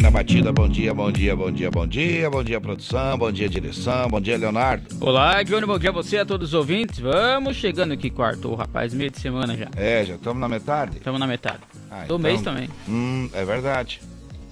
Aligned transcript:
Bem 0.00 0.10
na 0.10 0.10
batida, 0.10 0.50
bom 0.50 0.66
dia, 0.66 0.94
bom 0.94 1.12
dia, 1.12 1.36
bom 1.36 1.52
dia, 1.52 1.70
bom 1.70 1.86
dia, 1.86 2.30
bom 2.30 2.42
dia 2.42 2.58
produção, 2.58 3.18
bom 3.18 3.30
dia 3.30 3.46
direção, 3.50 4.08
bom 4.08 4.18
dia 4.18 4.38
Leonardo. 4.38 4.86
Olá, 4.98 5.42
Johnny, 5.42 5.66
bom 5.66 5.78
dia 5.78 5.90
a 5.90 5.92
você, 5.92 6.16
a 6.16 6.24
todos 6.24 6.48
os 6.48 6.54
ouvintes. 6.54 7.00
Vamos 7.00 7.58
chegando 7.58 7.92
aqui 7.92 8.08
quarto, 8.08 8.54
rapaz, 8.54 8.94
meio 8.94 9.10
de 9.10 9.20
semana 9.20 9.54
já. 9.54 9.68
É, 9.76 10.02
já 10.06 10.14
estamos 10.14 10.40
na 10.40 10.48
metade? 10.48 10.96
Estamos 10.96 11.20
na 11.20 11.26
metade. 11.26 11.60
Ah, 11.90 11.98
do 11.98 12.04
então- 12.04 12.18
mês 12.18 12.40
também. 12.40 12.70
Hum, 12.88 13.28
é 13.34 13.44
verdade. 13.44 14.00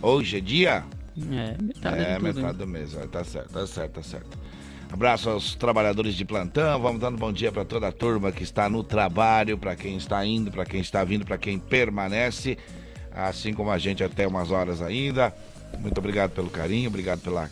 Hoje 0.03 0.37
é 0.37 0.41
dia? 0.43 0.85
É, 1.17 1.57
metade 1.63 1.99
é, 1.99 2.05
de 2.05 2.15
tudo, 2.17 2.25
metade 2.25 2.47
hein? 2.49 2.59
do 2.59 2.67
mês, 2.67 2.95
é, 2.95 3.07
tá 3.07 3.25
certo, 3.25 3.51
tá 3.51 3.67
certo, 3.67 3.93
tá 3.93 4.03
certo. 4.03 4.39
Abraço 4.93 5.31
aos 5.31 5.55
trabalhadores 5.55 6.15
de 6.15 6.27
plantão, 6.27 6.79
vamos 6.79 7.01
dando 7.01 7.17
bom 7.17 7.33
dia 7.33 7.51
para 7.51 7.65
toda 7.65 7.89
a 7.89 7.93
turma 7.93 8.31
que 8.31 8.43
está 8.43 8.69
no 8.69 8.85
trabalho, 8.85 9.57
para 9.57 9.75
quem 9.75 9.97
está 9.97 10.27
indo, 10.27 10.51
para 10.51 10.67
quem 10.67 10.83
está 10.83 11.03
vindo, 11.05 11.25
para 11.25 11.39
quem 11.39 11.59
permanece, 11.59 12.59
assim 13.27 13.53
como 13.53 13.71
a 13.71 13.79
gente 13.79 14.03
até 14.05 14.27
umas 14.27 14.51
horas 14.51 14.81
ainda. 14.81 15.35
Muito 15.81 15.99
obrigado 15.99 16.31
pelo 16.31 16.49
carinho, 16.49 16.89
obrigado 16.89 17.21
pela, 17.21 17.51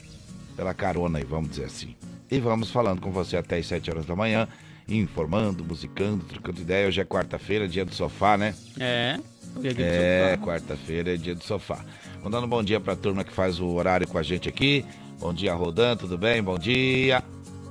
pela 0.57 0.73
carona 0.73 1.19
aí, 1.19 1.25
vamos 1.25 1.51
dizer 1.51 1.65
assim. 1.65 1.95
E 2.31 2.39
vamos 2.39 2.71
falando 2.71 3.01
com 3.01 3.11
você 3.11 3.37
até 3.37 3.57
as 3.59 3.67
7 3.67 3.91
horas 3.91 4.07
da 4.07 4.17
manhã, 4.17 4.49
informando, 4.89 5.65
musicando, 5.65 6.25
trocando 6.25 6.61
ideia. 6.61 6.89
Hoje 6.89 7.01
é 7.01 7.05
quarta-feira, 7.05 7.69
dia 7.69 7.85
do 7.85 7.95
sofá, 7.95 8.37
né? 8.37 8.55
É, 8.81 9.19
é 9.63 9.69
É, 9.83 10.31
sofá. 10.35 10.45
quarta-feira 10.47 11.15
é 11.15 11.17
dia 11.17 11.35
do 11.35 11.45
sofá. 11.45 11.85
Vou 12.23 12.31
dando 12.31 12.45
um 12.47 12.49
bom 12.49 12.63
dia 12.63 12.81
pra 12.81 12.97
turma 12.97 13.23
que 13.23 13.33
faz 13.33 13.61
o 13.61 13.67
horário 13.69 14.09
com 14.09 14.19
a 14.19 14.23
gente 14.23 14.49
aqui. 14.49 14.85
Bom 15.21 15.33
dia, 15.33 15.55
Rodan, 15.55 15.97
tudo 15.97 16.19
bem? 16.19 16.43
Bom 16.43 16.59
dia. 16.59 17.23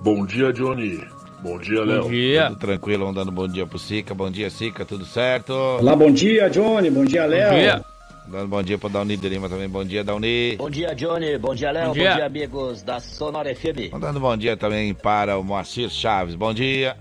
Bom 0.02 0.26
dia, 0.26 0.54
Johnny. 0.54 1.04
Bom 1.46 1.60
dia, 1.60 1.78
Bom 1.78 1.86
Léo. 1.86 2.10
dia. 2.10 2.48
Tudo 2.48 2.58
tranquilo, 2.60 3.00
vamos 3.06 3.16
dando 3.16 3.30
um 3.30 3.36
bom 3.36 3.48
dia 3.48 3.68
pro 3.68 3.78
Sica. 3.78 4.16
Bom 4.16 4.32
dia, 4.32 4.50
Sica, 4.50 4.84
tudo 4.84 5.06
certo? 5.06 5.54
Olá, 5.54 5.96
bom 5.96 6.10
dia, 6.12 6.50
Johnny. 6.50 6.90
Bom 6.90 7.06
dia, 7.06 7.24
Léo. 7.28 7.52
Bom 7.52 7.56
dia. 7.60 7.86
Dando 8.28 8.48
bom 8.48 8.64
dia 8.64 8.78
pro 8.80 8.90
Dauni 8.90 9.16
de 9.16 9.30
Lima 9.30 9.48
também. 9.48 9.70
Bom 9.70 9.86
dia, 9.86 10.04
Dauni. 10.04 10.56
Bom 10.58 10.72
dia, 10.72 10.96
Johnny. 10.96 11.38
Bom 11.38 11.54
dia, 11.54 11.70
Léo. 11.72 11.84
Bom 11.84 11.88
Bom 11.90 11.94
dia. 11.94 12.16
dia. 12.16 12.26
amigos 12.26 12.82
da 12.82 13.00
Sonora 13.00 13.54
FM. 13.56 13.92
Dando 14.00 14.20
bom 14.20 14.36
dia 14.36 14.58
também 14.58 14.92
para 14.96 15.38
o 15.38 15.44
Moacir 15.44 15.88
Chaves. 15.92 16.34
Bom 16.34 16.52
dia. 16.52 16.98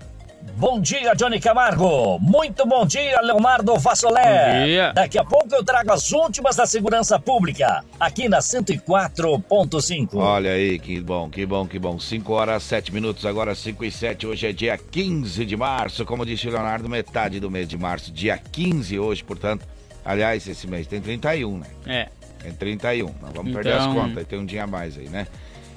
Bom 0.53 0.79
dia, 0.79 1.13
Johnny 1.15 1.39
Camargo. 1.39 2.17
Muito 2.19 2.65
bom 2.65 2.85
dia, 2.85 3.19
Leonardo 3.21 3.77
Vassolé. 3.77 4.59
Bom 4.61 4.65
dia. 4.65 4.93
Daqui 4.93 5.17
a 5.17 5.23
pouco 5.25 5.53
eu 5.53 5.63
trago 5.65 5.91
as 5.91 6.11
últimas 6.13 6.55
da 6.55 6.65
segurança 6.65 7.19
pública, 7.19 7.83
aqui 7.99 8.29
na 8.29 8.39
104.5. 8.39 10.15
Olha 10.15 10.51
aí, 10.51 10.79
que 10.79 11.01
bom, 11.01 11.29
que 11.29 11.45
bom, 11.45 11.67
que 11.67 11.77
bom. 11.77 11.99
5 11.99 12.31
horas, 12.31 12.63
7 12.63 12.93
minutos, 12.93 13.25
agora 13.25 13.53
5 13.53 13.83
e 13.83 13.91
7. 13.91 14.27
Hoje 14.27 14.47
é 14.47 14.53
dia 14.53 14.77
15 14.77 15.45
de 15.45 15.57
março, 15.57 16.05
como 16.05 16.25
disse 16.25 16.47
o 16.47 16.51
Leonardo, 16.51 16.87
metade 16.87 17.39
do 17.39 17.51
mês 17.51 17.67
de 17.67 17.77
março. 17.77 18.11
Dia 18.11 18.37
15 18.37 18.97
hoje, 18.97 19.23
portanto. 19.23 19.65
Aliás, 20.05 20.47
esse 20.47 20.67
mês 20.67 20.85
tem 20.87 21.01
31, 21.01 21.57
né? 21.57 21.65
É, 21.85 22.07
Tem 22.41 22.53
31. 22.53 23.07
Não 23.21 23.31
vamos 23.33 23.51
perder 23.51 23.73
as 23.73 23.83
Então- 23.87 23.95
contas, 23.95 24.25
tem 24.27 24.37
um 24.39 24.45
dia 24.45 24.63
a 24.63 24.67
mais 24.67 24.95
aí, 24.97 25.09
né? 25.09 25.25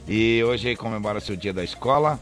E 0.07 0.43
hoje 0.45 0.77
comemora-se 0.77 1.33
o 1.33 1.37
dia 1.37 1.53
da 1.53 1.65
escola, 1.65 2.21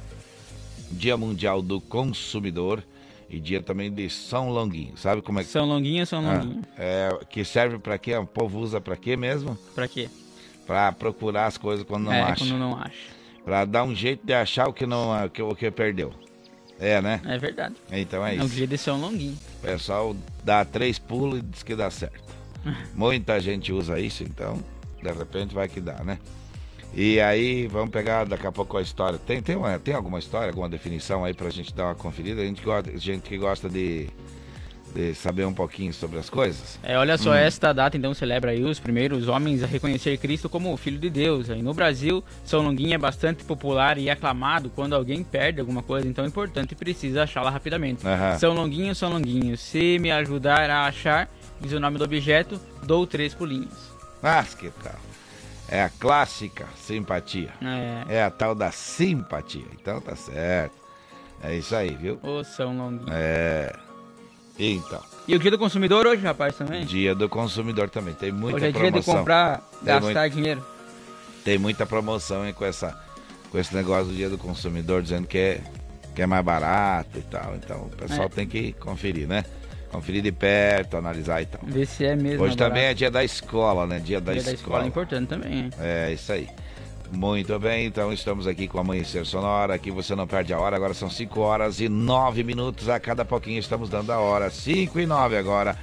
Dia 0.91 1.17
Mundial 1.17 1.61
do 1.63 1.81
Consumidor 1.81 2.83
e 3.29 3.41
dia 3.41 3.61
também 3.63 3.91
de 3.93 4.09
São 4.09 4.51
Longuinho. 4.51 4.97
Sabe 4.97 5.21
como 5.23 5.41
é 5.41 5.45
que 5.45 5.51
São 5.51 5.67
Longuinho, 5.67 6.07
São 6.07 6.27
Ah, 6.29 6.35
Longuinho. 6.35 6.63
é, 6.79 7.09
que 7.29 7.45
serve 7.45 7.79
pra 7.79 7.99
quê? 7.99 8.15
O 8.17 8.27
povo 8.27 8.59
usa 8.61 8.81
pra 8.81 8.97
quê 8.97 9.17
mesmo? 9.17 9.59
Pra 9.75 9.89
quê? 9.89 10.09
Pra 10.67 10.91
procurar 10.93 11.47
as 11.47 11.57
coisas 11.59 11.85
quando 11.87 12.05
não 12.05 12.13
é, 12.13 12.23
acha. 12.23 12.45
quando 12.45 12.59
não 12.59 12.77
acha. 12.77 13.17
Pra 13.45 13.65
dar 13.65 13.85
um 13.85 13.95
jeito 13.95 14.27
de 14.27 14.33
achar 14.33 14.69
o 14.69 14.73
que 14.73 14.87
não 14.87 15.29
que, 15.29 15.41
o 15.43 15.55
que 15.55 15.71
perdeu. 15.71 16.13
É, 16.79 17.01
né? 17.01 17.21
É 17.25 17.39
verdade. 17.39 17.75
Então 17.91 18.25
é 18.27 18.37
É 18.37 18.43
um 18.43 18.47
isso. 18.47 18.55
dia 18.55 18.67
de 18.67 18.77
São 18.77 19.01
Longuinho. 19.01 19.37
O 19.59 19.63
pessoal 19.63 20.15
dá 20.45 20.65
três 20.65 20.99
pulos 20.99 21.39
e 21.39 21.43
diz 21.43 21.63
que 21.63 21.75
dá 21.75 21.91
certo. 21.91 22.23
Muita 22.95 23.41
gente 23.41 23.73
usa 23.73 23.99
isso, 23.99 24.23
então, 24.25 24.63
de 25.03 25.11
repente 25.11 25.55
vai 25.55 25.69
que 25.69 25.81
dá, 25.81 26.03
né? 26.05 26.19
E 26.99 27.21
aí, 27.21 27.67
vamos 27.67 27.91
pegar 27.91 28.25
daqui 28.25 28.47
a 28.47 28.53
pouco 28.53 28.79
a 28.79 28.81
história. 28.81 29.19
Tem, 29.19 29.43
tem, 29.43 29.55
uma- 29.55 29.79
tem 29.79 29.95
alguma 29.95 30.19
história, 30.19 30.49
alguma 30.49 30.67
definição 30.69 31.25
aí 31.27 31.35
pra 31.35 31.51
gente 31.51 31.75
dar 31.75 31.85
uma 31.89 31.95
conferida? 31.95 32.41
A 32.41 32.45
gente, 32.47 32.63
gosta, 32.63 32.97
gente 32.99 33.29
que 33.29 33.37
gosta 33.37 33.69
de, 33.69 34.09
de 34.95 35.15
saber 35.15 35.45
um 35.45 35.53
pouquinho 35.53 35.93
sobre 35.93 36.19
as 36.19 36.31
coisas. 36.31 36.79
É, 36.83 36.97
olha 36.97 37.17
Hum. 37.17 37.19
só, 37.19 37.35
esta 37.35 37.71
data 37.75 37.99
então 37.99 38.15
celebra 38.15 38.53
aí 38.53 38.65
os 38.65 38.81
primeiros 38.81 39.29
homens 39.29 39.63
a 39.63 39.67
reconhecer 39.67 40.17
Cristo 40.17 40.49
como 40.49 40.73
o 40.73 40.77
Filho 40.79 40.97
de 40.99 41.11
Deus. 41.11 41.51
Aí 41.51 41.61
no 41.61 41.75
Brasil, 41.75 42.25
São 42.47 42.63
Longuinho 42.63 42.95
é 42.95 42.99
bastante 42.99 43.45
popular 43.45 43.99
e 43.99 44.09
aclamado 44.09 44.71
quando 44.71 44.95
alguém 44.95 45.23
perde 45.23 45.61
alguma 45.61 45.83
coisa 45.83 46.09
então 46.09 46.25
importante 46.25 46.73
e 46.73 46.75
precisa 46.75 47.25
achá-la 47.25 47.51
rapidamente. 47.51 48.07
Aham. 48.07 48.39
São 48.39 48.55
Longuinho, 48.55 48.95
São 48.95 49.11
Longuinho, 49.11 49.55
se 49.59 49.99
me 49.99 50.11
ajudar 50.11 50.71
a 50.71 50.87
achar, 50.87 51.29
diz 51.61 51.73
o 51.73 51.79
nome 51.81 51.99
do 51.99 52.05
objeto, 52.05 52.59
dou 52.85 53.07
três 53.07 53.35
pulinhos. 53.35 53.95
Mas 54.23 54.55
que 54.55 54.71
tal? 54.83 54.95
É 55.69 55.83
a 55.83 55.89
clássica 55.89 56.67
simpatia. 56.77 57.53
É, 58.09 58.17
É 58.19 58.23
a 58.23 58.31
tal 58.31 58.55
da 58.55 58.71
simpatia. 58.71 59.65
Então 59.81 60.01
tá 60.01 60.15
certo. 60.15 60.75
É 61.43 61.55
isso 61.57 61.75
aí, 61.75 61.95
viu? 61.95 62.19
ô 62.23 62.43
São 62.45 62.77
Longuinho. 62.77 63.09
É. 63.13 63.73
Então. 64.59 65.03
E 65.29 65.35
o 65.35 65.39
dia 65.39 65.51
do 65.51 65.59
consumidor 65.59 66.07
hoje, 66.07 66.23
rapaz, 66.23 66.57
também? 66.57 66.85
Dia 66.85 67.15
do 67.15 67.29
consumidor 67.29 67.91
também. 67.91 68.15
Tem 68.15 68.33
muita 68.33 68.57
hoje 68.57 68.67
é 68.67 68.71
dia 68.73 68.81
promoção. 68.81 69.13
de 69.15 69.19
comprar, 69.19 69.59
Tem 69.59 69.85
gastar 69.85 70.21
muito. 70.23 70.35
dinheiro. 70.35 70.65
Tem 71.45 71.59
muita 71.59 71.85
promoção 71.85 72.47
hein, 72.47 72.55
com, 72.55 72.65
essa, 72.65 72.99
com 73.51 73.59
esse 73.59 73.75
negócio 73.75 74.07
do 74.07 74.15
dia 74.15 74.31
do 74.31 74.39
consumidor, 74.39 75.03
dizendo 75.03 75.27
que 75.27 75.37
é, 75.37 75.61
que 76.15 76.23
é 76.23 76.27
mais 76.27 76.45
barato 76.45 77.19
e 77.19 77.23
tal. 77.23 77.55
Então 77.57 77.83
o 77.83 77.91
pessoal 77.91 78.27
É. 78.27 78.29
tem 78.31 78.47
que 78.47 78.73
conferir, 78.75 79.29
né? 79.29 79.45
Conferir 79.97 80.21
de 80.21 80.31
perto, 80.31 80.99
analisar 80.99 81.41
e 81.41 81.47
tal. 81.47 81.63
Ver 81.65 81.87
se 81.87 82.05
é 82.05 82.15
mesmo. 82.15 82.45
Hoje 82.45 82.55
também 82.55 82.83
é 82.83 82.93
dia 82.93 83.11
da 83.11 83.25
escola, 83.25 83.87
né? 83.87 83.99
Dia 83.99 84.21
da 84.21 84.33
dia 84.33 84.41
escola. 84.41 84.53
da 84.53 84.61
escola 84.61 84.85
é 84.85 84.87
importante 84.87 85.27
também, 85.27 85.53
hein? 85.55 85.71
É, 85.81 86.13
isso 86.13 86.31
aí. 86.31 86.47
Muito 87.11 87.59
bem, 87.59 87.87
então 87.87 88.13
estamos 88.13 88.47
aqui 88.47 88.69
com 88.69 88.77
o 88.77 88.81
Amanhecer 88.83 89.25
Sonora, 89.25 89.73
aqui 89.73 89.91
você 89.91 90.15
não 90.15 90.27
perde 90.27 90.53
a 90.53 90.59
hora, 90.59 90.77
agora 90.77 90.93
são 90.93 91.09
5 91.09 91.41
horas 91.41 91.81
e 91.81 91.89
9 91.89 92.45
minutos, 92.45 92.91
a 92.91 93.01
cada 93.01 93.25
pouquinho 93.25 93.59
estamos 93.59 93.89
dando 93.89 94.13
a 94.13 94.19
hora, 94.19 94.51
5 94.51 95.01
e 95.01 95.07
9 95.07 95.39
agora. 95.39 95.75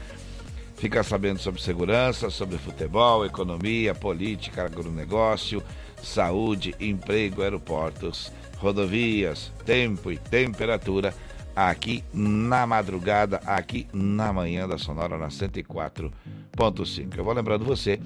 Fica 0.75 1.01
sabendo 1.01 1.39
sobre 1.39 1.59
segurança, 1.59 2.29
sobre 2.29 2.59
futebol, 2.59 3.25
economia, 3.25 3.95
política, 3.95 4.65
agronegócio, 4.65 5.63
saúde, 6.03 6.75
emprego, 6.79 7.41
aeroportos, 7.41 8.31
rodovias, 8.57 9.51
tempo 9.65 10.11
e 10.11 10.19
temperatura, 10.19 11.15
aqui 11.55 12.03
na 12.13 12.65
madrugada, 12.65 13.37
aqui 13.45 13.87
na 13.93 14.33
manhã 14.33 14.67
da 14.67 14.77
Sonora, 14.77 15.17
na 15.17 15.27
104.5. 15.27 17.17
Eu 17.17 17.23
vou 17.23 17.33
lembrando 17.33 17.65
você 17.65 17.99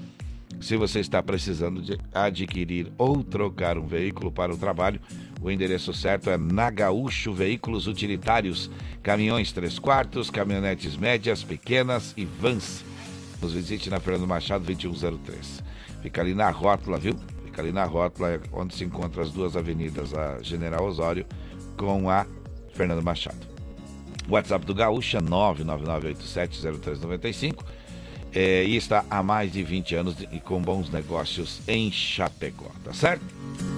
se 0.60 0.76
você 0.76 0.98
está 0.98 1.22
precisando 1.22 1.80
de 1.80 1.98
adquirir 2.12 2.90
ou 2.98 3.22
trocar 3.22 3.78
um 3.78 3.86
veículo 3.86 4.32
para 4.32 4.52
o 4.52 4.56
trabalho, 4.56 5.00
o 5.40 5.50
endereço 5.50 5.94
certo 5.94 6.30
é 6.30 6.36
na 6.36 6.68
Gaúcho 6.68 7.32
Veículos 7.32 7.86
Utilitários, 7.86 8.68
caminhões 9.02 9.52
3 9.52 9.78
quartos, 9.78 10.30
caminhonetes 10.30 10.96
médias, 10.96 11.44
pequenas 11.44 12.12
e 12.16 12.24
vans. 12.24 12.84
Nos 13.40 13.52
visite 13.52 13.88
na 13.88 14.00
Fernando 14.00 14.26
Machado 14.26 14.64
2103. 14.64 15.62
Fica 16.02 16.20
ali 16.20 16.34
na 16.34 16.50
rótula, 16.50 16.98
viu? 16.98 17.14
Fica 17.44 17.62
ali 17.62 17.70
na 17.70 17.84
rótula, 17.84 18.30
é 18.30 18.40
onde 18.52 18.74
se 18.74 18.84
encontram 18.84 19.22
as 19.22 19.30
duas 19.30 19.56
avenidas, 19.56 20.12
a 20.12 20.42
General 20.42 20.84
Osório 20.84 21.24
com 21.76 22.10
a 22.10 22.26
Fernando 22.78 23.02
Machado. 23.02 23.36
WhatsApp 24.28 24.64
do 24.64 24.72
Gaúcho 24.72 25.16
é 25.16 25.20
999870395 25.20 27.64
é, 28.32 28.64
e 28.64 28.76
está 28.76 29.04
há 29.10 29.20
mais 29.20 29.52
de 29.52 29.64
20 29.64 29.96
anos 29.96 30.14
e 30.30 30.38
com 30.38 30.62
bons 30.62 30.88
negócios 30.90 31.60
em 31.66 31.90
Chapecó, 31.90 32.70
tá 32.84 32.92
certo? 32.92 33.24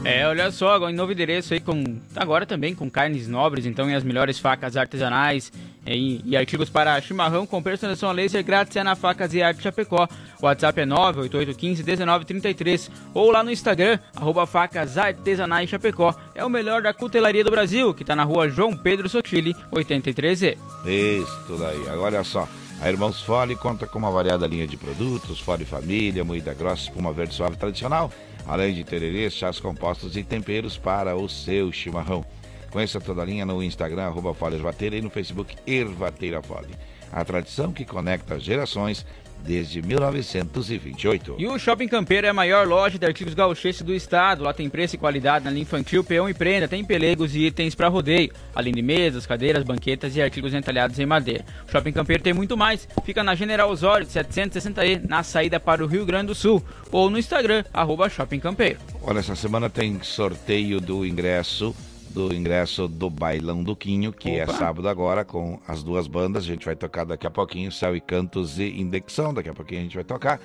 É, 0.04 0.26
olha 0.26 0.50
só, 0.50 0.74
agora 0.74 0.92
em 0.92 0.94
novo 0.94 1.12
endereço 1.12 1.54
aí 1.54 1.60
com. 1.60 1.82
Agora 2.14 2.44
também 2.44 2.74
com 2.74 2.90
carnes 2.90 3.26
nobres, 3.26 3.64
então, 3.64 3.88
e 3.88 3.94
as 3.94 4.04
melhores 4.04 4.38
facas 4.38 4.76
artesanais 4.76 5.50
e, 5.96 6.20
e 6.24 6.36
artigos 6.36 6.70
para 6.70 7.00
chimarrão 7.00 7.46
com 7.46 7.62
personalização 7.62 8.10
a 8.10 8.12
laser 8.12 8.44
grátis 8.44 8.76
é 8.76 8.82
na 8.82 8.94
Facas 8.94 9.32
e 9.34 9.42
Arte 9.42 9.62
Chapecó. 9.62 10.06
O 10.40 10.46
WhatsApp 10.46 10.80
é 10.80 10.86
988151933 10.86 12.90
ou 13.14 13.30
lá 13.30 13.42
no 13.42 13.50
Instagram, 13.50 13.98
arroba 14.14 14.46
facas 14.46 14.96
artesanais 14.96 15.68
Chapecó. 15.68 16.14
É 16.34 16.42
o 16.44 16.50
melhor 16.50 16.82
da 16.82 16.94
cutelaria 16.94 17.44
do 17.44 17.50
Brasil, 17.50 17.92
que 17.94 18.04
tá 18.04 18.16
na 18.16 18.24
rua 18.24 18.48
João 18.48 18.76
Pedro 18.76 19.08
Sotile, 19.08 19.54
83E. 19.72 20.56
Isso, 20.86 21.40
tudo 21.46 21.64
aí. 21.64 21.88
Agora 21.88 22.16
olha 22.16 22.24
só. 22.24 22.48
A 22.80 22.88
Irmãos 22.88 23.20
Fole 23.20 23.54
conta 23.56 23.86
com 23.86 23.98
uma 23.98 24.10
variada 24.10 24.46
linha 24.46 24.66
de 24.66 24.76
produtos, 24.76 25.38
Fole 25.38 25.66
Família, 25.66 26.24
moída 26.24 26.54
grossa, 26.54 26.84
espuma 26.84 27.12
verde 27.12 27.34
suave 27.34 27.56
tradicional, 27.56 28.10
além 28.46 28.72
de 28.72 28.82
tererês, 28.84 29.34
chás 29.34 29.60
compostos 29.60 30.16
e 30.16 30.24
temperos 30.24 30.78
para 30.78 31.14
o 31.14 31.28
seu 31.28 31.70
chimarrão. 31.70 32.24
Conheça 32.70 33.00
toda 33.00 33.22
a 33.22 33.24
linha 33.24 33.44
no 33.44 33.62
Instagram, 33.62 34.04
arroba 34.04 34.34
Ervateira 34.52 34.96
e 34.96 35.02
no 35.02 35.10
Facebook 35.10 35.56
Ervateira 35.66 36.40
Fole. 36.42 36.74
A 37.12 37.24
tradição 37.24 37.72
que 37.72 37.84
conecta 37.84 38.38
gerações 38.38 39.04
desde 39.44 39.82
1928. 39.82 41.36
E 41.38 41.46
o 41.46 41.58
Shopping 41.58 41.88
Campeiro 41.88 42.26
é 42.26 42.30
a 42.30 42.34
maior 42.34 42.66
loja 42.66 42.98
de 42.98 43.06
artigos 43.06 43.34
gauchesses 43.34 43.82
do 43.82 43.94
estado. 43.94 44.44
Lá 44.44 44.52
tem 44.52 44.68
preço 44.68 44.94
e 44.94 44.98
qualidade 44.98 45.44
na 45.44 45.50
linha 45.50 45.62
infantil, 45.62 46.04
peão 46.04 46.28
e 46.28 46.34
prenda, 46.34 46.68
tem 46.68 46.84
pelegos 46.84 47.34
e 47.34 47.46
itens 47.46 47.74
para 47.74 47.88
rodeio, 47.88 48.32
além 48.54 48.72
de 48.72 48.82
mesas, 48.82 49.26
cadeiras, 49.26 49.64
banquetas 49.64 50.16
e 50.16 50.22
artigos 50.22 50.54
entalhados 50.54 50.98
em 50.98 51.06
madeira. 51.06 51.44
O 51.66 51.70
Shopping 51.70 51.92
Campeiro 51.92 52.22
tem 52.22 52.34
muito 52.34 52.56
mais. 52.56 52.86
Fica 53.04 53.22
na 53.22 53.34
General 53.34 53.70
Osório 53.70 54.06
760E, 54.06 55.08
na 55.08 55.22
saída 55.22 55.58
para 55.58 55.82
o 55.82 55.86
Rio 55.86 56.04
Grande 56.04 56.28
do 56.28 56.34
Sul, 56.34 56.62
ou 56.90 57.10
no 57.10 57.18
Instagram, 57.18 57.64
arroba 57.72 58.08
Shopping 58.08 58.40
Campeiro. 58.40 58.78
Olha, 59.02 59.18
essa 59.18 59.34
semana 59.34 59.68
tem 59.68 60.00
sorteio 60.02 60.80
do 60.80 61.04
ingresso 61.04 61.74
do 62.12 62.34
ingresso 62.34 62.88
do 62.88 63.08
Bailão 63.08 63.62
do 63.62 63.76
Quinho, 63.76 64.12
que 64.12 64.30
é 64.30 64.42
Opa. 64.42 64.52
é 64.52 64.56
sábado 64.56 64.88
agora, 64.88 65.24
com 65.24 65.60
as 65.66 65.82
duas 65.82 66.06
bandas. 66.06 66.44
A 66.44 66.46
gente 66.46 66.64
vai 66.64 66.74
tocar 66.74 67.04
daqui 67.04 67.26
a 67.26 67.30
pouquinho, 67.30 67.70
Céu 67.70 67.94
e 67.94 68.00
Cantos 68.00 68.58
e 68.58 68.80
Indexão, 68.80 69.32
daqui 69.32 69.48
a 69.48 69.54
pouquinho 69.54 69.80
a 69.80 69.84
gente 69.84 69.94
vai 69.94 70.04
tocar. 70.04 70.40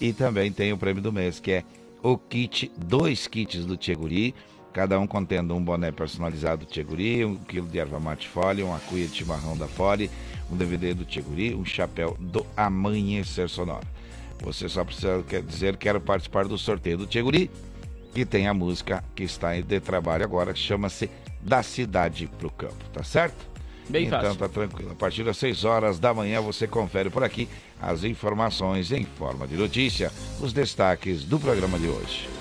E 0.00 0.12
também 0.12 0.50
tem 0.50 0.72
o 0.72 0.78
prêmio 0.78 1.02
do 1.02 1.12
mês, 1.12 1.38
que 1.38 1.52
é 1.52 1.64
o 2.02 2.16
kit, 2.16 2.72
dois 2.76 3.26
kits 3.26 3.66
do 3.66 3.76
Tcheguri, 3.76 4.34
cada 4.72 4.98
um 4.98 5.06
contendo 5.06 5.54
um 5.54 5.62
boné 5.62 5.92
personalizado 5.92 6.64
do 6.64 6.70
Tcheguri, 6.70 7.24
um 7.24 7.36
quilo 7.36 7.68
de 7.68 7.78
erva 7.78 8.00
mate 8.00 8.26
Fole, 8.26 8.62
uma 8.62 8.78
cuia 8.80 9.06
de 9.06 9.16
chimarrão 9.16 9.56
da 9.56 9.68
Fole, 9.68 10.10
um 10.50 10.56
DVD 10.56 10.94
do 10.94 11.04
Tcheguri, 11.04 11.54
um 11.54 11.64
chapéu 11.64 12.16
do 12.18 12.46
Amanhecer 12.56 13.48
Sonora. 13.48 13.86
Você 14.42 14.70
só 14.70 14.82
precisa 14.84 15.22
quer 15.28 15.42
dizer 15.42 15.76
quero 15.76 16.00
participar 16.00 16.46
do 16.46 16.56
sorteio 16.56 16.96
do 16.96 17.06
Tcheguri, 17.06 17.50
que 18.14 18.24
tem 18.24 18.46
a 18.46 18.54
música 18.54 19.04
que 19.14 19.22
está 19.22 19.56
em 19.56 19.62
de 19.62 19.80
trabalho 19.80 20.24
agora, 20.24 20.52
que 20.52 20.58
chama-se 20.58 21.10
Da 21.40 21.62
Cidade 21.62 22.28
pro 22.38 22.50
Campo, 22.50 22.84
tá 22.92 23.02
certo? 23.02 23.48
Bem 23.88 24.06
então 24.06 24.20
fácil. 24.20 24.36
tá 24.36 24.48
tranquilo. 24.48 24.92
A 24.92 24.94
partir 24.94 25.24
das 25.24 25.36
6 25.36 25.64
horas 25.64 25.98
da 25.98 26.14
manhã 26.14 26.40
você 26.40 26.66
confere 26.66 27.10
por 27.10 27.24
aqui 27.24 27.48
as 27.80 28.04
informações 28.04 28.92
em 28.92 29.04
forma 29.04 29.46
de 29.46 29.56
notícia, 29.56 30.12
os 30.40 30.52
destaques 30.52 31.24
do 31.24 31.38
programa 31.38 31.78
de 31.78 31.88
hoje. 31.88 32.39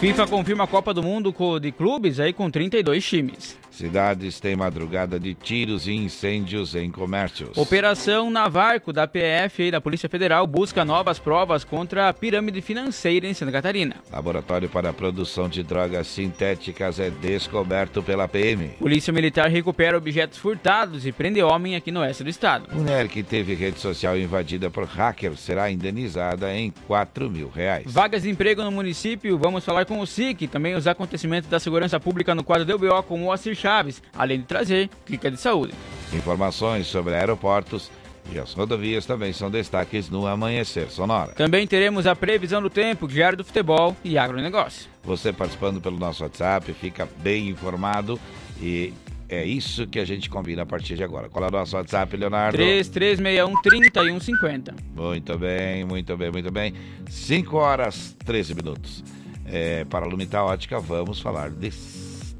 FIFA 0.00 0.26
confirma 0.26 0.64
a 0.64 0.66
Copa 0.66 0.92
do 0.92 1.02
Mundo 1.02 1.34
de 1.58 1.72
clubes 1.72 2.20
aí 2.20 2.32
com 2.32 2.50
32 2.50 3.02
times. 3.02 3.56
Cidades 3.74 4.38
têm 4.38 4.54
madrugada 4.54 5.18
de 5.18 5.34
tiros 5.34 5.88
e 5.88 5.92
incêndios 5.92 6.76
em 6.76 6.92
comércios. 6.92 7.58
Operação 7.58 8.30
Navarco 8.30 8.92
da 8.92 9.04
PF 9.04 9.64
e 9.64 9.70
da 9.72 9.80
Polícia 9.80 10.08
Federal 10.08 10.46
busca 10.46 10.84
novas 10.84 11.18
provas 11.18 11.64
contra 11.64 12.08
a 12.08 12.12
pirâmide 12.12 12.62
financeira 12.62 13.26
em 13.26 13.34
Santa 13.34 13.50
Catarina. 13.50 13.96
Laboratório 14.12 14.68
para 14.68 14.90
a 14.90 14.92
produção 14.92 15.48
de 15.48 15.64
drogas 15.64 16.06
sintéticas 16.06 17.00
é 17.00 17.10
descoberto 17.10 18.00
pela 18.00 18.28
PM. 18.28 18.68
Polícia 18.78 19.12
Militar 19.12 19.48
recupera 19.48 19.98
objetos 19.98 20.38
furtados 20.38 21.04
e 21.04 21.10
prende 21.10 21.42
homem 21.42 21.74
aqui 21.74 21.90
no 21.90 21.98
oeste 21.98 22.22
do 22.22 22.30
estado. 22.30 22.68
Mulher 22.72 23.08
que 23.08 23.24
teve 23.24 23.54
rede 23.54 23.80
social 23.80 24.16
invadida 24.16 24.70
por 24.70 24.84
hacker 24.84 25.36
será 25.36 25.68
indenizada 25.68 26.54
em 26.54 26.72
4 26.86 27.28
mil 27.28 27.48
reais. 27.48 27.92
Vagas 27.92 28.22
de 28.22 28.30
emprego 28.30 28.62
no 28.62 28.70
município, 28.70 29.36
vamos 29.36 29.63
falar 29.64 29.84
com 29.84 29.98
o 29.98 30.06
SIC, 30.06 30.46
também 30.46 30.74
os 30.74 30.86
acontecimentos 30.86 31.48
da 31.48 31.58
segurança 31.58 31.98
pública 31.98 32.34
no 32.34 32.44
quadro 32.44 32.64
do 32.64 32.78
BO 32.78 33.02
com 33.02 33.14
o 33.14 33.18
Moacir 33.18 33.54
Chaves, 33.54 34.02
além 34.16 34.40
de 34.40 34.46
trazer 34.46 34.88
clica 35.04 35.30
de 35.30 35.36
saúde. 35.36 35.74
Informações 36.12 36.86
sobre 36.86 37.14
aeroportos 37.14 37.90
e 38.32 38.38
as 38.38 38.52
rodovias 38.52 39.04
também 39.04 39.32
são 39.32 39.50
destaques 39.50 40.08
no 40.08 40.26
Amanhecer 40.26 40.90
Sonora. 40.90 41.32
Também 41.32 41.66
teremos 41.66 42.06
a 42.06 42.16
previsão 42.16 42.62
do 42.62 42.70
tempo, 42.70 43.06
diário 43.06 43.36
do 43.36 43.44
futebol 43.44 43.96
e 44.02 44.16
agronegócio. 44.16 44.88
Você 45.02 45.32
participando 45.32 45.80
pelo 45.80 45.98
nosso 45.98 46.22
WhatsApp, 46.22 46.72
fica 46.74 47.08
bem 47.22 47.48
informado 47.48 48.18
e 48.60 48.92
é 49.28 49.44
isso 49.44 49.86
que 49.86 49.98
a 49.98 50.04
gente 50.04 50.28
combina 50.30 50.62
a 50.62 50.66
partir 50.66 50.96
de 50.96 51.02
agora. 51.02 51.28
Qual 51.28 51.44
é 51.44 51.48
o 51.48 51.50
nosso 51.50 51.76
WhatsApp, 51.76 52.16
Leonardo? 52.16 52.56
3361 52.56 53.62
3150. 53.62 54.74
Muito 54.94 55.38
bem, 55.38 55.84
muito 55.84 56.16
bem, 56.16 56.30
muito 56.30 56.50
bem. 56.50 56.74
5 57.08 57.56
horas 57.56 58.16
13 58.24 58.54
minutos. 58.54 59.04
É, 59.46 59.84
para 59.84 60.06
a 60.06 60.08
Lumita 60.08 60.42
Ótica, 60.42 60.80
vamos 60.80 61.20
falar 61.20 61.50
de 61.50 61.70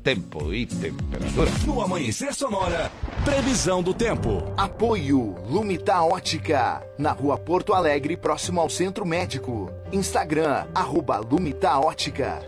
tempo 0.02 0.52
e 0.52 0.66
temperatura. 0.66 1.50
No 1.66 1.80
Amanhecer 1.80 2.34
Sonora, 2.34 2.92
previsão 3.24 3.82
do 3.82 3.94
tempo. 3.94 4.42
Apoio 4.56 5.34
Lumita 5.48 6.02
Ótica, 6.02 6.86
na 6.98 7.12
rua 7.12 7.38
Porto 7.38 7.72
Alegre, 7.72 8.16
próximo 8.16 8.60
ao 8.60 8.68
Centro 8.68 9.06
Médico. 9.06 9.72
Instagram, 9.90 10.66
arroba 10.74 11.18
Lumita 11.18 11.78
Ótica. 11.78 12.42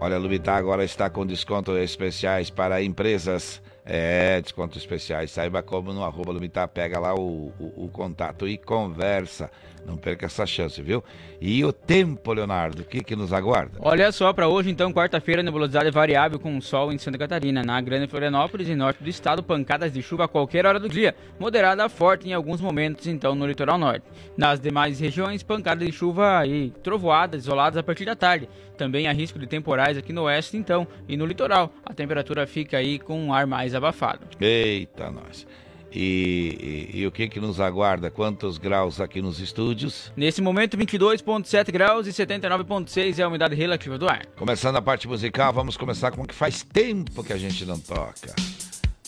Olha, 0.00 0.16
a 0.16 0.18
Lumita 0.18 0.52
agora 0.52 0.84
está 0.84 1.08
com 1.08 1.24
descontos 1.24 1.76
especiais 1.78 2.50
para 2.50 2.82
empresas. 2.82 3.62
É, 3.84 4.40
descontos 4.40 4.76
especiais. 4.76 5.30
Saiba 5.30 5.62
como 5.62 5.92
no 5.92 6.04
arroba 6.04 6.32
Lumita, 6.32 6.68
pega 6.68 6.98
lá 6.98 7.14
o, 7.14 7.52
o, 7.58 7.84
o 7.84 7.88
contato 7.88 8.46
e 8.46 8.58
conversa. 8.58 9.50
Não 9.86 9.96
perca 9.96 10.26
essa 10.26 10.46
chance, 10.46 10.80
viu? 10.82 11.02
E 11.40 11.64
o 11.64 11.72
tempo, 11.72 12.32
Leonardo, 12.32 12.82
o 12.82 12.84
que, 12.84 13.02
que 13.02 13.16
nos 13.16 13.32
aguarda? 13.32 13.78
Olha 13.80 14.10
só, 14.12 14.32
para 14.32 14.48
hoje 14.48 14.70
então, 14.70 14.92
quarta-feira, 14.92 15.42
nebulosidade 15.42 15.90
variável 15.90 16.38
com 16.38 16.60
sol 16.60 16.92
em 16.92 16.98
Santa 16.98 17.18
Catarina. 17.18 17.62
Na 17.62 17.80
Grande 17.80 18.06
Florianópolis 18.06 18.68
e 18.68 18.74
norte 18.74 19.02
do 19.02 19.08
estado, 19.08 19.42
pancadas 19.42 19.92
de 19.92 20.02
chuva 20.02 20.24
a 20.24 20.28
qualquer 20.28 20.66
hora 20.66 20.78
do 20.78 20.88
dia, 20.88 21.14
moderada 21.38 21.84
a 21.84 21.88
forte 21.88 22.28
em 22.28 22.32
alguns 22.32 22.60
momentos 22.60 23.06
então 23.06 23.34
no 23.34 23.46
litoral 23.46 23.78
norte. 23.78 24.04
Nas 24.36 24.60
demais 24.60 25.00
regiões, 25.00 25.42
pancadas 25.42 25.86
de 25.86 25.92
chuva 25.92 26.46
e 26.46 26.70
trovoadas 26.82 27.42
isoladas 27.42 27.76
a 27.76 27.82
partir 27.82 28.04
da 28.04 28.16
tarde. 28.16 28.48
Também 28.76 29.08
há 29.08 29.12
risco 29.12 29.38
de 29.38 29.46
temporais 29.46 29.96
aqui 29.96 30.12
no 30.12 30.22
oeste 30.22 30.56
então 30.56 30.86
e 31.08 31.16
no 31.16 31.26
litoral. 31.26 31.72
A 31.84 31.94
temperatura 31.94 32.46
fica 32.46 32.78
aí 32.78 32.98
com 32.98 33.20
um 33.20 33.32
ar 33.32 33.46
mais 33.46 33.74
abafado. 33.74 34.26
Eita, 34.40 35.10
nós. 35.10 35.46
E, 35.92 36.88
e- 36.94 36.98
e 37.00 37.06
o 37.06 37.10
que, 37.10 37.28
que 37.28 37.40
nos 37.40 37.60
aguarda? 37.60 38.10
Quantos 38.10 38.58
graus 38.58 39.00
aqui 39.00 39.22
nos 39.22 39.40
estúdios? 39.40 40.12
Nesse 40.16 40.42
momento, 40.42 40.76
22,7 40.76 41.70
graus 41.72 42.06
e 42.06 42.12
79,6 42.12 43.18
é 43.18 43.22
a 43.22 43.28
umidade 43.28 43.54
relativa 43.54 43.96
do 43.98 44.08
ar. 44.08 44.26
Começando 44.36 44.76
a 44.76 44.82
parte 44.82 45.08
musical, 45.08 45.52
vamos 45.52 45.76
começar 45.76 46.10
com 46.10 46.22
o 46.22 46.26
que 46.26 46.34
faz 46.34 46.62
tempo 46.62 47.24
que 47.24 47.32
a 47.32 47.38
gente 47.38 47.64
não 47.64 47.78
toca. 47.78 48.34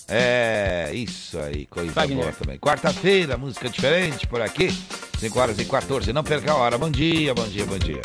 É, 0.08 0.90
isso 0.92 1.38
aí, 1.38 1.66
coisa 1.66 1.92
boa 2.06 2.32
também. 2.32 2.58
Quarta-feira, 2.58 3.36
música 3.36 3.68
diferente 3.68 4.26
por 4.26 4.40
aqui. 4.40 4.68
5 5.18 5.38
horas 5.38 5.58
e 5.60 5.64
14, 5.64 6.12
não 6.12 6.24
perca 6.24 6.50
a 6.50 6.56
hora. 6.56 6.76
Bom 6.78 6.90
dia, 6.90 7.32
bom 7.34 7.46
dia, 7.46 7.64
bom 7.64 7.78
dia. 7.78 8.00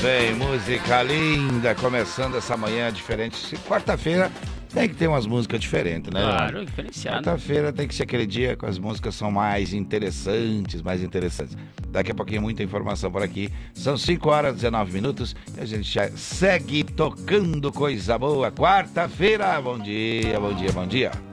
Bem, 0.00 0.34
música 0.34 1.02
linda, 1.02 1.74
começando 1.74 2.36
essa 2.36 2.56
manhã 2.56 2.92
diferente. 2.92 3.56
Quarta-feira 3.68 4.30
tem 4.72 4.88
que 4.88 4.94
ter 4.94 5.06
umas 5.06 5.26
músicas 5.26 5.60
diferentes, 5.60 6.10
né? 6.12 6.20
Claro, 6.20 6.64
diferenciado. 6.64 7.18
Quarta-feira 7.18 7.72
tem 7.72 7.86
que 7.86 7.94
ser 7.94 8.02
aquele 8.02 8.26
dia 8.26 8.56
que 8.56 8.66
as 8.66 8.78
músicas 8.78 9.14
são 9.14 9.30
mais 9.30 9.72
interessantes, 9.72 10.82
mais 10.82 11.02
interessantes. 11.02 11.56
Daqui 11.88 12.10
a 12.10 12.14
pouquinho 12.14 12.42
muita 12.42 12.62
informação 12.62 13.10
por 13.10 13.22
aqui. 13.22 13.50
São 13.74 13.96
5 13.96 14.28
horas 14.28 14.52
e 14.52 14.56
19 14.56 14.92
minutos 14.92 15.36
e 15.56 15.60
a 15.60 15.64
gente 15.64 15.90
já 15.90 16.08
segue 16.10 16.84
tocando 16.84 17.72
coisa 17.72 18.18
boa. 18.18 18.50
Quarta-feira, 18.50 19.60
bom 19.60 19.78
dia, 19.78 20.38
bom 20.38 20.54
dia, 20.54 20.72
bom 20.72 20.86
dia. 20.86 21.31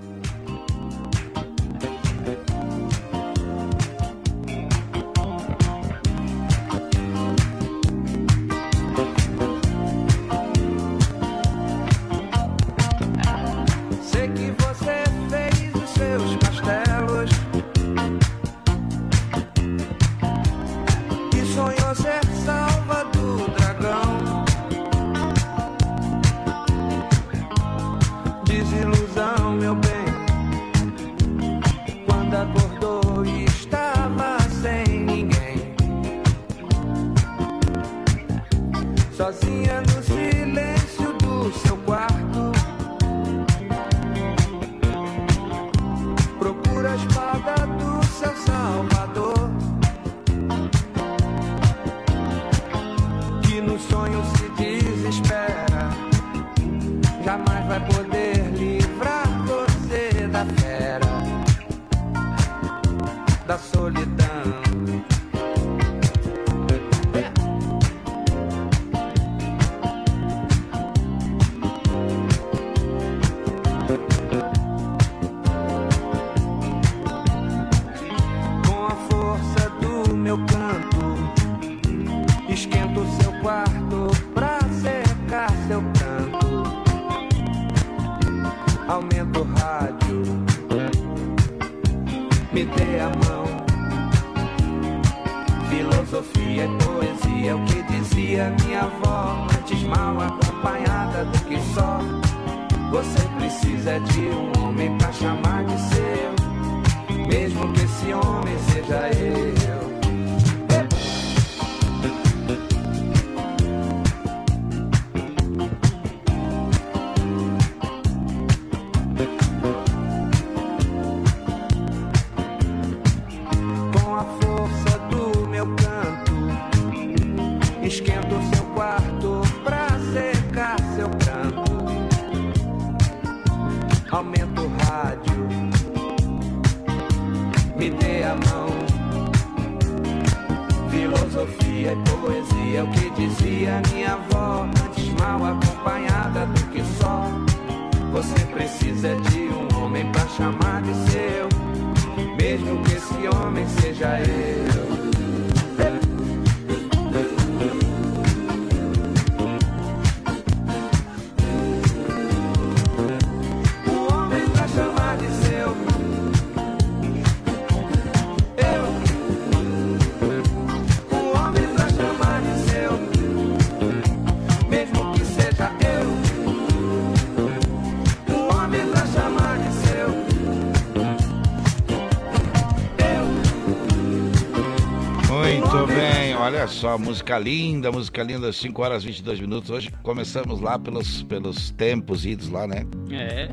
Só, 186.69 186.97
música 186.97 187.37
linda, 187.37 187.91
música 187.91 188.23
linda, 188.23 188.51
5 188.53 188.81
horas 188.81 189.03
e 189.03 189.07
22 189.07 189.39
minutos. 189.41 189.69
Hoje 189.69 189.91
começamos 190.03 190.61
lá 190.61 190.77
pelos, 190.79 191.23
pelos 191.23 191.71
tempos 191.71 192.25
idos 192.25 192.49
lá, 192.49 192.67
né? 192.67 192.85
É, 193.11 193.49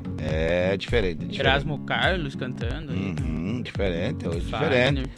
É 0.73 0.77
diferente. 0.77 1.19
diferente. 1.27 1.41
Erasmo 1.41 1.79
Carlos 1.81 2.35
cantando. 2.37 2.93
Uhum, 2.93 3.63
diferente, 3.63 4.29
hoje 4.29 4.41
diferente. 4.47 5.11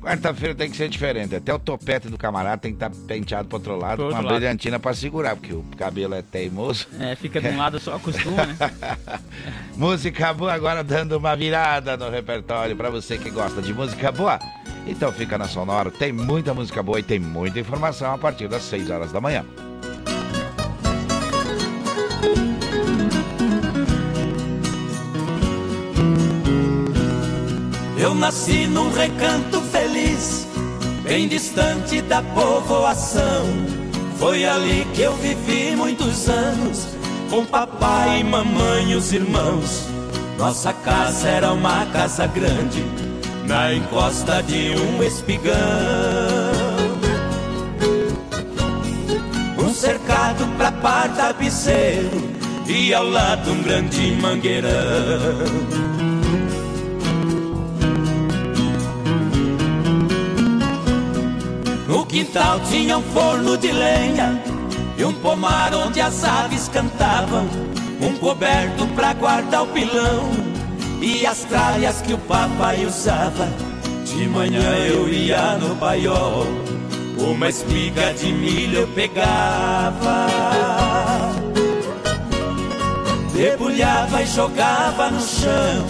Quarta-feira 0.00 0.52
tem 0.52 0.68
que 0.68 0.76
ser 0.76 0.88
diferente. 0.88 1.36
Até 1.36 1.54
o 1.54 1.60
topete 1.60 2.08
do 2.08 2.18
camarada 2.18 2.58
tem 2.58 2.72
que 2.72 2.76
estar 2.84 2.90
penteado 3.06 3.46
pro 3.48 3.58
outro 3.58 3.76
lado, 3.76 3.98
Pro 3.98 4.06
com 4.08 4.14
uma 4.14 4.20
lado. 4.20 4.34
brilhantina 4.34 4.80
pra 4.80 4.92
segurar, 4.94 5.36
porque 5.36 5.52
o 5.54 5.62
cabelo 5.78 6.14
é 6.14 6.22
teimoso. 6.22 6.88
É, 6.98 7.14
fica 7.14 7.40
de 7.40 7.46
um 7.48 7.56
lado 7.58 7.78
só, 7.78 7.94
acostuma, 7.94 8.44
né? 8.44 8.56
Música 9.76 10.32
boa 10.34 10.52
agora 10.52 10.82
dando 10.82 11.16
uma 11.16 11.36
virada 11.36 11.96
no 11.96 12.10
repertório 12.10 12.74
pra 12.74 12.90
você 12.90 13.16
que 13.16 13.30
gosta 13.30 13.62
de 13.62 13.72
música 13.72 14.10
boa. 14.10 14.40
Então 14.86 15.12
fica 15.12 15.38
na 15.38 15.46
Sonora, 15.46 15.90
tem 15.90 16.12
muita 16.12 16.52
música 16.52 16.82
boa 16.82 16.98
e 16.98 17.02
tem 17.02 17.18
muita 17.18 17.60
informação 17.60 18.12
a 18.12 18.18
partir 18.18 18.48
das 18.48 18.62
6 18.62 18.90
horas 18.90 19.12
da 19.12 19.20
manhã. 19.20 19.44
Eu 27.98 28.14
nasci 28.16 28.66
num 28.66 28.90
recanto 28.90 29.60
feliz, 29.60 30.46
bem 31.04 31.28
distante 31.28 32.02
da 32.02 32.20
povoação. 32.20 33.46
Foi 34.18 34.44
ali 34.44 34.84
que 34.92 35.02
eu 35.02 35.14
vivi 35.16 35.76
muitos 35.76 36.28
anos, 36.28 36.88
com 37.30 37.46
papai 37.46 38.24
mamãe 38.24 38.90
e 38.90 38.94
os 38.96 39.12
irmãos. 39.12 39.86
Nossa 40.36 40.72
casa 40.72 41.28
era 41.28 41.52
uma 41.52 41.86
casa 41.86 42.26
grande, 42.26 42.84
na 43.46 43.74
encosta 43.74 44.42
de 44.42 44.74
um 44.76 45.02
espigão. 45.02 45.54
Um 49.58 49.74
cercado 49.74 50.46
pra 50.56 50.70
par 50.72 51.08
tapeceiro, 51.14 52.30
e 52.66 52.92
ao 52.94 53.08
lado 53.08 53.52
um 53.52 53.62
grande 53.62 54.12
mangueirão. 54.20 54.72
No 61.88 62.06
quintal 62.06 62.60
tinha 62.60 62.98
um 62.98 63.02
forno 63.02 63.56
de 63.56 63.72
lenha 63.72 64.42
e 64.96 65.04
um 65.04 65.12
pomar 65.12 65.74
onde 65.74 66.00
as 66.00 66.24
aves 66.24 66.68
cantavam, 66.68 67.46
um 68.00 68.16
coberto 68.18 68.86
pra 68.88 69.12
guardar 69.14 69.62
o 69.62 69.66
pilão 69.68 70.41
e 71.02 71.26
as 71.26 71.44
tralhas 71.44 72.00
que 72.00 72.14
o 72.14 72.18
papai 72.18 72.86
usava. 72.86 73.48
De 74.04 74.28
manhã 74.28 74.76
eu 74.86 75.08
ia 75.08 75.58
no 75.58 75.74
paiol, 75.76 76.46
uma 77.18 77.48
espiga 77.48 78.14
de 78.14 78.32
milho 78.32 78.80
eu 78.80 78.88
pegava. 78.88 80.28
Debulhava 83.34 84.22
e 84.22 84.26
jogava 84.26 85.10
no 85.10 85.20
chão, 85.20 85.86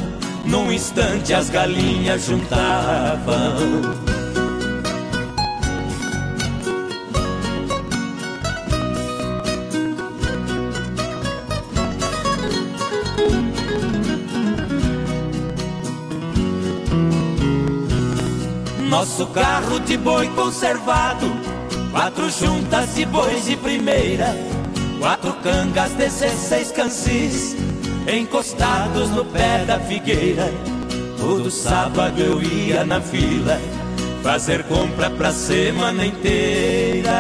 num 0.46 0.72
instante 0.72 1.34
as 1.34 1.50
galinhas 1.50 2.24
juntavam. 2.24 4.11
Nosso 19.02 19.26
carro 19.26 19.80
de 19.80 19.96
boi 19.96 20.28
conservado, 20.28 21.26
quatro 21.90 22.30
juntas 22.30 22.94
de 22.94 23.04
bois 23.04 23.46
de 23.46 23.56
primeira, 23.56 24.32
quatro 25.00 25.32
cangas, 25.42 25.90
16 25.94 26.70
cansis, 26.70 27.56
encostados 28.06 29.10
no 29.10 29.24
pé 29.24 29.64
da 29.64 29.80
figueira. 29.80 30.48
Todo 31.18 31.50
sábado 31.50 32.22
eu 32.22 32.40
ia 32.40 32.84
na 32.84 33.00
fila, 33.00 33.60
fazer 34.22 34.62
compra 34.68 35.10
pra 35.10 35.32
semana 35.32 36.06
inteira. 36.06 37.10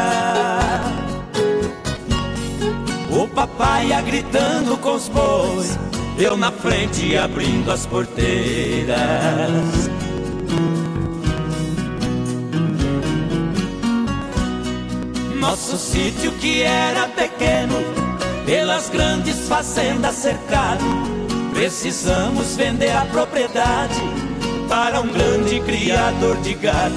O 3.10 3.26
papai 3.26 3.88
ia 3.88 4.00
gritando 4.02 4.76
com 4.76 4.94
os 4.94 5.08
bois, 5.08 5.76
eu 6.16 6.36
na 6.36 6.52
frente 6.52 7.16
abrindo 7.16 7.72
as 7.72 7.86
porteiras. 7.86 8.96
Nosso 15.42 15.76
sítio 15.76 16.30
que 16.38 16.62
era 16.62 17.08
pequeno, 17.08 17.74
pelas 18.46 18.88
grandes 18.88 19.48
fazendas 19.48 20.14
cercado, 20.14 20.84
precisamos 21.52 22.54
vender 22.54 22.96
a 22.96 23.04
propriedade 23.06 24.00
para 24.68 25.00
um 25.00 25.08
grande 25.08 25.58
criador 25.58 26.36
de 26.42 26.54
gado. 26.54 26.94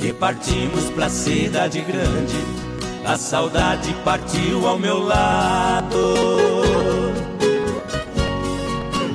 E 0.00 0.12
partimos 0.12 0.84
pra 0.90 1.08
cidade 1.10 1.80
grande, 1.80 2.36
a 3.04 3.18
saudade 3.18 3.92
partiu 4.04 4.64
ao 4.68 4.78
meu 4.78 5.00
lado. 5.00 6.14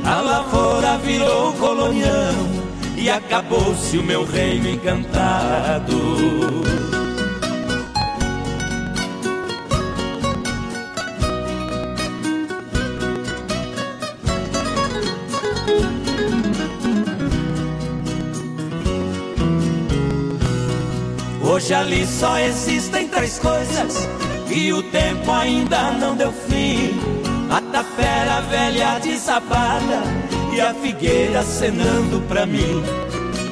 A 0.04 0.20
lavoura 0.20 0.98
virou 0.98 1.54
colonião 1.54 2.36
e 2.98 3.10
acabou-se 3.10 3.98
o 3.98 4.04
meu 4.04 4.26
reino 4.26 4.68
encantado. 4.68 5.96
Hoje 21.62 21.76
ali 21.76 22.08
só 22.08 22.40
existem 22.40 23.08
três 23.08 23.38
coisas 23.38 24.10
E 24.50 24.74
o 24.74 24.82
tempo 24.82 25.30
ainda 25.30 25.92
não 25.92 26.16
deu 26.16 26.34
fim. 26.34 26.90
A 27.52 27.62
tapera 27.62 28.42
velha 28.42 28.98
desabada 28.98 30.02
E 30.52 30.60
a 30.60 30.74
figueira 30.74 31.42
acenando 31.42 32.20
pra 32.22 32.48
mim. 32.48 32.84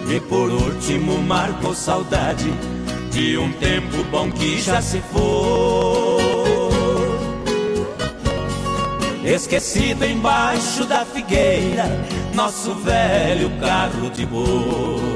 E 0.09 0.19
por 0.21 0.49
último 0.49 1.19
marcou 1.21 1.75
saudade 1.75 2.51
De 3.11 3.37
um 3.37 3.51
tempo 3.51 4.03
bom 4.05 4.31
que 4.31 4.59
já 4.59 4.81
se 4.81 4.99
foi. 5.13 5.29
Esquecido 9.23 10.03
embaixo 10.03 10.83
da 10.85 11.05
figueira 11.05 11.85
Nosso 12.33 12.73
velho 12.73 13.51
carro 13.59 14.09
de 14.09 14.25
boi 14.25 15.09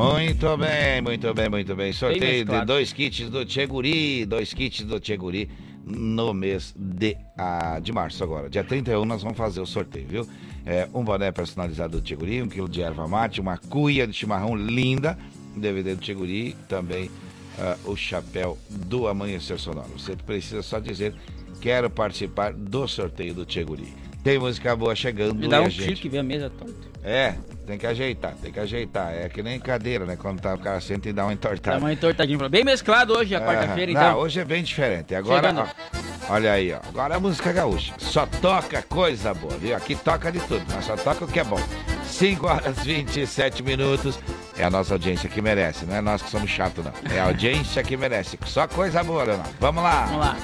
Muito 0.00 0.56
bem, 0.56 1.02
muito 1.02 1.34
bem, 1.34 1.48
muito 1.50 1.76
bem. 1.76 1.92
Sorteio 1.92 2.42
de 2.42 2.64
dois 2.64 2.90
kits 2.90 3.28
do 3.28 3.44
Tcheguri, 3.44 4.24
dois 4.24 4.54
kits 4.54 4.82
do 4.82 4.98
Tcheguri 4.98 5.50
no 5.84 6.32
mês 6.32 6.74
de, 6.74 7.18
ah, 7.36 7.78
de 7.78 7.92
março 7.92 8.24
agora. 8.24 8.48
Dia 8.48 8.64
31 8.64 9.04
nós 9.04 9.22
vamos 9.22 9.36
fazer 9.36 9.60
o 9.60 9.66
sorteio, 9.66 10.08
viu? 10.08 10.26
É, 10.64 10.88
um 10.94 11.04
boné 11.04 11.30
personalizado 11.30 12.00
do 12.00 12.02
Tcheguri, 12.02 12.40
um 12.40 12.48
quilo 12.48 12.66
de 12.66 12.80
erva 12.80 13.06
mate, 13.06 13.42
uma 13.42 13.58
cuia 13.58 14.06
de 14.06 14.14
chimarrão 14.14 14.56
linda, 14.56 15.18
um 15.54 15.60
DVD 15.60 15.94
do 15.94 16.00
Tcheguri, 16.00 16.56
também 16.66 17.10
ah, 17.58 17.76
o 17.84 17.94
chapéu 17.94 18.56
do 18.70 19.06
Amanhecer 19.06 19.58
Sonoro. 19.58 19.90
Você 19.98 20.16
precisa 20.16 20.62
só 20.62 20.78
dizer, 20.78 21.14
quero 21.60 21.90
participar 21.90 22.54
do 22.54 22.88
sorteio 22.88 23.34
do 23.34 23.44
Tcheguri. 23.44 23.92
Tem 24.22 24.38
música 24.38 24.76
boa 24.76 24.94
chegando 24.94 25.34
Me 25.34 25.48
dá 25.48 25.60
um 25.62 25.66
a 25.66 25.70
tiro 25.70 25.84
gente... 25.84 26.02
que 26.02 26.08
vê 26.08 26.18
a 26.18 26.22
mesa 26.22 26.50
tonta. 26.50 26.90
É, 27.02 27.34
tem 27.66 27.78
que 27.78 27.86
ajeitar, 27.86 28.34
tem 28.42 28.52
que 28.52 28.60
ajeitar. 28.60 29.14
É 29.14 29.28
que 29.28 29.42
nem 29.42 29.58
cadeira, 29.58 30.04
né? 30.04 30.16
Quando 30.16 30.40
tá, 30.40 30.54
o 30.54 30.58
cara 30.58 30.80
senta 30.80 31.08
e 31.08 31.12
dá 31.12 31.24
uma 31.24 31.32
entortada. 31.32 31.78
Dá 31.78 31.82
uma 31.82 31.92
entortadinha. 31.92 32.48
Bem 32.48 32.62
mesclado 32.64 33.14
hoje, 33.14 33.34
a 33.34 33.40
quarta-feira, 33.40 33.92
Não, 33.92 34.00
então. 34.00 34.18
hoje 34.18 34.40
é 34.40 34.44
bem 34.44 34.62
diferente. 34.62 35.14
Agora, 35.14 35.54
ó, 35.54 36.34
olha 36.34 36.52
aí, 36.52 36.72
ó. 36.74 36.80
Agora 36.88 37.16
a 37.16 37.20
música 37.20 37.52
gaúcha. 37.52 37.94
Só 37.98 38.26
toca 38.26 38.82
coisa 38.82 39.32
boa, 39.32 39.56
viu? 39.56 39.74
Aqui 39.74 39.94
toca 39.94 40.30
de 40.30 40.40
tudo, 40.40 40.62
mas 40.74 40.84
só 40.84 40.96
toca 40.96 41.24
o 41.24 41.28
que 41.28 41.40
é 41.40 41.44
bom. 41.44 41.60
5 42.04 42.46
horas 42.46 42.78
e 42.84 42.94
27 42.94 43.62
minutos. 43.62 44.18
É 44.58 44.64
a 44.64 44.70
nossa 44.70 44.92
audiência 44.92 45.26
que 45.26 45.40
merece, 45.40 45.86
não 45.86 45.96
é 45.96 46.02
nós 46.02 46.20
que 46.20 46.28
somos 46.28 46.50
chatos, 46.50 46.84
não. 46.84 46.92
É 47.10 47.18
a 47.18 47.24
audiência 47.24 47.82
que 47.82 47.96
merece. 47.96 48.38
Só 48.44 48.68
coisa 48.68 49.02
boa, 49.02 49.24
Leonardo. 49.24 49.54
Vamos 49.58 49.82
lá. 49.82 50.04
Vamos 50.04 50.20
lá. 50.20 50.36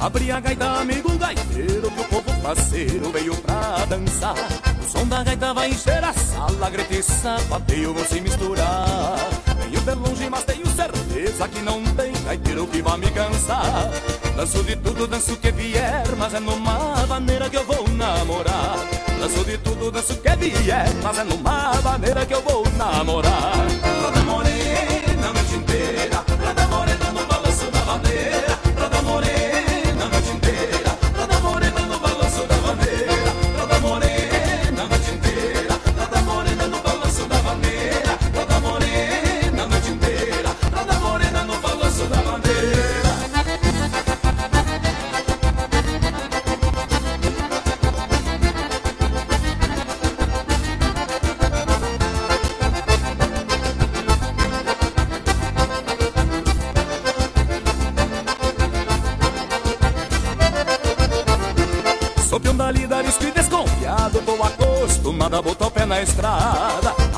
Abri 0.00 0.30
a 0.30 0.38
gaita, 0.38 0.64
amigo 0.80 1.18
gaiteiro, 1.18 1.90
que 1.90 2.00
o 2.00 2.04
povo 2.04 2.40
parceiro 2.40 3.10
veio 3.10 3.34
pra 3.38 3.84
dançar. 3.86 4.34
O 4.80 4.88
som 4.88 5.04
da 5.06 5.24
gaita 5.24 5.52
vai 5.52 5.70
encher 5.70 6.04
a 6.04 6.12
sala, 6.12 6.70
grita 6.70 6.94
e 6.94 7.02
sapateio 7.02 7.92
vão 7.92 8.04
se 8.06 8.20
misturar. 8.20 9.18
Venho 9.60 9.80
de 9.80 9.94
longe, 9.94 10.30
mas 10.30 10.44
tenho 10.44 10.66
certeza 10.68 11.48
que 11.48 11.60
não 11.62 11.82
tem 11.96 12.12
gaiteiro 12.24 12.66
que 12.68 12.80
vai 12.80 12.96
me 12.98 13.10
cansar. 13.10 13.90
Danço 14.36 14.62
de 14.62 14.76
tudo, 14.76 15.08
danço 15.08 15.36
que 15.36 15.50
vier, 15.50 16.04
mas 16.16 16.32
é 16.32 16.40
numa 16.40 17.06
maneira 17.08 17.50
que 17.50 17.56
eu 17.56 17.64
vou 17.64 17.88
namorar. 17.88 18.76
Danço 19.20 19.44
de 19.44 19.58
tudo, 19.58 19.90
danço 19.90 20.14
que 20.14 20.36
vier, 20.36 20.94
mas 21.02 21.18
é 21.18 21.24
numa 21.24 21.74
maneira 21.82 22.24
que 22.24 22.34
eu 22.34 22.42
vou 22.42 22.64
namorar. 22.76 23.66
Roda 24.00 24.20
morena 24.20 25.32
noite 25.34 25.54
inteira, 25.56 26.17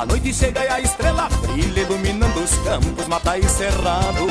A 0.01 0.07
noite 0.07 0.33
chega 0.33 0.65
e 0.65 0.69
a 0.69 0.81
estrela 0.81 1.29
brilha 1.43 1.81
Iluminando 1.83 2.41
os 2.41 2.53
campos, 2.65 3.07
mata 3.07 3.37
e 3.37 3.47
cerrado. 3.47 4.25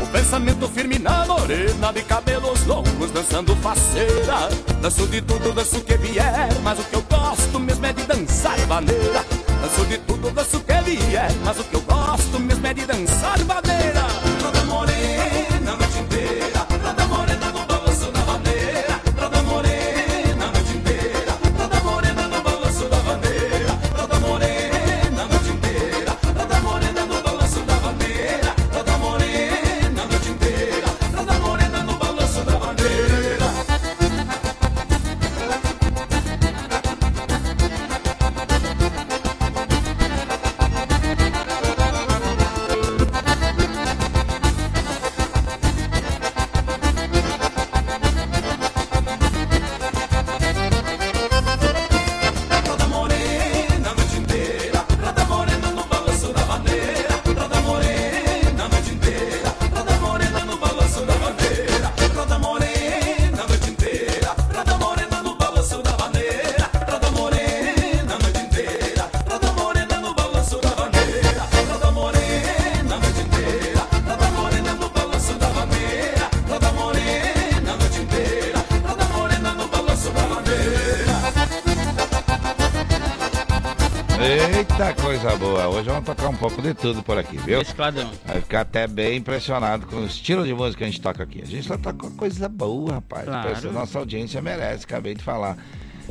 O 0.00 0.06
pensamento 0.12 0.68
firme 0.68 1.00
na 1.00 1.26
morena 1.26 1.92
De 1.92 2.02
cabelos 2.02 2.64
longos, 2.64 3.10
dançando 3.10 3.56
faceira. 3.56 4.48
Danço 4.80 5.04
de 5.08 5.20
tudo, 5.20 5.52
danço 5.52 5.80
que 5.80 5.96
vier 5.96 6.48
Mas 6.62 6.78
o 6.78 6.84
que 6.84 6.94
eu 6.94 7.02
gosto 7.02 7.58
mesmo 7.58 7.86
é 7.86 7.92
de 7.92 8.04
dançar 8.04 8.56
vaneira. 8.68 9.24
Danço 9.60 9.84
de 9.86 9.98
tudo, 9.98 10.30
danço 10.30 10.60
que 10.60 10.80
vier 10.94 11.32
Mas 11.44 11.58
o 11.58 11.64
que 11.64 11.74
eu 11.74 11.80
gosto 11.80 12.38
mesmo 12.38 12.64
é 12.64 12.74
de 12.74 12.86
dançar 12.86 13.38
vaneira 13.40 13.95
de 86.66 86.74
tudo 86.74 87.02
por 87.02 87.16
aqui, 87.16 87.36
viu? 87.38 87.58
Mescladão. 87.58 88.10
Vai 88.24 88.40
ficar 88.40 88.62
até 88.62 88.88
bem 88.88 89.18
impressionado 89.18 89.86
com 89.86 89.96
o 89.96 90.06
estilo 90.06 90.44
de 90.44 90.52
música 90.52 90.78
que 90.78 90.84
a 90.84 90.86
gente 90.86 91.00
toca 91.00 91.22
aqui. 91.22 91.40
A 91.42 91.46
gente 91.46 91.66
só 91.66 91.78
toca 91.78 92.10
coisa 92.10 92.48
boa, 92.48 92.94
rapaz. 92.94 93.24
Claro. 93.24 93.72
Nossa 93.72 93.98
audiência 93.98 94.42
merece, 94.42 94.84
acabei 94.84 95.14
de 95.14 95.22
falar. 95.22 95.56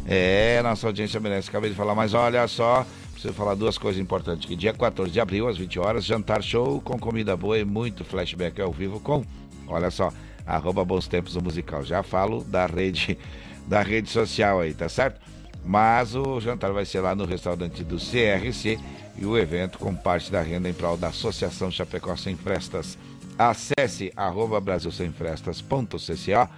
É, 0.07 0.61
nossa 0.63 0.87
audiência 0.87 1.19
merece, 1.19 1.49
acabei 1.49 1.71
de 1.71 1.75
falar. 1.75 1.93
Mas 1.93 2.13
olha 2.13 2.47
só, 2.47 2.85
preciso 3.11 3.33
falar 3.33 3.55
duas 3.55 3.77
coisas 3.77 4.01
importantes. 4.01 4.45
Que 4.45 4.55
dia 4.55 4.73
14 4.73 5.11
de 5.11 5.19
abril, 5.19 5.47
às 5.47 5.57
20 5.57 5.79
horas, 5.79 6.05
jantar 6.05 6.41
show 6.41 6.79
com 6.81 6.97
comida 6.97 7.35
boa 7.35 7.57
e 7.59 7.65
muito 7.65 8.05
flashback 8.05 8.61
ao 8.61 8.71
vivo 8.71 8.99
com, 9.01 9.25
olha 9.67 9.91
só, 9.91 10.11
arroba 10.45 10.85
Bons 10.85 11.07
Tempos 11.07 11.33
do 11.33 11.41
Musical. 11.41 11.83
Já 11.83 12.01
falo 12.01 12.43
da 12.45 12.65
rede, 12.65 13.17
da 13.67 13.81
rede 13.81 14.09
social 14.09 14.61
aí, 14.61 14.73
tá 14.73 14.87
certo? 14.87 15.19
Mas 15.65 16.15
o 16.15 16.39
jantar 16.39 16.71
vai 16.71 16.85
ser 16.85 17.01
lá 17.01 17.13
no 17.15 17.25
restaurante 17.25 17.83
do 17.83 17.97
CRC 17.97 18.79
e 19.17 19.25
o 19.25 19.37
evento 19.37 19.77
com 19.79 19.95
parte 19.95 20.31
da 20.31 20.41
renda 20.41 20.67
em 20.69 20.73
prol 20.73 20.97
da 20.97 21.07
Associação 21.09 21.69
Chapecó 21.71 22.15
Sem 22.15 22.35
Frestas. 22.35 22.97
Acesse 23.37 24.11
arroba 24.15 24.59
brasilsemfrestas.cco 24.61 26.49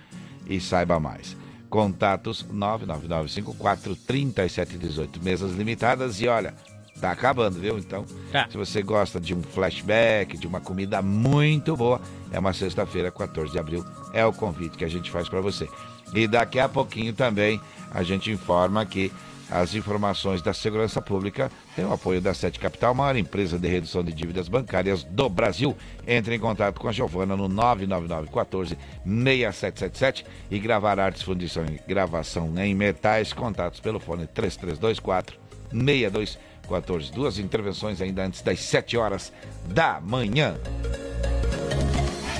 e 0.47 0.59
saiba 0.59 0.99
mais. 0.99 1.35
Contatos 1.69 2.45
999543718. 2.53 5.21
Mesas 5.21 5.53
limitadas 5.55 6.21
e 6.21 6.27
olha, 6.27 6.53
tá 7.01 7.11
acabando, 7.11 7.59
viu? 7.59 7.77
Então, 7.77 8.05
Tá. 8.31 8.47
se 8.49 8.57
você 8.57 8.81
gosta 8.81 9.19
de 9.19 9.35
um 9.35 9.41
flashback, 9.41 10.37
de 10.37 10.47
uma 10.47 10.61
comida 10.61 11.01
muito 11.01 11.75
boa, 11.75 11.99
é 12.31 12.39
uma 12.39 12.53
sexta-feira, 12.53 13.11
14 13.11 13.51
de 13.51 13.59
abril, 13.59 13.83
é 14.13 14.25
o 14.25 14.31
convite 14.33 14.77
que 14.77 14.85
a 14.85 14.89
gente 14.89 15.11
faz 15.11 15.27
para 15.29 15.41
você. 15.41 15.67
E 16.13 16.27
daqui 16.27 16.59
a 16.59 16.69
pouquinho 16.69 17.13
também 17.13 17.59
a 17.91 18.01
gente 18.03 18.31
informa 18.31 18.85
que 18.85 19.11
as 19.49 19.73
informações 19.73 20.41
da 20.41 20.53
segurança 20.53 21.01
pública 21.01 21.49
têm 21.75 21.85
o 21.85 21.93
apoio 21.93 22.19
da 22.19 22.33
Sete 22.33 22.59
Capital, 22.59 22.93
maior 22.93 23.15
empresa 23.15 23.57
de 23.57 23.67
redução 23.67 24.03
de 24.03 24.11
dívidas 24.11 24.49
bancárias 24.49 25.03
do 25.03 25.29
Brasil. 25.29 25.75
Entre 26.05 26.35
em 26.35 26.39
contato 26.39 26.79
com 26.79 26.87
a 26.87 26.91
Giovana 26.91 27.35
no 27.37 27.47
99914 27.47 28.77
6777 29.05 30.25
e 30.51 30.59
gravar 30.59 30.99
artes, 30.99 31.21
fundição 31.21 31.65
e 31.65 31.79
gravação 31.87 32.53
em 32.57 32.75
metais. 32.75 33.31
Contatos 33.31 33.79
pelo 33.79 33.99
fone 33.99 34.27
3324 34.27 35.39
6214. 35.71 37.11
Duas 37.11 37.39
intervenções 37.39 38.01
ainda 38.01 38.25
antes 38.25 38.41
das 38.41 38.59
7 38.59 38.97
horas 38.97 39.31
da 39.65 40.01
manhã. 40.01 40.57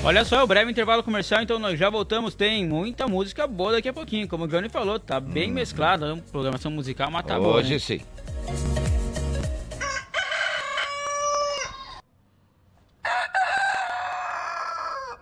Olha 0.08 0.24
só, 0.24 0.36
é 0.36 0.42
o 0.42 0.46
breve 0.46 0.70
intervalo 0.70 1.02
comercial, 1.02 1.42
então 1.42 1.58
nós 1.58 1.78
já 1.78 1.90
voltamos. 1.90 2.34
Tem 2.34 2.66
muita 2.66 3.06
música 3.06 3.46
boa 3.46 3.72
daqui 3.72 3.90
a 3.90 3.92
pouquinho. 3.92 4.26
Como 4.26 4.44
o 4.44 4.48
Johnny 4.48 4.70
falou, 4.70 4.98
tá 4.98 5.20
bem 5.20 5.52
mesclada. 5.52 6.14
A 6.14 6.16
programação 6.16 6.70
musical, 6.70 7.10
mas 7.10 7.26
tá 7.26 7.38
boa. 7.38 7.56
Hoje 7.56 7.74
né? 7.74 7.78
sim. 7.78 8.00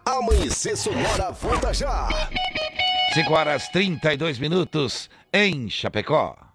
Amanhecer 0.04 0.76
Sonora 0.76 1.32
volta 1.32 1.74
já. 1.74 2.08
5 3.12 3.34
horas 3.34 3.68
32 3.70 4.38
minutos 4.38 5.10
em 5.32 5.68
Chapecó. 5.68 6.45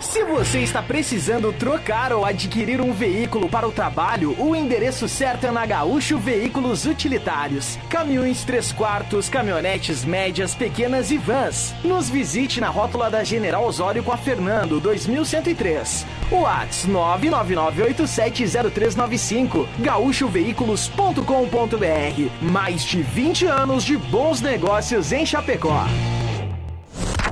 Se 0.00 0.24
você 0.24 0.60
está 0.60 0.80
precisando 0.80 1.52
trocar 1.52 2.12
ou 2.12 2.24
adquirir 2.24 2.80
um 2.80 2.92
veículo 2.92 3.48
para 3.48 3.66
o 3.66 3.72
trabalho, 3.72 4.40
o 4.40 4.54
endereço 4.54 5.08
certo 5.08 5.48
é 5.48 5.50
na 5.50 5.66
Gaúcho 5.66 6.16
Veículos 6.18 6.86
Utilitários. 6.86 7.76
Caminhões 7.90 8.44
3 8.44 8.70
quartos, 8.72 9.28
caminhonetes 9.28 10.04
médias, 10.04 10.54
pequenas 10.54 11.10
e 11.10 11.18
vans. 11.18 11.74
Nos 11.82 12.08
visite 12.08 12.60
na 12.60 12.68
rótula 12.68 13.10
da 13.10 13.24
General 13.24 13.64
Osório 13.64 14.04
com 14.04 14.12
a 14.12 14.16
Fernando 14.16 14.78
2103. 14.78 16.06
Whats 16.30 16.86
999870395. 16.86 19.66
gaúchoveículos.com.br. 19.80 22.30
Mais 22.40 22.84
de 22.84 23.02
20 23.02 23.46
anos 23.46 23.82
de 23.82 23.96
bons 23.96 24.40
negócios 24.40 25.10
em 25.10 25.26
Chapecó. 25.26 25.88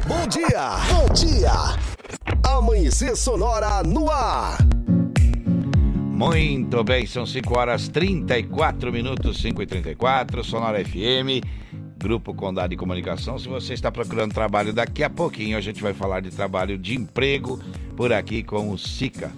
Bom 0.08 0.26
dia, 0.26 0.78
bom 0.90 1.06
dia. 1.14 1.76
Amanhecer 2.46 3.16
Sonora 3.16 3.82
no 3.82 4.08
ar. 4.08 4.58
Muito 6.12 6.84
bem, 6.84 7.04
são 7.04 7.26
5 7.26 7.58
horas 7.58 7.88
34 7.88 8.92
minutos, 8.92 9.42
5 9.42 9.62
e 9.62 9.66
34, 9.66 10.44
Sonora 10.44 10.82
FM, 10.82 11.44
Grupo 11.98 12.32
Condado 12.32 12.70
de 12.70 12.76
Comunicação. 12.76 13.36
Se 13.36 13.48
você 13.48 13.74
está 13.74 13.90
procurando 13.90 14.32
trabalho, 14.32 14.72
daqui 14.72 15.02
a 15.02 15.10
pouquinho 15.10 15.58
a 15.58 15.60
gente 15.60 15.82
vai 15.82 15.92
falar 15.92 16.20
de 16.20 16.30
trabalho 16.30 16.78
de 16.78 16.94
emprego 16.94 17.58
por 17.96 18.12
aqui 18.12 18.44
com 18.44 18.70
o 18.70 18.78
SICA. 18.78 19.32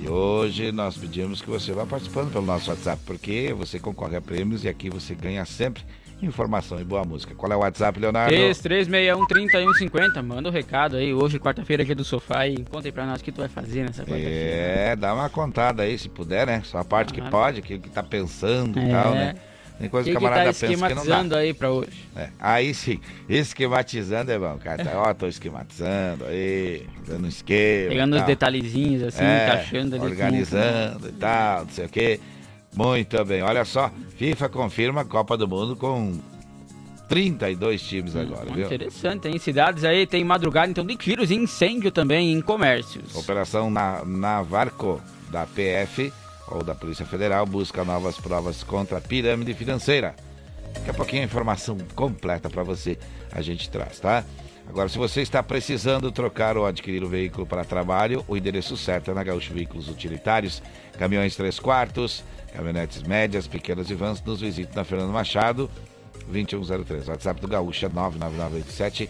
E 0.00 0.08
hoje 0.08 0.72
nós 0.72 0.96
pedimos 0.96 1.40
que 1.40 1.48
você 1.48 1.72
vá 1.72 1.86
participando 1.86 2.32
pelo 2.32 2.44
nosso 2.44 2.70
WhatsApp, 2.70 3.00
porque 3.06 3.54
você 3.56 3.78
concorre 3.78 4.16
a 4.16 4.20
prêmios 4.20 4.64
e 4.64 4.68
aqui 4.68 4.90
você 4.90 5.14
ganha 5.14 5.44
sempre 5.44 5.84
informação 6.20 6.80
e 6.80 6.84
boa 6.84 7.04
música. 7.04 7.34
Qual 7.34 7.50
é 7.52 7.56
o 7.56 7.60
WhatsApp, 7.60 7.98
Leonardo? 8.00 8.34
3361-3150. 8.34 10.22
Manda 10.22 10.48
o 10.48 10.52
um 10.52 10.54
recado 10.54 10.96
aí. 10.96 11.12
Hoje, 11.14 11.38
quarta-feira, 11.38 11.84
dia 11.84 11.94
do 11.94 12.04
sofá. 12.04 12.46
E 12.46 12.64
conta 12.64 12.88
aí 12.88 12.92
pra 12.92 13.06
nós 13.06 13.20
o 13.20 13.24
que 13.24 13.32
tu 13.32 13.40
vai 13.40 13.48
fazer 13.48 13.82
nessa 13.84 14.02
quarta-feira. 14.02 14.28
É, 14.30 14.96
dá 14.96 15.14
uma 15.14 15.28
contada 15.28 15.82
aí, 15.82 15.98
se 15.98 16.08
puder, 16.08 16.46
né? 16.46 16.62
Só 16.64 16.78
a 16.78 16.84
parte 16.84 17.12
que 17.12 17.20
Claro. 17.20 17.30
pode, 17.32 17.58
aquilo 17.60 17.80
que 17.80 17.88
tá 17.90 18.02
pensando 18.02 18.78
e 18.78 18.88
É. 18.88 18.92
tal, 19.02 19.12
né? 19.14 19.34
Tem 19.78 19.88
coisa 19.88 20.06
que 20.06 20.10
que 20.10 20.16
o 20.16 20.18
que 20.18 20.24
tá 20.24 20.30
camarada 20.30 20.48
pensa 20.52 20.66
que 20.66 20.76
não 20.76 20.88
esquematizando 20.88 21.28
dá. 21.30 21.38
aí 21.38 21.54
pra 21.54 21.70
hoje? 21.70 22.08
É, 22.16 22.28
aí 22.40 22.74
sim, 22.74 22.98
esquematizando 23.28 24.32
é 24.32 24.36
bom, 24.38 24.58
cara. 24.58 24.84
Tá, 24.84 24.90
ó, 25.00 25.14
tô 25.14 25.28
esquematizando 25.28 26.24
aí, 26.24 26.84
dando 27.06 27.26
um 27.26 27.28
esquema. 27.28 27.90
Pegando 27.90 28.14
os 28.14 28.18
tal. 28.18 28.26
detalhezinhos 28.26 29.02
assim, 29.04 29.22
É, 29.22 29.44
encaixando 29.46 29.94
ali. 29.94 30.04
com- 30.04 30.10
Organizando 30.10 31.08
e 31.08 31.12
tal, 31.12 31.60
não 31.64 31.70
sei 31.70 31.86
o 31.86 31.88
quê. 31.88 32.18
Muito 32.78 33.24
bem, 33.24 33.42
olha 33.42 33.64
só, 33.64 33.90
FIFA 34.16 34.48
confirma 34.48 35.00
a 35.00 35.04
Copa 35.04 35.36
do 35.36 35.48
Mundo 35.48 35.74
com 35.74 36.16
32 37.08 37.82
times 37.82 38.14
agora, 38.14 38.44
viu? 38.52 38.66
Interessante, 38.66 39.22
tem 39.22 39.36
cidades 39.36 39.82
aí, 39.82 40.06
tem 40.06 40.22
madrugada 40.22 40.70
então 40.70 40.86
de 40.86 40.94
tiros 40.94 41.32
e 41.32 41.34
incêndio 41.34 41.90
também 41.90 42.32
em 42.32 42.40
comércios. 42.40 43.16
Operação 43.16 43.68
na, 43.68 44.04
Navarco 44.04 45.02
da 45.28 45.44
PF 45.44 46.12
ou 46.46 46.62
da 46.62 46.72
Polícia 46.72 47.04
Federal 47.04 47.44
busca 47.44 47.84
novas 47.84 48.16
provas 48.16 48.62
contra 48.62 48.98
a 48.98 49.00
pirâmide 49.00 49.54
financeira. 49.54 50.14
Daqui 50.72 50.90
a 50.90 50.94
pouquinho 50.94 51.22
a 51.22 51.24
informação 51.24 51.76
completa 51.96 52.48
para 52.48 52.62
você 52.62 52.96
a 53.32 53.42
gente 53.42 53.68
traz, 53.68 53.98
tá? 53.98 54.24
Agora, 54.68 54.88
se 54.88 54.98
você 54.98 55.22
está 55.22 55.42
precisando 55.42 56.12
trocar 56.12 56.58
ou 56.58 56.66
adquirir 56.66 57.02
o 57.02 57.08
veículo 57.08 57.46
para 57.46 57.64
trabalho, 57.64 58.22
o 58.28 58.36
endereço 58.36 58.76
certo 58.76 59.10
é 59.10 59.14
na 59.14 59.24
Gaúcho 59.24 59.54
Veículos 59.54 59.88
Utilitários, 59.88 60.62
caminhões 60.98 61.34
3 61.34 61.58
quartos, 61.58 62.22
caminhonetes 62.52 63.02
médias, 63.02 63.46
pequenas 63.46 63.88
e 63.88 63.94
vans, 63.94 64.22
nos 64.22 64.42
visite 64.42 64.76
na 64.76 64.84
Fernando 64.84 65.10
Machado, 65.10 65.70
2103. 66.26 67.08
WhatsApp 67.08 67.40
do 67.40 67.48
Gaúcho 67.48 67.86
é 67.86 67.88
99987 67.88 69.08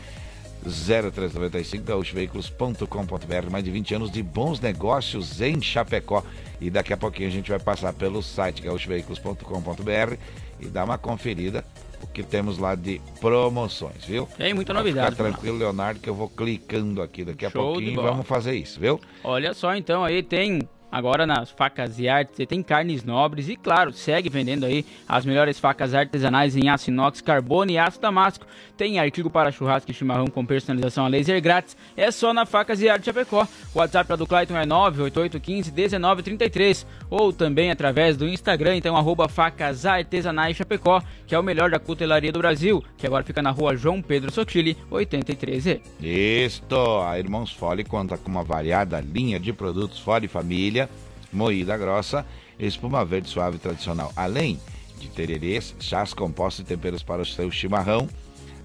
0395 0.64 1.84
gaúchoveículos.com.br 1.84 3.50
mais 3.50 3.64
de 3.64 3.70
20 3.70 3.94
anos 3.94 4.10
de 4.12 4.22
bons 4.22 4.60
negócios 4.60 5.40
em 5.40 5.60
Chapecó. 5.60 6.22
E 6.60 6.70
daqui 6.70 6.92
a 6.92 6.96
pouquinho 6.96 7.28
a 7.28 7.32
gente 7.32 7.50
vai 7.50 7.58
passar 7.58 7.92
pelo 7.92 8.22
site 8.22 8.62
gaúchoveículos.com.br 8.62 10.16
e 10.60 10.66
dar 10.66 10.84
uma 10.84 10.98
conferida 10.98 11.64
o 12.02 12.06
que 12.06 12.22
temos 12.22 12.58
lá 12.58 12.74
de 12.74 13.00
promoções, 13.20 14.04
viu? 14.04 14.28
Tem 14.36 14.54
muita 14.54 14.72
novidade. 14.72 15.16
Fica 15.16 15.30
tranquilo, 15.30 15.58
Leonardo, 15.58 16.00
que 16.00 16.08
eu 16.08 16.14
vou 16.14 16.28
clicando 16.28 17.02
aqui 17.02 17.24
daqui 17.24 17.46
a 17.46 17.50
Show 17.50 17.72
pouquinho 17.72 17.92
e 17.92 17.96
vamos 17.96 18.26
fazer 18.26 18.54
isso, 18.54 18.80
viu? 18.80 19.00
Olha 19.24 19.54
só 19.54 19.74
então 19.74 20.04
aí 20.04 20.22
tem 20.22 20.68
Agora 20.90 21.26
nas 21.26 21.50
facas 21.50 21.98
e 21.98 22.08
artes, 22.08 22.46
tem 22.46 22.62
carnes 22.62 23.04
nobres 23.04 23.46
e, 23.48 23.56
claro, 23.56 23.92
segue 23.92 24.30
vendendo 24.30 24.64
aí 24.64 24.86
as 25.06 25.26
melhores 25.26 25.58
facas 25.58 25.92
artesanais 25.92 26.56
em 26.56 26.70
aço 26.70 26.88
inox, 26.88 27.20
carbono 27.20 27.70
e 27.70 27.76
aço 27.76 28.00
damasco. 28.00 28.46
Tem 28.78 28.98
artigo 29.00 29.28
para 29.28 29.50
churrasco 29.50 29.90
e 29.90 29.94
chimarrão 29.94 30.28
com 30.28 30.46
personalização 30.46 31.04
a 31.04 31.08
laser 31.08 31.42
grátis. 31.42 31.76
É 31.96 32.12
só 32.12 32.32
na 32.32 32.46
Facas 32.46 32.80
e 32.80 32.88
Arte 32.88 33.06
Chapecó. 33.06 33.44
O 33.74 33.80
WhatsApp 33.80 34.16
do 34.16 34.24
Clayton 34.24 34.56
é 34.56 34.64
988151933 34.64 36.86
ou 37.10 37.32
também 37.32 37.72
através 37.72 38.16
do 38.16 38.28
Instagram, 38.28 38.76
então 38.76 38.96
arroba 38.96 39.28
facas 39.28 39.84
artesanais 39.84 40.56
Chapecó, 40.56 41.02
que 41.26 41.34
é 41.34 41.38
o 41.38 41.42
melhor 41.42 41.70
da 41.70 41.80
cutelaria 41.80 42.30
do 42.30 42.38
Brasil, 42.38 42.84
que 42.96 43.06
agora 43.06 43.24
fica 43.24 43.42
na 43.42 43.50
rua 43.50 43.76
João 43.76 44.00
Pedro 44.00 44.30
Sotile, 44.30 44.76
83E. 44.90 45.80
Isto, 46.00 47.02
a 47.02 47.18
Irmãos 47.18 47.52
Fole 47.52 47.82
conta 47.82 48.16
com 48.16 48.30
uma 48.30 48.44
variada 48.44 49.00
linha 49.00 49.40
de 49.40 49.52
produtos 49.52 49.98
Fole 49.98 50.28
Família 50.28 50.88
moída 51.32 51.76
grossa, 51.76 52.26
espuma 52.58 53.04
verde 53.04 53.28
suave 53.28 53.58
tradicional. 53.58 54.12
Além 54.16 54.58
de 54.98 55.08
tererês, 55.08 55.74
chás 55.78 56.12
compostos 56.12 56.64
e 56.64 56.68
temperos 56.68 57.02
para 57.02 57.22
o 57.22 57.26
seu 57.26 57.50
chimarrão, 57.50 58.08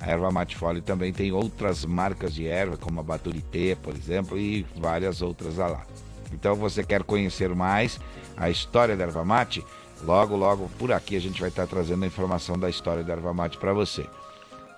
a 0.03 0.09
erva 0.09 0.29
mate 0.29 0.57
fole 0.57 0.81
também 0.81 1.13
tem 1.13 1.31
outras 1.31 1.85
marcas 1.85 2.35
de 2.35 2.45
erva, 2.45 2.75
como 2.75 2.99
a 2.99 3.03
Baturité, 3.03 3.73
por 3.81 3.95
exemplo, 3.95 4.37
e 4.37 4.65
várias 4.75 5.21
outras 5.21 5.55
lá. 5.55 5.85
Então, 6.33 6.55
você 6.55 6.83
quer 6.83 7.03
conhecer 7.03 7.55
mais 7.55 8.01
a 8.35 8.49
história 8.49 8.97
da 8.97 9.05
erva 9.05 9.23
mate? 9.23 9.65
Logo, 10.03 10.35
logo 10.35 10.69
por 10.77 10.91
aqui 10.91 11.15
a 11.15 11.21
gente 11.21 11.39
vai 11.39 11.47
estar 11.47 11.65
trazendo 11.67 12.03
a 12.03 12.07
informação 12.07 12.59
da 12.59 12.69
história 12.69 13.01
da 13.01 13.13
erva 13.13 13.33
mate 13.33 13.57
para 13.57 13.71
você. 13.71 14.05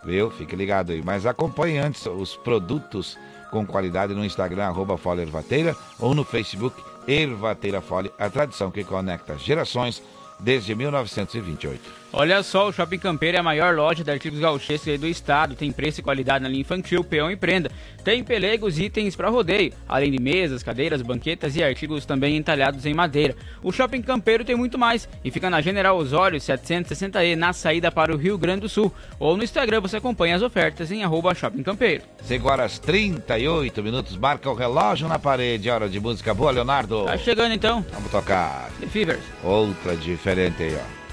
Viu? 0.03 0.29
Fique 0.29 0.55
ligado 0.55 0.91
aí. 0.91 1.01
Mas 1.03 1.25
acompanhe 1.25 1.79
antes 1.79 2.05
os 2.05 2.35
produtos 2.35 3.17
com 3.49 3.65
qualidade 3.65 4.13
no 4.13 4.23
Instagram, 4.23 4.65
arroba 4.65 4.99
Ervateira, 5.19 5.75
ou 5.99 6.13
no 6.13 6.23
Facebook 6.23 6.79
Ervateira 7.07 7.81
Fole, 7.81 8.11
a 8.19 8.29
tradição 8.29 8.69
que 8.69 8.83
conecta 8.83 9.39
gerações 9.39 10.03
desde 10.39 10.75
1928. 10.75 12.04
Olha 12.17 12.41
só, 12.43 12.69
o 12.69 12.71
Shopping 12.71 12.97
Campeiro 12.97 13.35
é 13.35 13.41
a 13.41 13.43
maior 13.43 13.75
loja 13.75 14.01
de 14.01 14.09
artigos 14.09 14.39
gauchescos 14.39 14.97
do 14.97 15.05
estado. 15.05 15.53
Tem 15.53 15.69
preço 15.69 15.99
e 15.99 16.03
qualidade 16.03 16.41
na 16.41 16.47
linha 16.47 16.61
infantil, 16.61 17.03
peão 17.03 17.29
e 17.29 17.35
prenda. 17.35 17.69
Tem 18.05 18.23
pelegos 18.23 18.79
e 18.79 18.85
itens 18.85 19.17
para 19.17 19.27
rodeio, 19.27 19.73
além 19.85 20.09
de 20.11 20.17
mesas, 20.17 20.63
cadeiras, 20.63 21.01
banquetas 21.01 21.57
e 21.57 21.63
artigos 21.63 22.05
também 22.05 22.37
entalhados 22.37 22.85
em 22.85 22.93
madeira. 22.93 23.35
O 23.61 23.69
Shopping 23.69 24.01
Campeiro 24.01 24.45
tem 24.45 24.55
muito 24.55 24.77
mais 24.77 25.09
e 25.25 25.29
fica 25.29 25.49
na 25.49 25.59
General 25.59 25.97
Osório 25.97 26.39
760E, 26.39 27.35
na 27.35 27.51
saída 27.51 27.91
para 27.91 28.13
o 28.13 28.17
Rio 28.17 28.37
Grande 28.37 28.61
do 28.61 28.69
Sul. 28.69 28.93
Ou 29.19 29.35
no 29.35 29.43
Instagram 29.43 29.81
você 29.81 29.97
acompanha 29.97 30.37
as 30.37 30.41
ofertas 30.41 30.93
em 30.93 31.03
arroba 31.03 31.35
Shopping 31.35 31.63
Campeiro. 31.63 32.03
5 32.23 32.47
horas 32.47 32.79
38 32.79 33.83
minutos, 33.83 34.15
marca 34.15 34.49
o 34.49 34.55
relógio 34.55 35.09
na 35.09 35.19
parede. 35.19 35.69
Hora 35.69 35.89
de 35.89 35.99
música 35.99 36.33
boa, 36.33 36.51
Leonardo. 36.51 37.03
Tá 37.03 37.17
chegando 37.17 37.53
então. 37.53 37.85
Vamos 37.91 38.09
tocar. 38.09 38.69
The 38.79 38.87
Fevers. 38.87 39.23
Outra 39.43 39.97
diferente 39.97 40.63
aí, 40.63 40.77
ó. 40.77 41.04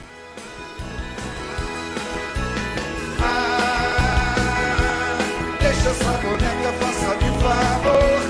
Deixa 5.83 5.97
essa 5.99 6.12
boneca, 6.18 6.73
faça 6.79 7.16
de 7.16 7.31
favor. 7.42 8.21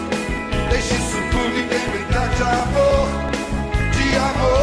Deixe 0.71 0.95
isso 0.95 1.21
tudo 1.31 1.59
e 1.59 1.62
vem 1.65 1.87
brincar 1.91 2.29
de 2.31 2.43
amor. 2.43 3.09
De 3.93 4.07
amor, 4.17 4.62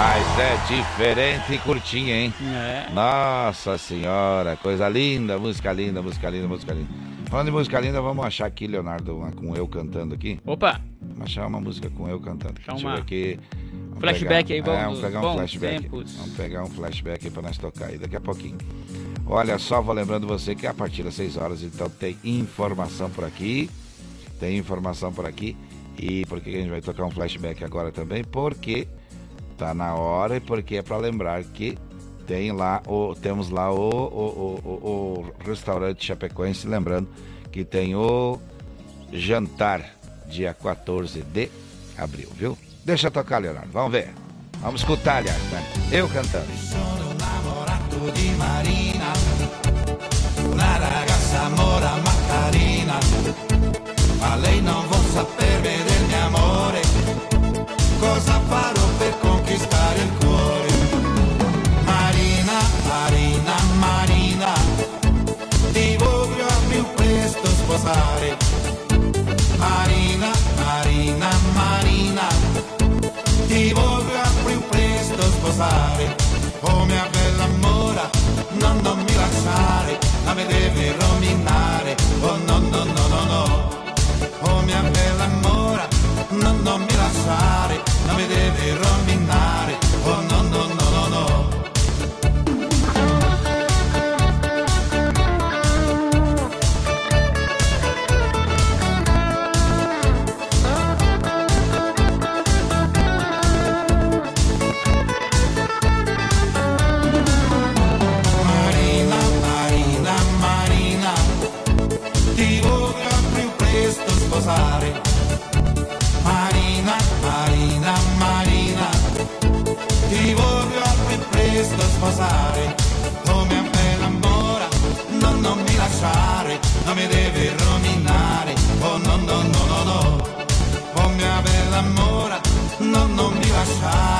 Mas 0.00 0.38
é 0.38 0.56
diferente 0.68 1.54
e 1.54 1.58
curtinha, 1.58 2.14
hein? 2.14 2.32
É. 2.40 2.88
Nossa 2.92 3.76
senhora, 3.76 4.56
coisa 4.56 4.88
linda, 4.88 5.36
música 5.38 5.72
linda, 5.72 6.00
música 6.00 6.30
linda, 6.30 6.46
música 6.46 6.72
linda. 6.72 6.88
Falando 7.28 7.46
de 7.46 7.52
música 7.52 7.80
linda, 7.80 8.00
vamos 8.00 8.24
achar 8.24 8.46
aqui, 8.46 8.68
Leonardo, 8.68 9.16
uma 9.16 9.32
com 9.32 9.56
eu 9.56 9.66
cantando 9.66 10.14
aqui. 10.14 10.38
Opa! 10.46 10.80
Vamos 11.02 11.22
achar 11.22 11.48
uma 11.48 11.60
música 11.60 11.90
com 11.90 12.08
eu 12.08 12.20
cantando. 12.20 12.54
Eu 12.68 12.76
uma- 12.76 12.94
aqui. 12.94 13.40
Vamos 13.88 13.98
Flashback 13.98 14.44
pegar- 14.48 14.54
aí, 14.54 14.60
vamos 14.60 14.80
É, 14.80 14.84
vamos 14.84 15.00
pegar 15.00 15.18
um 15.18 15.34
flashback. 15.34 15.82
tempos. 15.82 16.14
Vamos 16.14 16.36
pegar 16.36 16.62
um 16.62 16.66
flashback 16.70 17.24
aí 17.26 17.30
pra 17.32 17.42
nós 17.42 17.58
tocar 17.58 17.86
aí 17.86 17.98
daqui 17.98 18.14
a 18.16 18.20
pouquinho. 18.20 18.58
Olha 19.26 19.58
só, 19.58 19.82
vou 19.82 19.92
lembrando 19.94 20.28
você 20.28 20.54
que 20.54 20.66
a 20.68 20.72
partir 20.72 21.02
das 21.02 21.14
6 21.14 21.36
horas, 21.36 21.64
então, 21.64 21.90
tem 21.90 22.16
informação 22.22 23.10
por 23.10 23.24
aqui. 23.24 23.68
Tem 24.38 24.56
informação 24.56 25.12
por 25.12 25.26
aqui. 25.26 25.56
E 25.98 26.24
por 26.26 26.40
que 26.40 26.50
a 26.50 26.58
gente 26.60 26.70
vai 26.70 26.80
tocar 26.80 27.04
um 27.04 27.10
flashback 27.10 27.64
agora 27.64 27.90
também? 27.90 28.22
Porque 28.22 28.86
tá 29.58 29.74
na 29.74 29.94
hora 29.94 30.36
e 30.36 30.40
porque 30.40 30.76
é 30.76 30.82
para 30.82 30.96
lembrar 30.96 31.42
que 31.42 31.76
tem 32.26 32.52
lá 32.52 32.80
o, 32.86 33.14
temos 33.14 33.50
lá 33.50 33.72
o, 33.72 33.78
o, 33.78 34.60
o, 34.64 34.70
o- 34.70 35.32
restaurante 35.44 36.04
Chapecoense, 36.04 36.66
lembrando 36.68 37.08
que 37.50 37.64
tem 37.64 37.94
o 37.96 38.38
jantar 39.12 39.82
dia 40.28 40.54
14 40.54 41.22
de 41.22 41.50
abril, 41.96 42.28
viu? 42.34 42.56
Deixa 42.84 43.10
tocar, 43.10 43.38
Leonardo, 43.38 43.70
vamos 43.72 43.92
ver. 43.92 44.10
Vamos 44.60 44.80
escutar, 44.80 45.18
aliás, 45.18 45.42
né? 45.50 45.62
Eu 45.90 46.08
cantando. 46.08 46.46
cosa 58.00 58.40
farò 58.48 58.86
per 58.98 59.14
ti 59.48 59.56
spara 59.56 60.02
il 60.02 60.12
cuore. 60.20 60.72
Marina, 61.84 62.58
Marina, 62.86 63.54
Marina, 63.78 64.52
ti 65.72 65.96
voglio 65.96 66.46
a 66.46 66.58
più 66.68 66.84
presto 66.94 67.46
sposare. 67.46 68.36
Marina, 69.56 70.30
Marina, 70.64 71.28
Marina, 71.54 72.26
ti 73.46 73.72
voglio 73.72 74.20
a 74.20 74.30
più 74.44 74.60
presto 74.68 75.22
sposare. 75.22 76.16
Oh 76.60 76.84
mia 76.84 77.08
bella 77.10 77.44
amora, 77.44 78.10
non, 78.60 78.78
non 78.82 78.98
mi 78.98 79.14
lasciare, 79.14 79.98
la 80.24 80.34
mi 80.34 80.44
devi 80.44 80.92
rovinare. 81.00 81.96
Oh 82.20 82.36
no, 82.46 82.58
no, 82.58 82.84
no, 82.84 83.06
no, 83.08 83.24
no, 83.32 83.44
oh 84.42 84.60
mia 84.62 84.82
bella 84.82 85.17
no, 86.30 86.52
non 86.62 86.80
mi 86.80 86.94
lasciare, 86.94 87.82
non 88.06 88.16
mi 88.16 88.26
deve 88.26 88.74
rovinare, 88.76 89.78
oh 90.04 90.20
no, 90.28 90.42
no, 90.42 90.67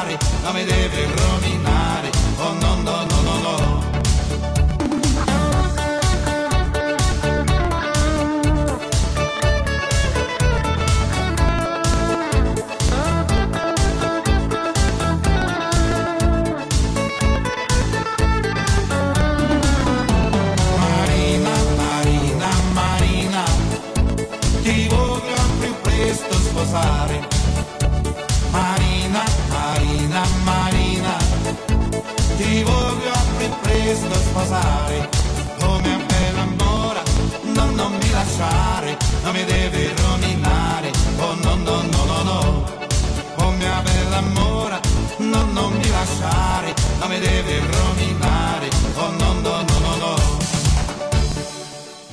mai, 0.09 0.18
ma 0.42 0.52
mi 0.52 0.64
deve 0.64 1.06
rovinare. 1.14 1.67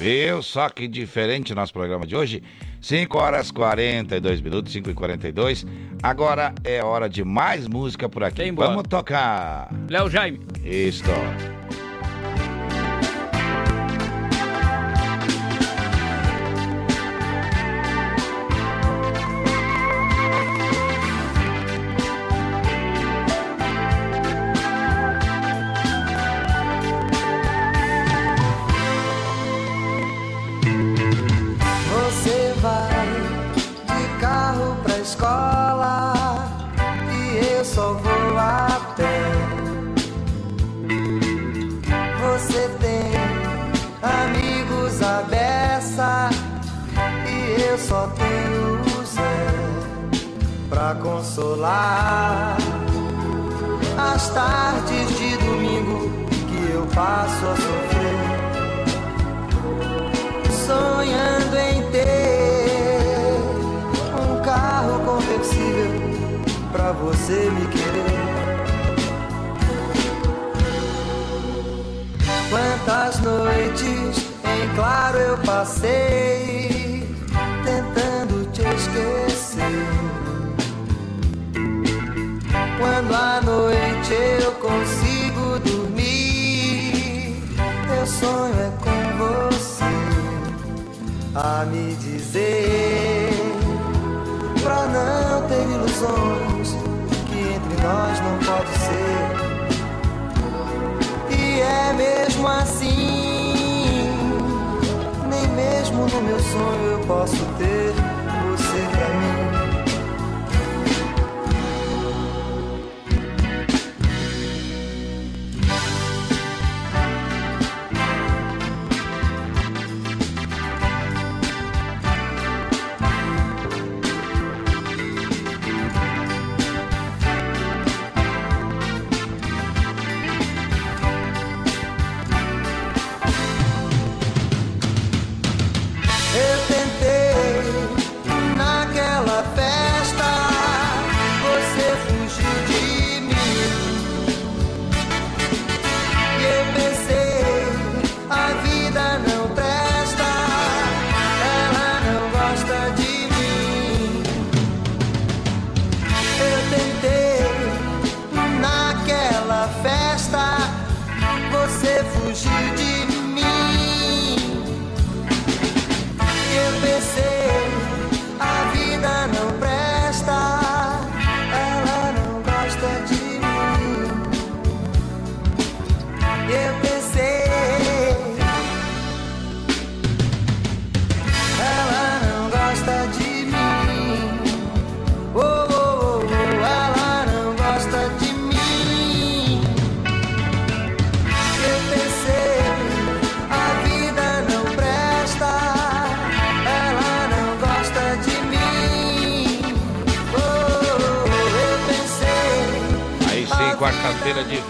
Viu 0.06 0.44
só 0.44 0.70
que 0.70 0.88
diferente 0.88 1.56
nosso 1.56 1.74
programa 1.74 2.06
de 2.06 2.16
hoje? 2.16 2.44
5 2.80 3.18
horas 3.18 3.50
42 3.50 4.40
minutos, 4.40 4.72
5 4.72 4.92
e 4.92 4.94
42. 4.94 5.66
Agora 6.04 6.54
é 6.64 6.84
hora 6.84 7.10
de 7.10 7.24
mais 7.24 7.68
música 7.68 8.08
por 8.08 8.24
aqui. 8.24 8.52
Vamos 8.52 8.84
tocar. 8.84 9.68
Léo 9.90 10.08
Jaime. 10.08 10.42
Isso. 10.64 11.02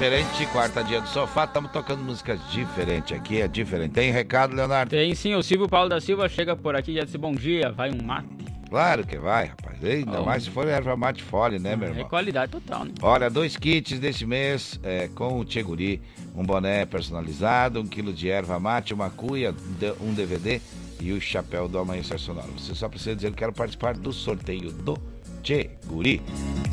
Diferente, 0.10 0.46
quarta 0.52 0.84
dia 0.84 1.02
do 1.02 1.08
sofá, 1.08 1.46
estamos 1.46 1.72
tocando 1.72 2.04
músicas 2.04 2.40
diferentes 2.52 3.18
aqui, 3.18 3.42
é 3.42 3.48
diferente. 3.48 3.94
Tem 3.94 4.12
recado, 4.12 4.56
Leonardo? 4.56 4.92
Tem 4.92 5.16
sim, 5.16 5.34
o 5.34 5.42
Silvio 5.42 5.68
Paulo 5.68 5.90
da 5.90 6.00
Silva 6.00 6.30
chega 6.30 6.56
por 6.56 6.76
aqui 6.76 6.92
e 6.92 6.96
já 6.98 7.04
disse 7.04 7.18
bom 7.18 7.34
dia, 7.34 7.72
vai 7.72 7.90
um 7.90 8.04
mate. 8.04 8.28
Claro 8.70 9.04
que 9.06 9.18
vai, 9.18 9.46
rapaz. 9.46 9.84
Ainda 9.84 10.22
Oh. 10.22 10.26
mais 10.26 10.44
se 10.44 10.52
for 10.52 10.68
erva 10.68 10.96
mate 10.96 11.24
fole, 11.24 11.58
né, 11.58 11.76
meu 11.76 11.88
É 11.88 11.92
irmão? 11.92 12.08
qualidade 12.10 12.52
total, 12.52 12.86
né? 12.86 12.92
Olha, 13.02 13.30
dois 13.32 13.58
kits 13.58 13.98
desse 14.00 14.28
mês 14.28 14.80
é, 14.84 15.08
com 15.08 15.40
o 15.40 15.46
Tcheguri. 15.46 16.00
Um 16.36 16.44
boné 16.44 16.86
personalizado, 16.86 17.80
um 17.82 17.86
quilo 17.88 18.14
de 18.14 18.30
erva 18.30 18.60
mate, 18.60 18.94
uma 18.94 19.10
cuia, 19.10 19.56
um 20.02 20.14
DVD 20.14 20.62
e 21.02 21.14
o 21.14 21.20
chapéu 21.22 21.68
do 21.68 21.80
Amanhecer 21.80 22.20
Sonoro. 22.20 22.52
Você 22.60 22.76
só 22.76 22.88
precisa 22.88 23.16
dizer 23.16 23.32
que 23.32 23.38
quero 23.38 23.54
participar 23.54 23.96
do 23.96 24.14
sorteio 24.14 24.72
do 24.72 24.98
Tcheguri. 25.46 26.22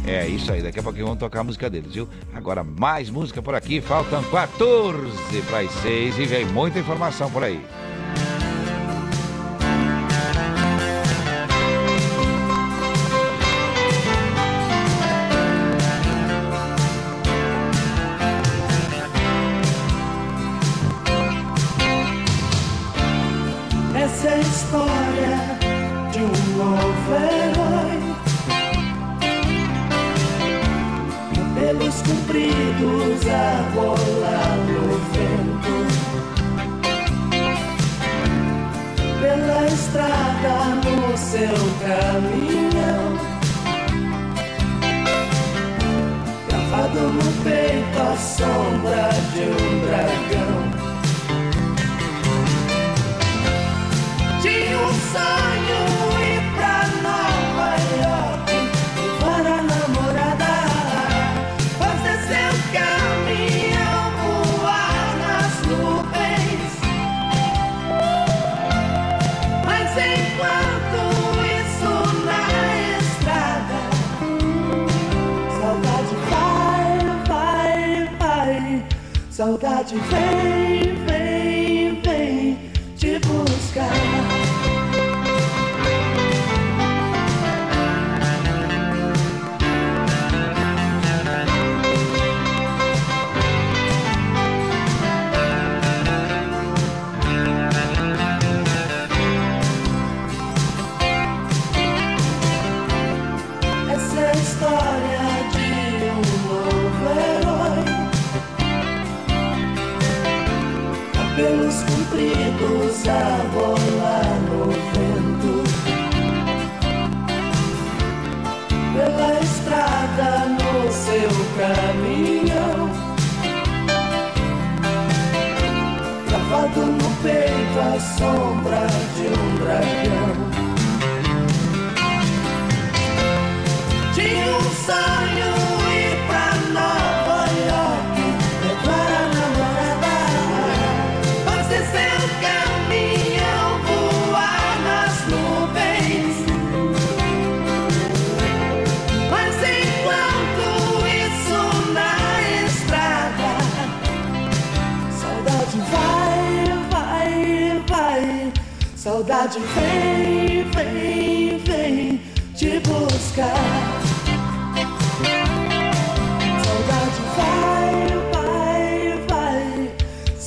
É 0.07 0.27
isso 0.27 0.51
aí, 0.51 0.63
daqui 0.63 0.81
a 0.81 0.83
pouquinho 0.83 1.05
vamos 1.05 1.21
tocar 1.21 1.41
a 1.41 1.45
música 1.45 1.69
deles, 1.69 1.93
viu? 1.93 2.09
Agora 2.33 2.65
mais 2.65 3.11
música 3.11 3.43
por 3.43 3.55
aqui, 3.55 3.81
faltam 3.81 4.25
14 4.25 5.43
para 5.43 5.61
as 5.61 5.71
6 5.71 6.19
e 6.19 6.25
vem 6.25 6.47
muita 6.47 6.79
informação 6.79 7.31
por 7.31 7.45
aí. 7.45 7.63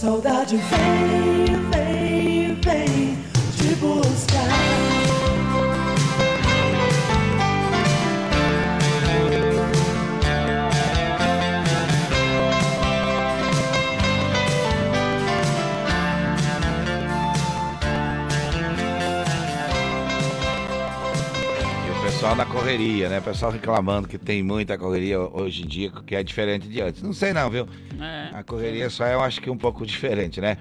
Saudade 0.06 0.58
vem, 0.58 1.56
vem, 1.72 2.54
vem 2.62 3.18
te 3.58 3.76
buscar. 3.78 4.95
Pessoal 22.36 22.38
na 22.38 22.46
correria, 22.46 23.08
né? 23.08 23.20
O 23.20 23.22
pessoal 23.22 23.52
reclamando 23.52 24.10
que 24.10 24.18
tem 24.18 24.44
muita 24.44 24.78
correria 24.78 25.20
hoje 25.20 25.64
em 25.64 25.68
dia, 25.68 25.90
que 26.06 26.16
é 26.16 26.22
diferente 26.22 26.68
de 26.68 26.82
antes. 26.82 27.02
Não 27.02 27.14
sei 27.14 27.32
não, 27.32 27.50
viu? 27.50 27.66
É. 27.98 28.38
A 28.38 28.44
correria 28.44 28.90
só 28.90 29.06
eu 29.06 29.22
acho 29.22 29.42
que 29.42 29.50
um 29.50 29.58
pouco 29.58 29.86
diferente, 29.86 30.42
né? 30.42 30.58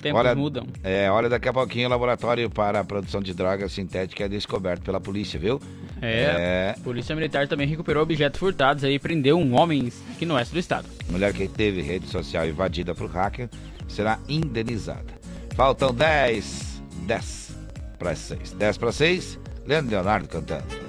Tempos 0.00 0.20
olha, 0.20 0.32
mudam. 0.36 0.64
É, 0.84 1.10
olha, 1.10 1.28
daqui 1.28 1.48
a 1.48 1.52
pouquinho 1.52 1.88
o 1.88 1.90
laboratório 1.90 2.48
para 2.48 2.78
a 2.78 2.84
produção 2.84 3.20
de 3.20 3.34
drogas 3.34 3.72
sintéticas 3.72 4.26
é 4.26 4.28
descoberto 4.28 4.82
pela 4.82 5.00
polícia, 5.00 5.40
viu? 5.40 5.60
É, 6.00 6.76
a 6.76 6.80
Polícia 6.84 7.16
Militar 7.16 7.48
também 7.48 7.66
recuperou 7.66 8.04
objetos 8.04 8.38
furtados 8.38 8.84
aí 8.84 8.94
e 8.94 8.98
prendeu 9.00 9.38
um 9.38 9.56
homem 9.56 9.92
aqui 10.12 10.24
no 10.24 10.34
oeste 10.34 10.54
do 10.54 10.60
estado. 10.60 10.86
Mulher 11.10 11.32
que 11.32 11.48
teve 11.48 11.82
rede 11.82 12.06
social 12.06 12.46
invadida 12.46 12.94
por 12.94 13.10
hacker 13.10 13.48
será 13.88 14.20
indenizada. 14.28 15.18
Faltam 15.56 15.92
10, 15.92 16.80
10 17.08 17.58
para 17.98 18.14
6. 18.14 18.52
10 18.52 18.78
para 18.78 18.92
6, 18.92 19.40
Leandro 19.66 19.90
Leonardo 19.90 20.28
cantando. 20.28 20.87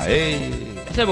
Aê! 0.00 0.36
Essa 0.88 1.02
é 1.02 1.06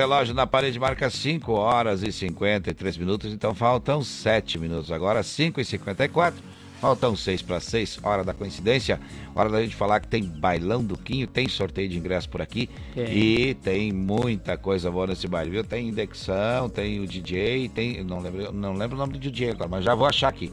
relógio 0.00 0.34
na 0.34 0.46
parede 0.46 0.78
marca 0.78 1.10
5 1.10 1.52
horas 1.52 2.02
e 2.02 2.10
53 2.10 2.96
minutos, 2.96 3.32
então 3.34 3.54
faltam 3.54 4.02
7 4.02 4.58
minutos. 4.58 4.90
Agora 4.90 5.22
5 5.22 5.60
e 5.60 5.64
54 5.64 6.42
faltam 6.80 7.14
6 7.14 7.42
para 7.42 7.60
6, 7.60 8.00
hora 8.02 8.24
da 8.24 8.32
coincidência. 8.32 8.98
Hora 9.34 9.50
da 9.50 9.62
gente 9.62 9.76
falar 9.76 10.00
que 10.00 10.08
tem 10.08 10.24
bailão 10.24 10.82
do 10.82 10.96
Quinho, 10.96 11.26
tem 11.26 11.46
sorteio 11.48 11.86
de 11.86 11.98
ingresso 11.98 12.30
por 12.30 12.40
aqui 12.40 12.70
Tem. 12.94 13.14
e 13.14 13.54
tem 13.54 13.92
muita 13.92 14.56
coisa 14.56 14.90
boa 14.90 15.08
nesse 15.08 15.28
baile, 15.28 15.50
viu? 15.50 15.62
Tem 15.64 15.88
indexão, 15.88 16.70
tem 16.70 16.98
o 17.00 17.06
DJ, 17.06 17.68
tem. 17.68 18.02
Não 18.02 18.20
lembro, 18.20 18.52
não 18.52 18.72
lembro 18.72 18.96
o 18.96 18.98
nome 18.98 19.12
do 19.12 19.18
DJ 19.18 19.50
agora, 19.50 19.68
mas 19.68 19.84
já 19.84 19.94
vou 19.94 20.06
achar 20.06 20.28
aqui. 20.28 20.50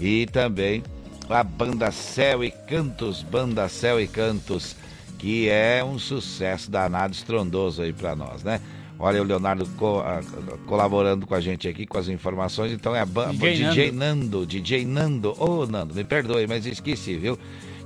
E 0.00 0.26
também 0.26 0.82
a 1.30 1.44
banda 1.44 1.92
Céu 1.92 2.42
e 2.42 2.50
Cantos, 2.50 3.22
Banda 3.22 3.68
Céu 3.68 4.00
e 4.00 4.08
Cantos 4.08 4.74
que 5.18 5.48
é 5.48 5.82
um 5.84 5.98
sucesso 5.98 6.70
danado, 6.70 7.12
estrondoso 7.12 7.82
aí 7.82 7.92
pra 7.92 8.14
nós, 8.14 8.44
né? 8.44 8.60
Olha 8.98 9.22
o 9.22 9.24
Leonardo 9.24 9.64
co- 9.76 10.00
ah, 10.04 10.20
colaborando 10.66 11.26
com 11.26 11.34
a 11.34 11.40
gente 11.40 11.68
aqui 11.68 11.86
com 11.86 11.98
as 11.98 12.08
informações, 12.08 12.72
então 12.72 12.94
é 12.96 13.00
a 13.00 13.06
banda 13.06 13.32
DJ 13.34 13.68
DJ 13.68 13.92
Nando, 13.92 14.44
DJ 14.44 14.84
Nando, 14.84 15.34
ô 15.38 15.64
Nando, 15.66 15.94
me 15.94 16.02
perdoe, 16.02 16.46
mas 16.48 16.66
esqueci, 16.66 17.16
viu? 17.16 17.38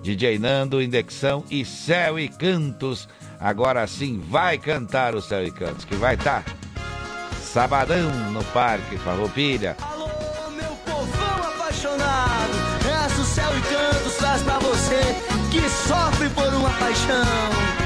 DJ 0.02 0.38
Nando, 0.38 0.80
Indexão 0.82 1.44
e 1.50 1.64
Céu 1.64 2.18
e 2.18 2.28
Cantos. 2.28 3.08
Agora 3.38 3.86
sim 3.86 4.20
vai 4.30 4.56
cantar 4.56 5.14
o 5.14 5.20
Céu 5.20 5.44
e 5.46 5.50
Cantos, 5.50 5.84
que 5.84 5.94
vai 5.96 6.14
estar 6.14 6.44
sabadão 7.42 8.10
no 8.32 8.42
Parque 8.44 8.96
Farroupilha. 8.96 9.76
povão 10.86 11.48
apaixonado 11.54 12.52
Essa 13.04 13.20
o 13.20 13.24
céu 13.24 13.50
e 13.56 13.60
cantos 13.62 14.14
traz 14.16 14.42
pra 14.42 14.58
você 14.58 15.00
Que 15.50 15.68
sofre 15.68 16.28
por 16.30 16.48
uma 16.54 16.70
paixão 16.70 17.81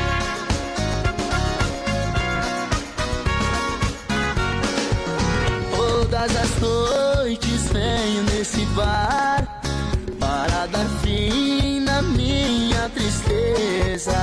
Todas 6.08 6.36
as 6.36 6.60
noites 6.60 7.68
venho 7.72 8.22
nesse 8.32 8.64
bar 8.66 9.44
Para 10.20 10.66
dar 10.66 10.86
fim 11.02 11.80
na 11.80 12.00
minha 12.00 12.88
tristeza. 12.90 14.14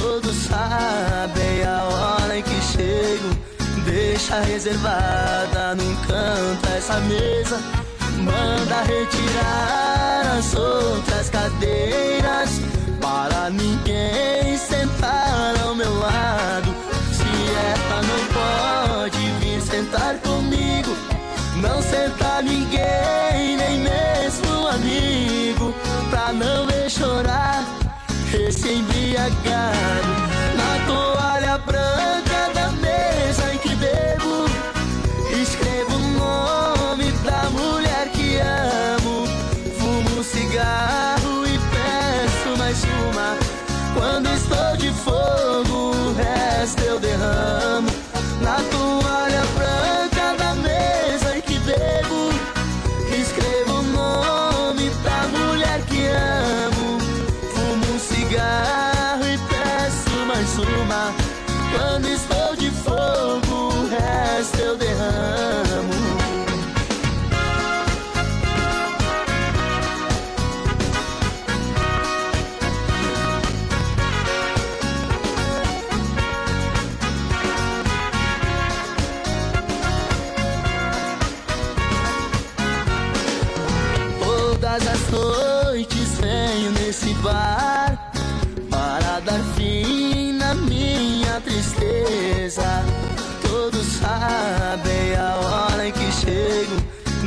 Todos 0.00 0.36
sabem 0.36 1.64
a 1.64 1.82
hora 1.82 2.38
em 2.38 2.42
que 2.44 2.60
chego 2.62 3.28
Deixa 3.84 4.38
reservada 4.38 5.74
num 5.74 5.96
canto 6.06 6.68
essa 6.76 7.00
mesa. 7.00 7.58
Manda 8.18 8.82
retirar 8.82 10.38
as 10.38 10.54
outras 10.54 11.28
cadeiras 11.28 12.50
Para 13.00 13.50
ninguém 13.50 14.56
sentar 14.56 15.60
ao 15.60 15.74
meu 15.74 15.92
lado 15.98 16.79
sentar 19.80 20.18
comigo 20.18 20.94
Não 21.56 21.80
senta 21.80 22.42
ninguém, 22.42 23.56
nem 23.56 23.80
mesmo 23.80 24.60
um 24.60 24.66
amigo 24.66 25.74
Pra 26.10 26.32
não 26.32 26.66
ver 26.66 26.90
chorar 26.90 27.64
esse 28.32 28.72
embriagado 28.72 30.19
Para 88.70 89.20
dar 89.20 89.40
fim 89.56 90.32
na 90.32 90.54
minha 90.54 91.40
tristeza. 91.40 92.62
Todos 93.42 93.86
sabem 93.86 95.14
a 95.16 95.36
hora 95.36 95.86
em 95.88 95.92
que 95.92 96.12
chego. 96.12 96.76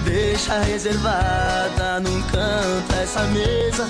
Deixa 0.03 0.59
reservada 0.59 1.99
num 2.01 2.21
canto 2.23 2.93
essa 3.01 3.21
mesa. 3.27 3.87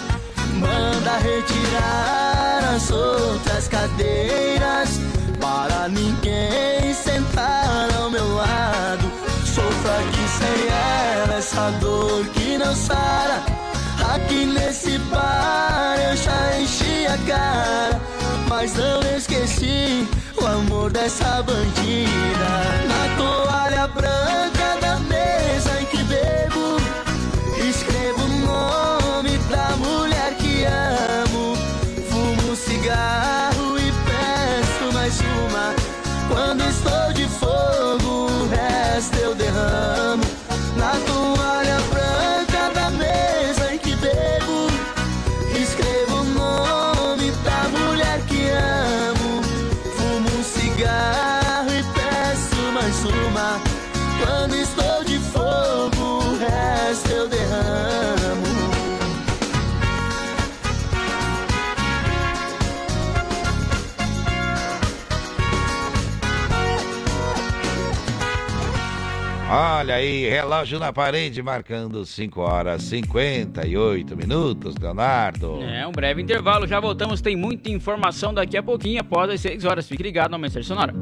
Manda 0.54 1.18
retirar 1.18 2.74
as 2.76 2.92
outras 2.92 3.68
cadeiras. 3.68 5.00
Para 5.40 5.88
ninguém 5.90 6.94
sentar 6.94 7.90
ao 7.98 8.10
meu 8.10 8.36
lado. 8.36 9.12
Sofro 9.46 9.92
aqui 9.92 10.28
sem 10.40 10.68
ela 10.68 11.38
essa 11.38 11.72
dor 11.80 12.26
que 12.28 12.58
não 12.58 12.74
sara 12.76 13.63
Aqui 14.14 14.46
nesse 14.46 14.98
bar 15.12 15.96
eu 15.98 16.16
já 16.16 16.60
enchi 16.60 17.08
a 17.08 17.18
cara 17.28 18.00
Mas 18.48 18.76
não 18.76 19.02
esqueci 19.18 20.08
o 20.42 20.46
amor 20.46 20.92
dessa 20.92 21.42
bandida. 21.42 22.52
Na 22.88 23.18
toalha 23.18 23.88
branca 23.88 24.23
Olha 69.94 70.02
aí, 70.02 70.28
relógio 70.28 70.80
na 70.80 70.92
parede 70.92 71.44
marcando 71.44 72.04
5 72.04 72.42
horas 72.42 72.82
58 72.82 74.18
minutos, 74.18 74.76
Leonardo. 74.76 75.62
É, 75.62 75.86
um 75.86 75.92
breve 75.92 76.20
intervalo, 76.20 76.66
já 76.66 76.80
voltamos, 76.80 77.22
tem 77.22 77.36
muita 77.36 77.70
informação 77.70 78.34
daqui 78.34 78.58
a 78.58 78.64
pouquinho, 78.64 79.00
após 79.02 79.30
as 79.30 79.40
6 79.42 79.66
horas. 79.66 79.88
Fique 79.88 80.02
ligado 80.02 80.32
no 80.32 80.38
Amanhecer 80.38 80.64
Sonora. 80.64 80.96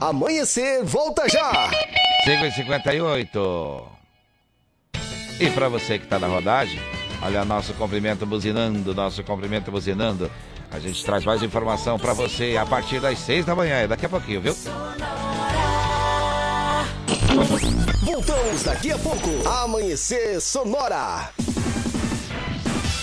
Amanhecer, 0.00 0.82
volta 0.82 1.28
já! 1.28 1.70
5 2.24 2.44
e 2.44 2.50
58 2.50 3.86
E 5.38 5.50
para 5.50 5.68
você 5.68 5.96
que 5.96 6.04
está 6.06 6.18
na 6.18 6.26
rodagem, 6.26 6.97
olha 7.22 7.44
nosso 7.44 7.72
cumprimento 7.74 8.24
buzinando, 8.26 8.94
nosso 8.94 9.22
cumprimento 9.22 9.70
buzinando. 9.70 10.30
A 10.70 10.78
gente 10.78 11.04
traz 11.04 11.24
mais 11.24 11.42
informação 11.42 11.98
para 11.98 12.12
você 12.12 12.56
a 12.56 12.66
partir 12.66 13.00
das 13.00 13.18
6 13.20 13.46
da 13.46 13.54
manhã, 13.54 13.76
é 13.76 13.86
daqui 13.86 14.06
a 14.06 14.08
pouquinho, 14.08 14.40
viu? 14.40 14.54
Voltamos 18.02 18.62
daqui 18.62 18.92
a 18.92 18.98
pouco. 18.98 19.48
Amanhecer 19.48 20.40
Sonora. 20.40 21.30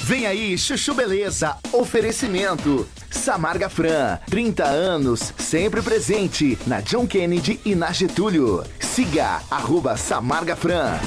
Vem 0.03 0.27
aí, 0.27 0.55
Chuchu 0.55 0.93
Beleza, 0.93 1.57
oferecimento. 1.71 2.87
Samarga 3.09 3.69
Fran, 3.69 4.19
30 4.29 4.63
anos, 4.63 5.33
sempre 5.37 5.81
presente 5.81 6.59
na 6.67 6.79
John 6.81 7.07
Kennedy 7.07 7.59
e 7.65 7.73
na 7.73 7.91
Getúlio. 7.91 8.63
Siga, 8.79 9.41
arroba 9.49 9.97
Samarga 9.97 10.55
Fran. 10.55 10.99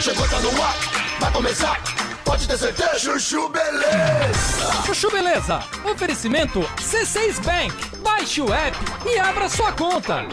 Chegou, 0.00 0.28
tá 0.28 0.40
no 0.40 0.62
ar, 0.62 0.76
vai 1.20 1.32
começar. 1.32 1.82
Pode 2.24 2.46
ter 2.46 2.58
certeza, 2.58 2.98
Chuchu 2.98 3.48
Beleza. 3.48 4.82
Chuchu 4.86 5.10
Beleza, 5.10 5.60
oferecimento 5.90 6.60
C6 6.76 7.42
Bank. 7.44 7.98
Baixe 8.02 8.40
o 8.40 8.52
app 8.52 8.76
e 9.06 9.18
abra 9.18 9.48
sua 9.48 9.72
conta. 9.72 10.26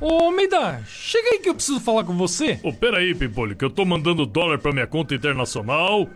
Ô, 0.00 0.30
Mida, 0.30 0.82
chega 0.86 1.28
aí 1.30 1.38
que 1.38 1.48
eu 1.48 1.54
preciso 1.54 1.80
falar 1.80 2.04
com 2.04 2.16
você. 2.16 2.58
Ô, 2.62 2.72
pera 2.72 2.98
aí, 2.98 3.14
Pimpolho, 3.14 3.54
que 3.54 3.64
eu 3.64 3.70
tô 3.70 3.84
mandando 3.84 4.24
dólar 4.26 4.58
pra 4.58 4.72
minha 4.72 4.86
conta 4.86 5.14
internacional. 5.14 6.08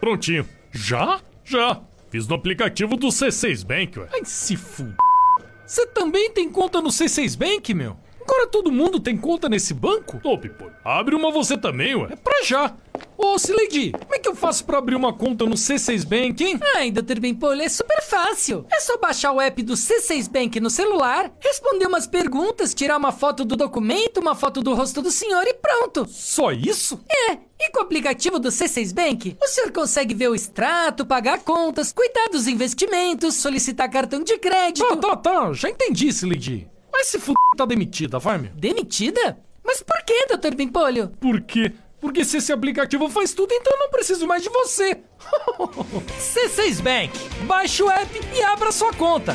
Prontinho. 0.00 0.48
Já? 0.72 1.20
Já. 1.44 1.80
Fiz 2.10 2.28
no 2.28 2.36
aplicativo 2.36 2.96
do 2.96 3.08
C6 3.08 3.66
Bank, 3.66 3.98
ué. 3.98 4.08
Ai, 4.12 4.20
se 4.24 4.56
fuder. 4.56 4.94
Você 5.66 5.86
também 5.86 6.30
tem 6.30 6.48
conta 6.48 6.80
no 6.80 6.90
C6 6.90 7.36
Bank, 7.36 7.74
meu? 7.74 7.96
Agora 8.22 8.46
todo 8.46 8.72
mundo 8.72 9.00
tem 9.00 9.16
conta 9.16 9.48
nesse 9.48 9.74
banco? 9.74 10.20
Ô, 10.22 10.38
Pimpolho, 10.38 10.72
abre 10.84 11.14
uma 11.14 11.30
você 11.30 11.58
também, 11.58 11.94
ué. 11.94 12.08
É 12.12 12.16
pra 12.16 12.42
já. 12.44 12.72
Ô, 13.16 13.38
Sileidi, 13.38 13.92
como 13.92 14.14
é 14.14 14.18
que 14.18 14.28
eu 14.28 14.34
faço 14.34 14.64
pra 14.64 14.78
abrir 14.78 14.94
uma 14.96 15.12
conta 15.12 15.46
no 15.46 15.54
C6 15.54 16.04
Bank, 16.04 16.42
hein? 16.42 16.58
Ai, 16.76 16.90
Dr. 16.90 17.20
Bimpolho, 17.20 17.62
é 17.62 17.68
super 17.68 18.02
fácil. 18.02 18.66
É 18.70 18.80
só 18.80 18.98
baixar 18.98 19.32
o 19.32 19.40
app 19.40 19.62
do 19.62 19.74
C6 19.74 20.30
Bank 20.30 20.58
no 20.60 20.68
celular, 20.68 21.32
responder 21.40 21.86
umas 21.86 22.06
perguntas, 22.06 22.74
tirar 22.74 22.96
uma 22.96 23.12
foto 23.12 23.44
do 23.44 23.56
documento, 23.56 24.18
uma 24.18 24.34
foto 24.34 24.60
do 24.60 24.74
rosto 24.74 25.00
do 25.00 25.10
senhor 25.10 25.44
e 25.46 25.54
pronto. 25.54 26.06
Só 26.08 26.52
isso? 26.52 27.00
É. 27.08 27.38
E 27.58 27.70
com 27.70 27.78
o 27.78 27.82
aplicativo 27.82 28.38
do 28.38 28.48
C6 28.48 28.92
Bank, 28.92 29.36
o 29.42 29.46
senhor 29.46 29.70
consegue 29.72 30.14
ver 30.14 30.28
o 30.28 30.34
extrato, 30.34 31.06
pagar 31.06 31.38
contas, 31.40 31.92
cuidar 31.92 32.28
dos 32.30 32.48
investimentos, 32.48 33.36
solicitar 33.36 33.88
cartão 33.90 34.22
de 34.22 34.36
crédito. 34.38 34.86
Tá, 34.96 34.96
tá, 34.96 35.16
tá. 35.16 35.52
Já 35.52 35.70
entendi, 35.70 36.12
Sileidi. 36.12 36.68
Mas 36.92 37.06
se 37.08 37.16
f... 37.16 37.32
tá 37.56 37.64
demitida, 37.64 38.18
vai, 38.18 38.38
meu. 38.38 38.50
Demitida? 38.54 39.38
Mas 39.64 39.82
por 39.82 40.02
que, 40.04 40.26
Dr. 40.36 40.54
Bimpolho? 40.54 41.08
Por 41.20 41.40
quê? 41.40 41.72
Porque 42.04 42.22
se 42.22 42.36
esse 42.36 42.52
aplicativo 42.52 43.08
faz 43.08 43.32
tudo, 43.32 43.54
então 43.54 43.72
eu 43.72 43.78
não 43.78 43.88
preciso 43.88 44.26
mais 44.26 44.42
de 44.42 44.50
você. 44.50 44.98
C6 46.20 46.82
Bank. 46.82 47.18
Baixe 47.46 47.82
o 47.82 47.90
app 47.90 48.20
e 48.34 48.42
abra 48.42 48.70
sua 48.70 48.92
conta. 48.92 49.34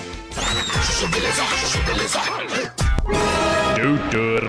Doutor 3.82 4.44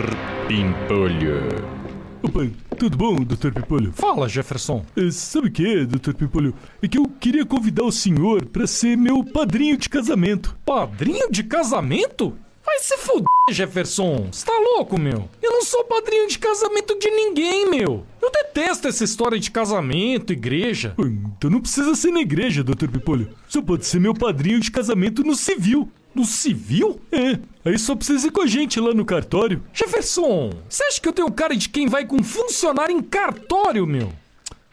Pimpolho. 0.46 1.80
Opa, 2.22 2.40
tudo 2.76 2.98
bom, 2.98 3.16
Dr. 3.16 3.52
Pimpolho? 3.54 3.90
Fala, 3.94 4.28
Jefferson. 4.28 4.84
É, 4.94 5.10
sabe 5.10 5.48
o 5.48 5.50
que 5.50 5.86
Dr. 5.86 6.12
Pimpolho? 6.12 6.54
É 6.82 6.88
que 6.88 6.98
eu 6.98 7.06
queria 7.18 7.46
convidar 7.46 7.84
o 7.84 7.90
senhor 7.90 8.44
pra 8.44 8.66
ser 8.66 8.98
meu 8.98 9.24
padrinho 9.24 9.78
de 9.78 9.88
casamento. 9.88 10.54
Padrinho 10.66 11.30
de 11.30 11.42
casamento? 11.42 12.36
Vai 12.70 12.78
se 12.78 12.96
fuder, 12.98 13.26
Jefferson. 13.50 14.28
Você 14.30 14.46
tá 14.46 14.52
louco, 14.56 14.96
meu? 14.96 15.28
Eu 15.42 15.50
não 15.50 15.64
sou 15.64 15.82
padrinho 15.82 16.28
de 16.28 16.38
casamento 16.38 16.96
de 17.00 17.10
ninguém, 17.10 17.68
meu. 17.68 18.06
Eu 18.22 18.30
detesto 18.30 18.86
essa 18.86 19.02
história 19.02 19.40
de 19.40 19.50
casamento, 19.50 20.32
igreja. 20.32 20.94
Então 20.96 21.50
não 21.50 21.60
precisa 21.60 21.96
ser 21.96 22.12
na 22.12 22.20
igreja, 22.20 22.62
Dr. 22.62 22.86
Pipolho. 22.88 23.34
Só 23.48 23.60
pode 23.60 23.86
ser 23.86 23.98
meu 23.98 24.14
padrinho 24.14 24.60
de 24.60 24.70
casamento 24.70 25.24
no 25.24 25.34
civil. 25.34 25.90
No 26.14 26.24
civil? 26.24 27.00
É, 27.10 27.40
aí 27.64 27.76
só 27.76 27.96
precisa 27.96 28.28
ir 28.28 28.30
com 28.30 28.42
a 28.42 28.46
gente 28.46 28.78
lá 28.78 28.94
no 28.94 29.04
cartório. 29.04 29.60
Jefferson, 29.72 30.52
você 30.68 30.84
acha 30.84 31.00
que 31.00 31.08
eu 31.08 31.12
tenho 31.12 31.30
cara 31.32 31.56
de 31.56 31.68
quem 31.68 31.88
vai 31.88 32.06
com 32.06 32.22
funcionário 32.22 32.96
em 32.96 33.02
cartório, 33.02 33.84
meu? 33.84 34.12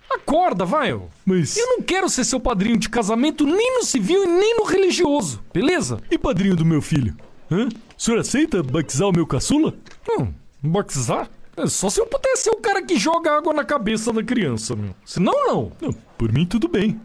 Acorda, 0.08 0.66
vai. 0.66 0.96
Mas. 1.26 1.58
Eu 1.58 1.66
não 1.66 1.82
quero 1.82 2.08
ser 2.10 2.26
seu 2.26 2.40
padrinho 2.40 2.78
de 2.78 2.90
casamento 2.90 3.44
nem 3.44 3.80
no 3.80 3.84
civil 3.84 4.24
e 4.24 4.28
nem 4.28 4.56
no 4.56 4.66
religioso, 4.66 5.44
beleza? 5.52 6.00
E 6.12 6.18
padrinho 6.20 6.56
do 6.56 6.64
meu 6.64 6.82
filho? 6.82 7.16
Hã? 7.52 7.68
O 7.98 8.02
senhor 8.02 8.20
aceita 8.20 8.62
batizar 8.62 9.08
o 9.08 9.12
meu 9.12 9.26
caçula? 9.26 9.74
Não, 10.08 10.32
batizar? 10.62 11.28
É 11.58 11.66
só 11.66 11.90
se 11.90 12.00
eu 12.00 12.06
pudesse 12.06 12.44
ser 12.44 12.52
o 12.52 12.58
cara 12.58 12.84
que 12.84 12.96
joga 13.00 13.36
água 13.36 13.52
na 13.52 13.66
cabeça 13.66 14.14
da 14.14 14.22
criança, 14.24 14.76
meu. 14.76 14.94
Senão, 15.04 15.34
não. 15.48 15.72
não 15.82 15.92
por 16.16 16.32
mim, 16.32 16.46
tudo 16.46 16.68
bem. 16.68 17.02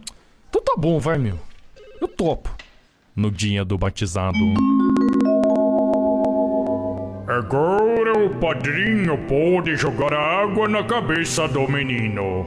Então 0.50 0.60
tá 0.60 0.74
bom, 0.76 0.98
vai, 0.98 1.16
meu. 1.16 1.38
Eu 1.98 2.06
topo. 2.06 2.54
No 3.16 3.30
dia 3.30 3.64
do 3.64 3.78
batizado. 3.78 4.36
Agora 7.26 8.12
o 8.26 8.38
padrinho 8.38 9.16
pode 9.26 9.74
jogar 9.76 10.12
água 10.12 10.68
na 10.68 10.84
cabeça 10.84 11.48
do 11.48 11.66
menino. 11.66 12.46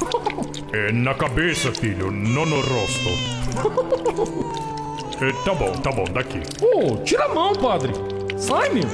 É 0.72 0.92
na 0.92 1.12
cabeça, 1.12 1.72
filho, 1.72 2.12
não 2.12 2.46
no 2.46 2.60
rosto. 2.60 3.08
É, 5.22 5.32
tá 5.44 5.54
bom, 5.54 5.70
tá 5.72 5.92
bom, 5.92 6.04
daqui. 6.04 6.40
Ô, 6.62 6.92
oh, 6.92 6.96
tira 7.04 7.26
a 7.26 7.28
mão, 7.28 7.52
padre. 7.54 7.92
Sai, 8.38 8.70
meu. 8.70 8.84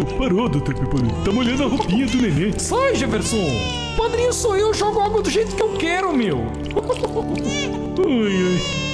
Oh, 0.00 0.04
parou, 0.18 0.48
Dr. 0.48 0.74
Pipolino. 0.74 1.24
Tá 1.24 1.30
molhando 1.30 1.62
a 1.62 1.66
roupinha 1.68 2.06
do 2.06 2.16
neném. 2.16 2.58
Sai, 2.58 2.96
Jefferson. 2.96 3.46
Padrinho 3.96 4.32
sou 4.32 4.56
eu, 4.56 4.74
jogo 4.74 5.00
água 5.00 5.22
do 5.22 5.30
jeito 5.30 5.54
que 5.54 5.62
eu 5.62 5.74
quero, 5.74 6.12
meu. 6.12 6.38
ai, 8.04 8.36
ai. 8.48 8.86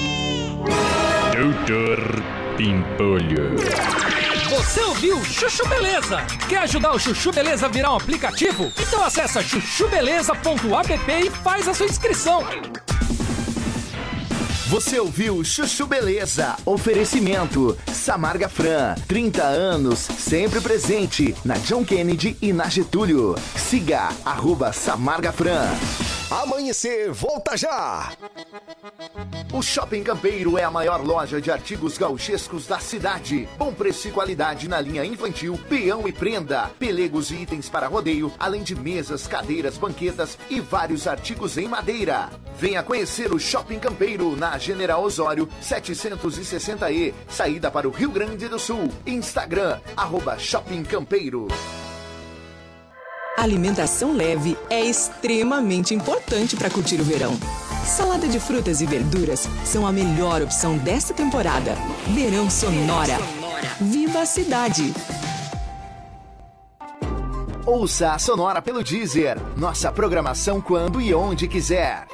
Doutor 1.34 2.22
Pimpolho. 2.58 3.56
Você 4.50 4.82
ouviu 4.82 5.24
Chuchu 5.24 5.66
Beleza? 5.66 6.20
Quer 6.46 6.58
ajudar 6.58 6.92
o 6.92 6.98
Chuchu 6.98 7.32
Beleza 7.32 7.64
a 7.64 7.68
virar 7.70 7.94
um 7.94 7.96
aplicativo? 7.96 8.70
Então 8.78 9.02
acessa 9.02 9.42
chuchubeleza.app 9.42 11.12
e 11.12 11.30
faz 11.30 11.66
a 11.68 11.72
sua 11.72 11.86
inscrição. 11.86 12.44
Você 14.72 14.98
ouviu 14.98 15.44
Chuchu 15.44 15.86
Beleza? 15.86 16.56
Oferecimento 16.64 17.76
Samarga 17.92 18.48
Fran, 18.48 18.94
30 19.06 19.42
anos, 19.42 19.98
sempre 19.98 20.62
presente 20.62 21.36
na 21.44 21.58
John 21.58 21.84
Kennedy 21.84 22.38
e 22.40 22.54
na 22.54 22.70
Getúlio. 22.70 23.34
Siga 23.54 24.08
arroba 24.24 24.72
Samarga 24.72 25.30
Fran. 25.30 25.68
Amanhecer, 26.30 27.12
volta 27.12 27.54
já! 27.54 28.12
O 29.52 29.60
Shopping 29.60 30.02
Campeiro 30.02 30.56
é 30.56 30.64
a 30.64 30.70
maior 30.70 31.04
loja 31.04 31.38
de 31.38 31.50
artigos 31.50 31.98
gauchescos 31.98 32.66
da 32.66 32.78
cidade. 32.78 33.46
Bom 33.58 33.74
preço 33.74 34.08
e 34.08 34.10
qualidade 34.10 34.66
na 34.66 34.80
linha 34.80 35.04
infantil, 35.04 35.60
peão 35.68 36.08
e 36.08 36.12
prenda, 36.12 36.70
pelegos 36.78 37.30
e 37.30 37.42
itens 37.42 37.68
para 37.68 37.86
rodeio, 37.86 38.32
além 38.38 38.62
de 38.62 38.74
mesas, 38.74 39.26
cadeiras, 39.26 39.76
banquetas 39.76 40.38
e 40.48 40.58
vários 40.58 41.06
artigos 41.06 41.58
em 41.58 41.68
madeira. 41.68 42.30
Venha 42.58 42.82
conhecer 42.82 43.30
o 43.30 43.38
Shopping 43.38 43.78
Campeiro 43.78 44.34
na 44.34 44.56
General 44.62 45.02
Osório 45.02 45.48
760E, 45.60 47.12
saída 47.28 47.70
para 47.70 47.88
o 47.88 47.90
Rio 47.90 48.10
Grande 48.10 48.48
do 48.48 48.58
Sul. 48.58 48.88
Instagram, 49.04 49.80
arroba 49.96 50.38
Shopping 50.38 50.84
Campeiro. 50.84 51.48
Alimentação 53.36 54.14
leve 54.14 54.56
é 54.70 54.80
extremamente 54.80 55.94
importante 55.94 56.54
para 56.54 56.70
curtir 56.70 57.00
o 57.00 57.04
verão. 57.04 57.32
Salada 57.84 58.28
de 58.28 58.38
frutas 58.38 58.80
e 58.80 58.86
verduras 58.86 59.48
são 59.64 59.86
a 59.86 59.92
melhor 59.92 60.42
opção 60.42 60.78
desta 60.78 61.12
temporada. 61.12 61.74
Verão 62.14 62.48
Sonora. 62.48 63.18
Viva 63.80 64.20
a 64.20 64.26
cidade! 64.26 64.92
Ouça 67.64 68.12
a 68.12 68.18
Sonora 68.18 68.60
pelo 68.60 68.82
Deezer. 68.82 69.38
Nossa 69.56 69.90
programação 69.90 70.60
quando 70.60 71.00
e 71.00 71.14
onde 71.14 71.48
quiser. 71.48 72.06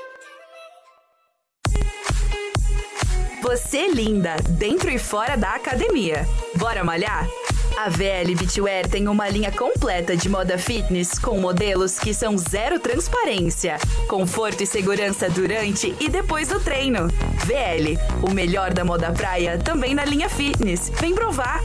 Você 3.42 3.88
linda, 3.88 4.36
dentro 4.48 4.90
e 4.90 4.98
fora 4.98 5.36
da 5.36 5.54
academia. 5.54 6.26
Bora 6.56 6.82
malhar? 6.82 7.28
A 7.76 7.88
VL 7.88 8.34
Beachwear 8.36 8.88
tem 8.88 9.06
uma 9.06 9.28
linha 9.28 9.52
completa 9.52 10.16
de 10.16 10.28
moda 10.28 10.58
fitness 10.58 11.16
com 11.16 11.38
modelos 11.38 11.96
que 11.96 12.12
são 12.12 12.36
zero 12.36 12.80
transparência, 12.80 13.78
conforto 14.08 14.64
e 14.64 14.66
segurança 14.66 15.30
durante 15.30 15.94
e 16.00 16.08
depois 16.08 16.48
do 16.48 16.58
treino. 16.58 17.06
VL, 17.46 17.96
o 18.22 18.34
melhor 18.34 18.74
da 18.74 18.84
moda 18.84 19.12
praia, 19.12 19.56
também 19.58 19.94
na 19.94 20.04
linha 20.04 20.28
fitness. 20.28 20.90
Vem 20.98 21.14
provar! 21.14 21.62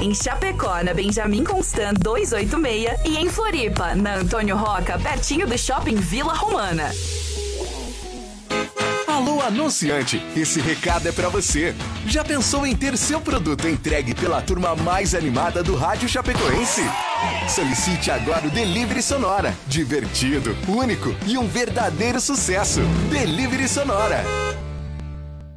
Em 0.00 0.14
Chapecó, 0.14 0.82
na 0.82 0.94
Benjamin 0.94 1.44
Constant 1.44 1.98
286 1.98 2.98
e 3.04 3.18
em 3.18 3.28
Floripa, 3.28 3.94
na 3.94 4.14
Antônio 4.14 4.56
Roca, 4.56 4.98
pertinho 4.98 5.46
do 5.46 5.58
Shopping 5.58 5.96
Vila 5.96 6.32
Romana. 6.32 6.90
Anunciante, 9.42 10.22
esse 10.36 10.60
recado 10.60 11.08
é 11.08 11.12
pra 11.12 11.28
você. 11.28 11.74
Já 12.06 12.24
pensou 12.24 12.66
em 12.66 12.76
ter 12.76 12.96
seu 12.96 13.20
produto 13.20 13.66
entregue 13.66 14.14
pela 14.14 14.40
turma 14.40 14.76
mais 14.76 15.14
animada 15.14 15.62
do 15.62 15.74
rádio 15.74 16.08
chapecoense? 16.08 16.82
Solicite 17.48 18.10
agora 18.10 18.46
o 18.46 18.50
Delivery 18.50 19.02
Sonora. 19.02 19.54
Divertido, 19.66 20.56
único 20.68 21.14
e 21.26 21.36
um 21.36 21.46
verdadeiro 21.46 22.20
sucesso. 22.20 22.80
Delivery 23.10 23.68
Sonora. 23.68 24.24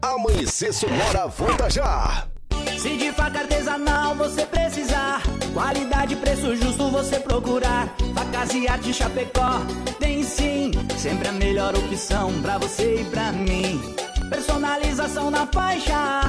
Amanhecer 0.01 0.73
Sonora 0.73 1.27
volta 1.27 1.69
já. 1.69 2.25
Se 2.77 2.97
de 2.97 3.11
faca 3.11 3.39
artesanal 3.39 4.15
você 4.15 4.45
precisar, 4.45 4.92
qualidade 5.53 6.15
preço 6.15 6.55
justo 6.55 6.89
você 6.89 7.19
procurar. 7.19 7.93
Facas 8.13 8.53
e 8.53 8.67
arte 8.67 8.93
Chapecó 8.93 9.61
tem 9.99 10.23
sim, 10.23 10.71
sempre 10.97 11.27
a 11.27 11.31
melhor 11.31 11.75
opção 11.75 12.33
pra 12.41 12.57
você 12.57 13.01
e 13.01 13.05
pra 13.05 13.31
mim. 13.31 13.79
Personalização 14.29 15.29
na 15.29 15.45
faixa, 15.47 16.21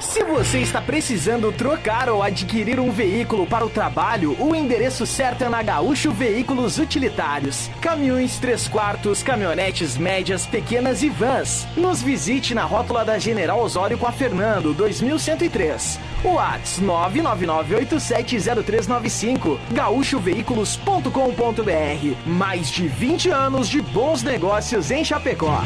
Se 0.01 0.23
você 0.23 0.61
está 0.61 0.81
precisando 0.81 1.51
trocar 1.51 2.09
ou 2.09 2.23
adquirir 2.23 2.79
um 2.79 2.93
veículo 2.93 3.49
para 3.49 3.67
o 3.67 3.71
trabalho, 3.71 4.41
o 4.41 4.55
endereço 4.55 5.05
certo 5.05 5.43
é 5.43 5.49
na 5.49 5.61
Gaúcho 5.61 6.13
Veículos 6.13 6.79
Utilitários. 6.79 7.69
Caminhões 7.81 8.39
3 8.39 8.69
quartos, 8.69 9.25
caminhonetes 9.25 9.99
médias, 9.99 10.47
pequenas 10.47 11.03
e 11.03 11.09
vans. 11.09 11.67
Nos 11.77 12.01
visite 12.01 12.55
na 12.55 12.63
rótula 12.65 13.05
da 13.05 13.19
General 13.19 13.61
Osório 13.61 13.99
com 13.99 14.07
a 14.07 14.13
Fernando, 14.13 14.73
2103. 14.73 15.99
Whats 16.25 16.81
999870395. 16.81 19.59
gaúchoveículos.com.br. 19.73 22.17
Mais 22.25 22.71
de 22.71 22.87
20 22.87 23.31
anos 23.31 23.69
de 23.69 23.83
bons 23.83 24.23
negócios 24.23 24.93
em 24.93 25.05
Chapecó. 25.05 25.61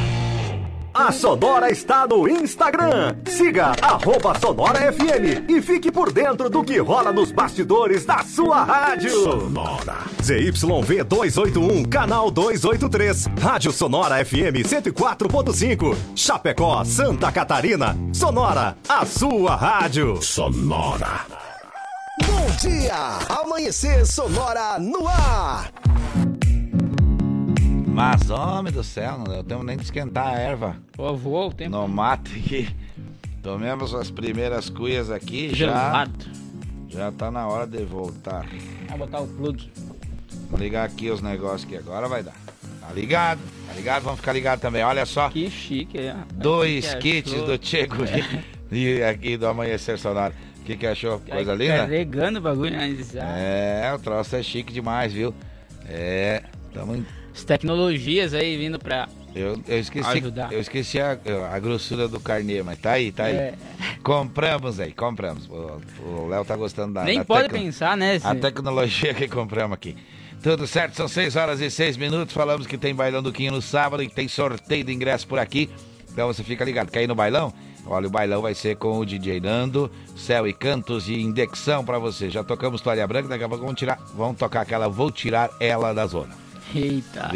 A 0.94 1.10
Sonora 1.10 1.70
está 1.70 2.06
no 2.06 2.28
Instagram. 2.28 3.16
Siga 3.26 3.72
arroba 3.80 4.38
Sonora 4.38 4.92
FM 4.92 5.46
e 5.48 5.62
fique 5.62 5.90
por 5.90 6.12
dentro 6.12 6.50
do 6.50 6.62
que 6.62 6.78
rola 6.78 7.10
nos 7.10 7.32
bastidores 7.32 8.04
da 8.04 8.22
sua 8.22 8.62
rádio. 8.62 9.10
Sonora. 9.10 9.96
ZYV 10.22 11.04
281, 11.04 11.88
canal 11.88 12.30
283. 12.30 13.26
Rádio 13.40 13.72
Sonora 13.72 14.22
FM 14.22 14.62
104.5. 14.62 15.96
Chapecó, 16.14 16.84
Santa 16.84 17.32
Catarina. 17.32 17.96
Sonora, 18.12 18.76
a 18.86 19.06
sua 19.06 19.56
rádio. 19.56 20.20
Sonora. 20.20 21.24
Bom 22.26 22.46
dia! 22.60 23.18
Amanhecer 23.42 24.04
Sonora 24.06 24.78
no 24.78 25.08
ar. 25.08 25.72
Mas, 27.92 28.30
homem 28.30 28.72
do 28.72 28.82
céu, 28.82 29.18
não 29.18 29.24
deu 29.24 29.44
tempo 29.44 29.62
nem 29.62 29.76
de 29.76 29.82
esquentar 29.82 30.28
a 30.28 30.38
erva. 30.38 30.76
Pô, 30.92 31.14
voou 31.14 31.50
o 31.50 31.52
tempo. 31.52 31.70
No 31.72 31.86
mato 31.86 32.30
aqui. 32.30 32.74
Tomemos 33.42 33.94
as 33.94 34.10
primeiras 34.10 34.70
cuias 34.70 35.10
aqui. 35.10 35.50
Já, 35.50 35.66
Gelado. 35.66 36.24
já 36.88 37.12
tá 37.12 37.30
na 37.30 37.46
hora 37.46 37.66
de 37.66 37.84
voltar. 37.84 38.46
Vai 38.88 38.96
botar 38.96 39.20
o 39.20 39.26
plug. 39.26 39.70
Vou 40.50 40.58
ligar 40.58 40.86
aqui 40.86 41.10
os 41.10 41.20
negócios 41.20 41.66
que 41.66 41.76
agora 41.76 42.08
vai 42.08 42.22
dar. 42.22 42.34
Tá 42.80 42.92
ligado? 42.94 43.40
Tá 43.66 43.74
ligado? 43.74 44.02
Vamos 44.04 44.20
ficar 44.20 44.32
ligado 44.32 44.60
também. 44.60 44.82
Olha 44.82 45.04
só. 45.04 45.28
Que 45.28 45.50
chique, 45.50 45.98
é. 45.98 46.16
Dois 46.34 46.94
Que 46.94 47.20
kits 47.22 47.42
do 47.42 47.58
Tchego 47.58 48.04
e 48.70 49.02
aqui 49.02 49.36
do 49.36 49.46
Amanhecer 49.46 49.98
Sonoro. 49.98 50.32
O 50.60 50.64
que, 50.64 50.76
que 50.78 50.86
achou? 50.86 51.20
Coisa 51.20 51.52
linda? 51.54 51.78
Carregando 51.78 52.38
o 52.38 52.42
bagulho, 52.42 52.70
né? 52.70 52.96
É, 53.16 53.92
o 53.94 53.98
troço 53.98 54.34
é 54.34 54.42
chique 54.42 54.72
demais, 54.72 55.12
viu? 55.12 55.34
É, 55.86 56.42
tamo 56.72 56.94
em 56.94 57.04
As 57.34 57.44
tecnologias 57.44 58.34
aí 58.34 58.56
vindo 58.56 58.78
pra 58.78 59.08
Eu, 59.34 59.60
eu 59.66 59.78
esqueci, 59.78 60.08
Ajudar. 60.08 60.52
eu 60.52 60.60
esqueci 60.60 61.00
a, 61.00 61.18
a 61.52 61.58
grossura 61.58 62.06
do 62.06 62.20
carnê, 62.20 62.62
mas 62.62 62.78
tá 62.78 62.92
aí, 62.92 63.10
tá 63.10 63.24
aí. 63.24 63.34
É. 63.34 63.54
Compramos 64.02 64.78
aí, 64.78 64.92
compramos. 64.92 65.48
O 65.48 66.26
Léo 66.28 66.44
tá 66.44 66.56
gostando 66.56 66.94
da 66.94 67.04
Nem 67.04 67.18
da 67.18 67.24
pode 67.24 67.48
pensar, 67.48 67.96
né? 67.96 68.20
A 68.22 68.34
tecnologia 68.34 69.14
que 69.14 69.28
compramos 69.28 69.74
aqui. 69.74 69.96
Tudo 70.42 70.66
certo, 70.66 70.96
são 70.96 71.06
6 71.06 71.36
horas 71.36 71.60
e 71.60 71.70
6 71.70 71.96
minutos. 71.96 72.34
Falamos 72.34 72.66
que 72.66 72.76
tem 72.76 72.94
bailão 72.94 73.22
do 73.22 73.32
Quinho 73.32 73.52
no 73.52 73.62
sábado 73.62 74.02
e 74.02 74.08
que 74.08 74.14
tem 74.14 74.26
sorteio 74.26 74.82
de 74.84 74.92
ingresso 74.92 75.26
por 75.26 75.38
aqui. 75.38 75.70
Então 76.10 76.26
você 76.26 76.42
fica 76.42 76.64
ligado. 76.64 76.90
Quer 76.90 77.04
ir 77.04 77.06
no 77.06 77.14
bailão? 77.14 77.52
Olha, 77.86 78.06
o 78.06 78.10
bailão 78.10 78.42
vai 78.42 78.54
ser 78.54 78.76
com 78.76 78.98
o 78.98 79.06
DJ 79.06 79.40
Nando, 79.40 79.90
Céu 80.16 80.46
e 80.46 80.52
Cantos 80.52 81.08
e 81.08 81.14
Indexão 81.14 81.84
pra 81.84 81.98
você. 81.98 82.28
Já 82.28 82.44
tocamos 82.44 82.80
Toalha 82.80 83.06
Branca, 83.06 83.28
daqui 83.28 83.44
a 83.44 83.48
pouco 83.48 83.64
vamos 83.64 83.78
tirar, 83.78 83.98
vamos 84.14 84.36
tocar 84.36 84.60
aquela 84.60 84.88
Vou 84.88 85.10
Tirar 85.10 85.50
Ela 85.58 85.92
da 85.92 86.06
Zona. 86.06 86.34
Eita. 86.74 87.30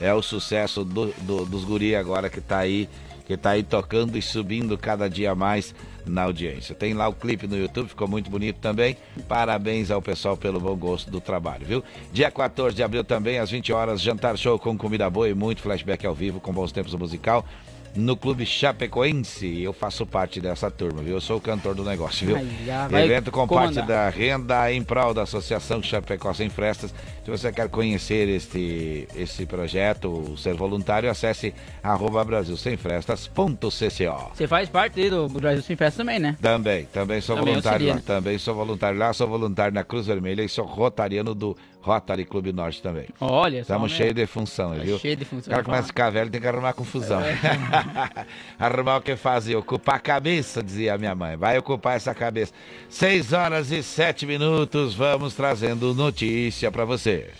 É 0.00 0.12
o 0.12 0.22
sucesso 0.22 0.84
do, 0.84 1.06
do- 1.22 1.46
dos 1.46 1.64
guri 1.64 1.96
agora 1.96 2.28
que 2.28 2.40
tá 2.40 2.58
aí, 2.58 2.88
que 3.26 3.36
tá 3.36 3.50
aí 3.50 3.62
tocando 3.62 4.16
e 4.18 4.22
subindo 4.22 4.76
cada 4.76 5.08
dia 5.08 5.34
mais 5.34 5.74
na 6.04 6.22
audiência. 6.24 6.74
Tem 6.74 6.92
lá 6.94 7.08
o 7.08 7.12
clipe 7.14 7.46
no 7.46 7.56
YouTube, 7.56 7.88
ficou 7.88 8.06
muito 8.06 8.30
bonito 8.30 8.56
também. 8.60 8.96
Parabéns 9.26 9.90
ao 9.90 10.00
pessoal 10.02 10.36
pelo 10.36 10.60
bom 10.60 10.76
gosto 10.76 11.10
do 11.10 11.20
trabalho, 11.20 11.66
viu? 11.66 11.82
Dia 12.12 12.30
14 12.30 12.76
de 12.76 12.82
abril 12.82 13.02
também, 13.02 13.38
às 13.38 13.50
20 13.50 13.72
horas, 13.72 14.00
jantar 14.00 14.36
show 14.36 14.58
com 14.58 14.76
comida 14.76 15.08
boa 15.08 15.28
e 15.28 15.34
muito 15.34 15.62
flashback 15.62 16.06
ao 16.06 16.14
vivo 16.14 16.38
com 16.40 16.52
bons 16.52 16.70
tempos 16.72 16.94
musical. 16.94 17.44
No 17.96 18.16
Clube 18.16 18.44
Chapecoense, 18.44 19.62
eu 19.62 19.72
faço 19.72 20.04
parte 20.04 20.40
dessa 20.40 20.70
turma, 20.70 21.02
viu? 21.02 21.14
Eu 21.14 21.20
sou 21.20 21.38
o 21.38 21.40
cantor 21.40 21.74
do 21.74 21.82
negócio, 21.82 22.26
viu? 22.26 22.36
Aí 22.36 22.48
já 22.66 22.86
vai 22.88 23.04
Evento 23.04 23.30
com 23.30 23.46
parte 23.48 23.80
da 23.82 24.08
renda 24.10 24.70
em 24.72 24.82
prol 24.82 25.14
da 25.14 25.22
Associação 25.22 25.82
Chapecó 25.82 26.32
Sem 26.34 26.50
Frestas. 26.50 26.94
Se 27.24 27.30
você 27.30 27.50
quer 27.50 27.68
conhecer 27.68 28.28
este, 28.28 29.08
esse 29.16 29.46
projeto, 29.46 30.36
ser 30.36 30.54
voluntário, 30.54 31.10
acesse 31.10 31.54
arroba 31.82 32.22
brasilsemfrestas.cco. 32.24 34.30
Você 34.34 34.46
faz 34.46 34.68
parte 34.68 35.08
do 35.10 35.28
Brasil 35.28 35.62
Sem 35.62 35.76
Festa 35.76 35.98
também, 35.98 36.18
né? 36.18 36.36
Também, 36.40 36.84
também 36.92 37.20
sou 37.20 37.36
Também 37.36 37.54
voluntário 37.54 37.76
auxilia, 37.76 37.92
lá. 37.92 37.96
né? 37.96 38.02
Também 38.06 38.38
sou 38.38 38.54
voluntário 38.54 38.98
lá, 38.98 39.12
sou 39.12 39.28
voluntário 39.28 39.74
na 39.74 39.84
Cruz 39.84 40.06
Vermelha 40.06 40.42
e 40.42 40.48
sou 40.48 40.64
rotariano 40.66 41.34
do 41.34 41.56
Rotary 41.86 42.24
Clube 42.24 42.52
Norte 42.52 42.82
também. 42.82 43.06
Olha 43.20 43.58
só, 43.58 43.60
Estamos 43.74 43.92
né? 43.92 43.96
cheios 43.96 44.14
de 44.14 44.26
função, 44.26 44.70
Tá 44.74 44.82
viu? 44.82 44.98
cheio 44.98 45.14
de 45.16 45.24
função. 45.24 45.50
O 45.50 45.50
cara 45.52 45.62
começa 45.62 45.84
a 45.84 45.86
ficar 45.86 46.10
velho, 46.10 46.28
tem 46.28 46.40
que 46.40 46.46
arrumar 46.48 46.72
confusão. 46.72 47.20
arrumar 48.58 48.96
o 48.96 49.00
que 49.00 49.14
fazer, 49.16 49.54
ocupar 49.54 49.94
a 49.96 50.00
cabeça, 50.00 50.62
dizia 50.62 50.94
a 50.94 50.98
minha 50.98 51.14
mãe. 51.14 51.36
Vai 51.36 51.56
ocupar 51.58 51.96
essa 51.96 52.12
cabeça. 52.14 52.52
6 52.88 53.32
horas 53.32 53.70
e 53.70 53.82
7 53.82 54.26
minutos, 54.26 54.94
vamos 54.94 55.34
trazendo 55.34 55.94
notícia 55.94 56.70
pra 56.72 56.84
você. 56.84 57.30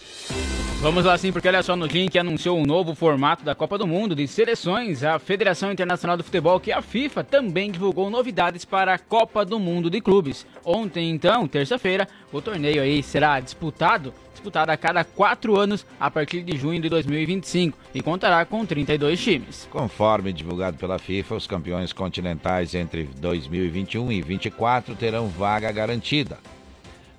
Vamos 0.80 1.06
lá 1.06 1.16
sim, 1.16 1.32
porque 1.32 1.48
olha 1.48 1.62
só 1.62 1.74
no 1.74 1.86
link 1.86 2.16
anunciou 2.18 2.58
um 2.58 2.62
novo 2.66 2.94
formato 2.94 3.42
da 3.42 3.54
Copa 3.54 3.78
do 3.78 3.86
Mundo 3.86 4.14
de 4.14 4.28
seleções. 4.28 5.02
A 5.02 5.18
Federação 5.18 5.72
Internacional 5.72 6.18
do 6.18 6.22
Futebol, 6.22 6.60
que 6.60 6.70
é 6.70 6.74
a 6.74 6.82
FIFA, 6.82 7.24
também 7.24 7.70
divulgou 7.70 8.10
novidades 8.10 8.64
para 8.64 8.92
a 8.92 8.98
Copa 8.98 9.42
do 9.44 9.58
Mundo 9.58 9.88
de 9.88 10.00
Clubes. 10.02 10.46
Ontem, 10.64 11.10
então, 11.10 11.48
terça-feira, 11.48 12.06
o 12.36 12.42
torneio 12.42 12.82
aí 12.82 13.02
será 13.02 13.40
disputado, 13.40 14.12
disputado 14.32 14.70
a 14.70 14.76
cada 14.76 15.02
quatro 15.04 15.58
anos 15.58 15.86
a 15.98 16.10
partir 16.10 16.42
de 16.42 16.56
junho 16.56 16.80
de 16.80 16.88
2025 16.88 17.78
e 17.94 18.02
contará 18.02 18.44
com 18.44 18.64
32 18.64 19.18
times. 19.20 19.68
Conforme 19.70 20.32
divulgado 20.32 20.76
pela 20.76 20.98
FIFA, 20.98 21.36
os 21.36 21.46
campeões 21.46 21.92
continentais 21.92 22.74
entre 22.74 23.04
2021 23.16 24.12
e 24.12 24.20
2024 24.20 24.94
terão 24.94 25.28
vaga 25.28 25.72
garantida. 25.72 26.38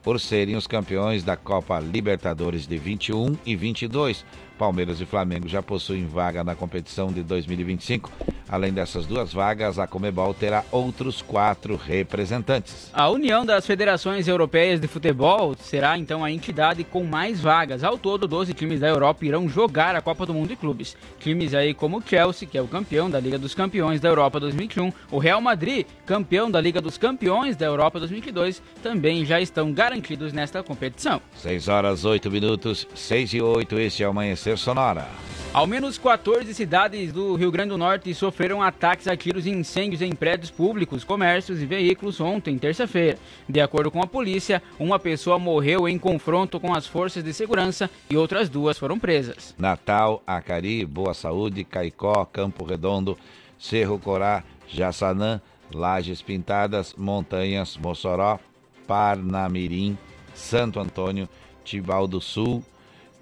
Por 0.03 0.20
serem 0.20 0.55
os 0.55 0.68
campeões 0.68 1.24
da 1.24 1.36
Copa 1.36 1.80
Libertadores 1.80 2.65
de 2.65 2.78
21 2.78 3.36
e 3.45 3.55
22, 3.55 4.24
Palmeiras 4.58 4.99
e 4.99 5.05
Flamengo 5.05 5.47
já 5.47 5.62
possuem 5.62 6.05
vaga 6.05 6.43
na 6.43 6.55
competição 6.55 7.08
de 7.12 7.22
2025. 7.24 8.12
Além 8.49 8.72
dessas 8.72 9.05
duas 9.05 9.34
vagas, 9.34 9.78
a 9.78 9.86
Comebol 9.86 10.34
terá 10.34 10.64
outros 10.72 11.22
quatro 11.22 11.76
representantes. 11.76 12.89
A 12.93 13.10
União 13.10 13.45
das 13.45 13.66
Federações 13.66 14.26
Europeias 14.26 14.80
de 14.80 14.88
Futebol 14.88 15.53
será 15.60 15.97
então 15.97 16.24
a 16.24 16.32
entidade 16.32 16.86
com 16.86 17.03
mais 17.03 17.41
vagas. 17.41 17.84
Ao 17.84 17.97
todo, 17.97 18.26
12 18.26 18.53
times 18.53 18.80
da 18.80 18.88
Europa 18.88 19.26
irão 19.26 19.49
jogar 19.49 19.95
a 19.95 20.01
Copa 20.01 20.26
do 20.26 20.34
Mundo 20.34 20.49
de 20.49 20.55
Clubes. 20.55 20.95
Times 21.20 21.53
aí 21.53 21.74
como 21.74 21.97
o 21.97 22.01
Chelsea, 22.01 22.47
que 22.47 22.58
é 22.58 22.62
o 22.62 22.68
campeão 22.68 23.10
da 23.10 23.20
Liga 23.20 23.38
dos 23.38 23.53
Campeões 23.53 23.99
da 23.99 24.08
Europa 24.08 24.39
2021, 24.39 24.93
o 25.12 25.18
Real 25.18 25.41
Madrid, 25.41 25.86
campeão 26.05 26.49
da 26.49 26.62
Liga 26.62 26.80
dos 26.80 26.97
Campeões 26.97 27.58
da 27.58 27.66
Europa 27.66 27.99
2022, 27.99 28.62
também 28.82 29.26
já 29.26 29.41
estão 29.41 29.74
garantidos 29.74 30.32
nesta 30.32 30.64
competição. 30.64 31.22
6 31.36 31.68
horas 31.68 32.05
8 32.05 32.32
minutos, 32.32 32.88
6 32.95 33.34
e 33.34 33.41
8, 33.41 33.80
este 33.80 34.03
é 34.03 34.08
o 34.08 34.12
Amanhecer 34.12 34.46
Sonora. 34.55 35.07
Ao 35.53 35.65
menos 35.65 35.97
14 35.97 36.53
cidades 36.53 37.11
do 37.11 37.33
Rio 37.35 37.49
Grande 37.49 37.69
do 37.69 37.77
Norte 37.77 38.13
sofreram 38.13 38.61
ataques 38.61 39.07
a 39.07 39.17
tiros 39.17 39.47
e 39.47 39.49
incêndios 39.49 40.01
em 40.01 40.13
prédios 40.13 40.51
públicos, 40.51 41.03
comércios 41.03 41.61
e 41.61 41.65
veículos 41.65 42.21
ontem, 42.21 42.57
terça-feira. 42.59 43.17
De 43.49 43.59
acordo 43.59 43.89
com 43.89 44.01
a 44.03 44.05
polícia, 44.05 44.61
uma 44.77 44.99
pessoa 44.99 45.39
morreu 45.39 45.89
em 45.89 45.97
confronto 45.97 46.59
com 46.59 46.73
as 46.73 46.85
forças 46.85 47.23
de 47.23 47.33
segurança 47.33 47.89
e 48.09 48.15
outras 48.15 48.49
duas 48.49 48.77
foram 48.77 48.99
presas. 48.99 49.55
Natal, 49.57 50.21
Acari, 50.27 50.85
Boa 50.85 51.15
Saúde, 51.15 51.63
Caicó, 51.63 52.23
Campo 52.25 52.63
Redondo, 52.63 53.17
Cerro 53.57 53.97
Corá, 53.97 54.43
Jaçanã, 54.67 55.41
Lajes 55.73 56.21
Pintadas, 56.21 56.93
Montanhas, 56.95 57.75
Mossoró, 57.77 58.39
Parnamirim, 58.85 59.97
Santo 60.35 60.79
Antônio, 60.79 61.27
Tibau 61.63 62.07
do 62.07 62.21
Sul, 62.21 62.63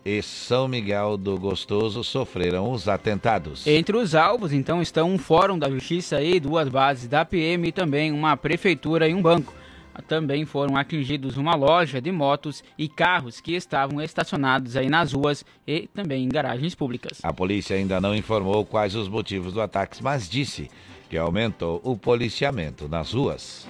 e 0.05 0.21
São 0.21 0.67
Miguel 0.67 1.17
do 1.17 1.35
Gostoso 1.37 2.03
sofreram 2.03 2.71
os 2.71 2.87
atentados. 2.87 3.65
Entre 3.65 3.97
os 3.97 4.13
alvos, 4.13 4.53
então, 4.53 4.79
estão 4.79 5.11
um 5.11 5.17
fórum 5.17 5.57
da 5.57 5.67
justiça 5.69 6.21
e 6.21 6.39
duas 6.39 6.69
bases 6.69 7.07
da 7.07 7.25
PM 7.25 7.67
e 7.67 7.71
também 7.71 8.11
uma 8.11 8.37
prefeitura 8.37 9.09
e 9.09 9.13
um 9.15 9.21
banco. 9.21 9.51
Também 10.07 10.45
foram 10.45 10.77
atingidos 10.77 11.37
uma 11.37 11.55
loja 11.55 12.01
de 12.01 12.11
motos 12.11 12.63
e 12.77 12.87
carros 12.87 13.39
que 13.39 13.53
estavam 13.53 14.01
estacionados 14.01 14.75
aí 14.75 14.89
nas 14.89 15.13
ruas 15.13 15.43
e 15.65 15.87
também 15.87 16.25
em 16.25 16.29
garagens 16.29 16.75
públicas. 16.75 17.19
A 17.23 17.33
polícia 17.33 17.75
ainda 17.75 17.99
não 17.99 18.13
informou 18.13 18.65
quais 18.65 18.93
os 18.93 19.07
motivos 19.07 19.53
do 19.53 19.61
ataque, 19.61 20.03
mas 20.03 20.29
disse 20.29 20.69
que 21.09 21.17
aumentou 21.17 21.81
o 21.83 21.97
policiamento 21.97 22.89
nas 22.89 23.13
ruas. 23.13 23.65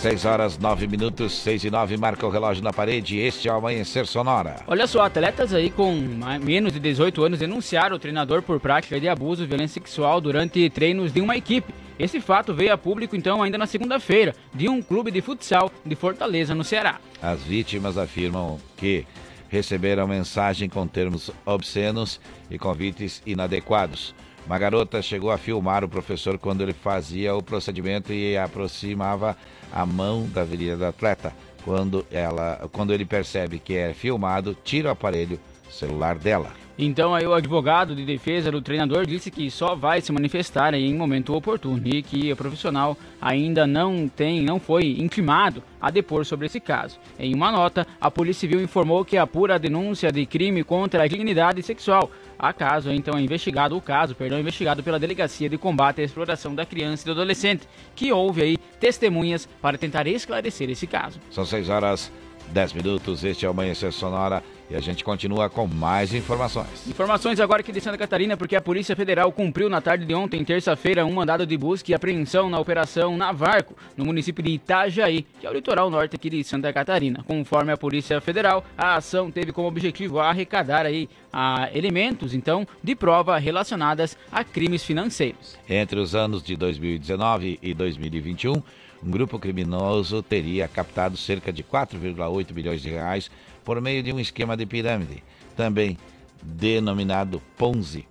6 0.00 0.24
horas 0.24 0.56
9 0.56 0.86
minutos, 0.86 1.30
6 1.42 1.64
e 1.64 1.70
9, 1.70 1.98
marca 1.98 2.26
o 2.26 2.30
relógio 2.30 2.64
na 2.64 2.72
parede. 2.72 3.18
Este 3.18 3.50
é 3.50 3.52
o 3.52 3.56
Amanhecer 3.56 4.06
Sonora. 4.06 4.56
Olha 4.66 4.86
só, 4.86 5.02
atletas 5.02 5.52
aí 5.52 5.68
com 5.68 5.94
menos 6.42 6.72
de 6.72 6.80
18 6.80 7.22
anos 7.22 7.38
denunciaram 7.40 7.96
o 7.96 7.98
treinador 7.98 8.40
por 8.40 8.58
prática 8.58 8.98
de 8.98 9.06
abuso 9.10 9.42
e 9.42 9.46
violência 9.46 9.74
sexual 9.74 10.18
durante 10.18 10.70
treinos 10.70 11.12
de 11.12 11.20
uma 11.20 11.36
equipe. 11.36 11.74
Esse 11.98 12.18
fato 12.18 12.54
veio 12.54 12.72
a 12.72 12.78
público 12.78 13.14
então 13.14 13.42
ainda 13.42 13.58
na 13.58 13.66
segunda-feira, 13.66 14.34
de 14.54 14.70
um 14.70 14.80
clube 14.80 15.10
de 15.10 15.20
futsal 15.20 15.70
de 15.84 15.94
Fortaleza, 15.94 16.54
no 16.54 16.64
Ceará. 16.64 16.98
As 17.20 17.42
vítimas 17.42 17.98
afirmam 17.98 18.58
que 18.78 19.04
receberam 19.50 20.08
mensagem 20.08 20.66
com 20.66 20.86
termos 20.86 21.30
obscenos 21.44 22.18
e 22.50 22.58
convites 22.58 23.20
inadequados. 23.26 24.14
Uma 24.46 24.58
garota 24.58 25.00
chegou 25.00 25.30
a 25.30 25.38
filmar 25.38 25.84
o 25.84 25.88
professor 25.88 26.38
quando 26.38 26.62
ele 26.62 26.72
fazia 26.72 27.34
o 27.34 27.42
procedimento 27.42 28.12
e 28.12 28.36
aproximava 28.36 29.36
a 29.72 29.86
mão 29.86 30.26
da 30.28 30.42
virilha 30.42 30.76
do 30.76 30.84
atleta. 30.84 31.32
Quando, 31.64 32.06
ela, 32.10 32.68
quando 32.72 32.92
ele 32.92 33.04
percebe 33.04 33.58
que 33.58 33.76
é 33.76 33.92
filmado, 33.92 34.56
tira 34.64 34.88
o 34.88 34.92
aparelho 34.92 35.38
celular 35.70 36.18
dela. 36.18 36.52
Então 36.82 37.14
aí 37.14 37.26
o 37.26 37.34
advogado 37.34 37.94
de 37.94 38.06
defesa 38.06 38.50
do 38.50 38.62
treinador 38.62 39.04
disse 39.04 39.30
que 39.30 39.50
só 39.50 39.74
vai 39.74 40.00
se 40.00 40.10
manifestar 40.10 40.72
em 40.72 40.94
momento 40.94 41.34
oportuno 41.34 41.82
e 41.84 42.02
que 42.02 42.32
o 42.32 42.36
profissional 42.36 42.96
ainda 43.20 43.66
não 43.66 44.08
tem, 44.08 44.40
não 44.40 44.58
foi 44.58 44.96
intimado 44.98 45.62
a 45.78 45.90
depor 45.90 46.24
sobre 46.24 46.46
esse 46.46 46.58
caso. 46.58 46.98
Em 47.18 47.34
uma 47.34 47.52
nota, 47.52 47.86
a 48.00 48.10
Polícia 48.10 48.40
Civil 48.40 48.62
informou 48.62 49.04
que 49.04 49.18
apura 49.18 49.56
a 49.56 49.58
denúncia 49.58 50.10
de 50.10 50.24
crime 50.24 50.64
contra 50.64 51.02
a 51.02 51.06
dignidade 51.06 51.62
sexual. 51.62 52.10
A 52.38 52.54
caso, 52.54 52.90
então, 52.90 53.18
é 53.18 53.20
investigado 53.20 53.76
o 53.76 53.82
caso, 53.82 54.14
perdão, 54.14 54.40
investigado 54.40 54.82
pela 54.82 54.98
Delegacia 54.98 55.50
de 55.50 55.58
Combate 55.58 56.00
à 56.00 56.04
Exploração 56.04 56.54
da 56.54 56.64
Criança 56.64 57.02
e 57.02 57.06
do 57.06 57.12
Adolescente, 57.12 57.68
que 57.94 58.10
houve 58.10 58.40
aí 58.40 58.56
testemunhas 58.56 59.46
para 59.60 59.76
tentar 59.76 60.06
esclarecer 60.06 60.70
esse 60.70 60.86
caso. 60.86 61.20
São 61.30 61.44
6 61.44 61.68
horas 61.68 62.10
10 62.50 62.72
minutos, 62.72 63.24
este 63.24 63.44
é 63.44 63.48
o 63.48 63.52
Amanhecer 63.52 63.92
Sonora 63.92 64.42
e 64.68 64.76
a 64.76 64.80
gente 64.80 65.02
continua 65.02 65.48
com 65.48 65.66
mais 65.66 66.14
informações. 66.14 66.86
Informações 66.88 67.40
agora 67.40 67.60
aqui 67.60 67.72
de 67.72 67.80
Santa 67.80 67.98
Catarina, 67.98 68.36
porque 68.36 68.54
a 68.54 68.60
Polícia 68.60 68.94
Federal 68.94 69.30
cumpriu 69.32 69.68
na 69.68 69.80
tarde 69.80 70.04
de 70.04 70.14
ontem, 70.14 70.44
terça-feira, 70.44 71.04
um 71.04 71.12
mandado 71.12 71.44
de 71.44 71.56
busca 71.56 71.90
e 71.90 71.94
apreensão 71.94 72.48
na 72.48 72.58
Operação 72.58 73.16
Navarco, 73.16 73.74
no 73.96 74.04
município 74.04 74.44
de 74.44 74.52
Itajaí, 74.52 75.26
que 75.40 75.46
é 75.46 75.50
o 75.50 75.52
litoral 75.52 75.90
norte 75.90 76.14
aqui 76.14 76.30
de 76.30 76.44
Santa 76.44 76.72
Catarina. 76.72 77.24
Conforme 77.26 77.72
a 77.72 77.76
Polícia 77.76 78.20
Federal, 78.20 78.64
a 78.78 78.96
ação 78.96 79.30
teve 79.30 79.52
como 79.52 79.66
objetivo 79.66 80.20
arrecadar 80.20 80.86
aí 80.86 81.08
a 81.32 81.68
elementos, 81.72 82.34
então, 82.34 82.66
de 82.82 82.94
prova 82.94 83.38
relacionadas 83.38 84.16
a 84.30 84.44
crimes 84.44 84.84
financeiros. 84.84 85.56
Entre 85.68 85.98
os 85.98 86.14
anos 86.14 86.42
de 86.42 86.56
2019 86.56 87.58
e 87.62 87.74
2021, 87.74 88.62
um 89.02 89.10
grupo 89.10 89.38
criminoso 89.38 90.22
teria 90.22 90.68
captado 90.68 91.16
cerca 91.16 91.52
de 91.52 91.62
4,8 91.62 92.52
bilhões 92.52 92.82
de 92.82 92.90
reais 92.90 93.30
por 93.64 93.80
meio 93.80 94.02
de 94.02 94.12
um 94.12 94.20
esquema 94.20 94.56
de 94.56 94.66
pirâmide, 94.66 95.22
também 95.56 95.96
denominado 96.42 97.40
Ponzi, 97.56 98.06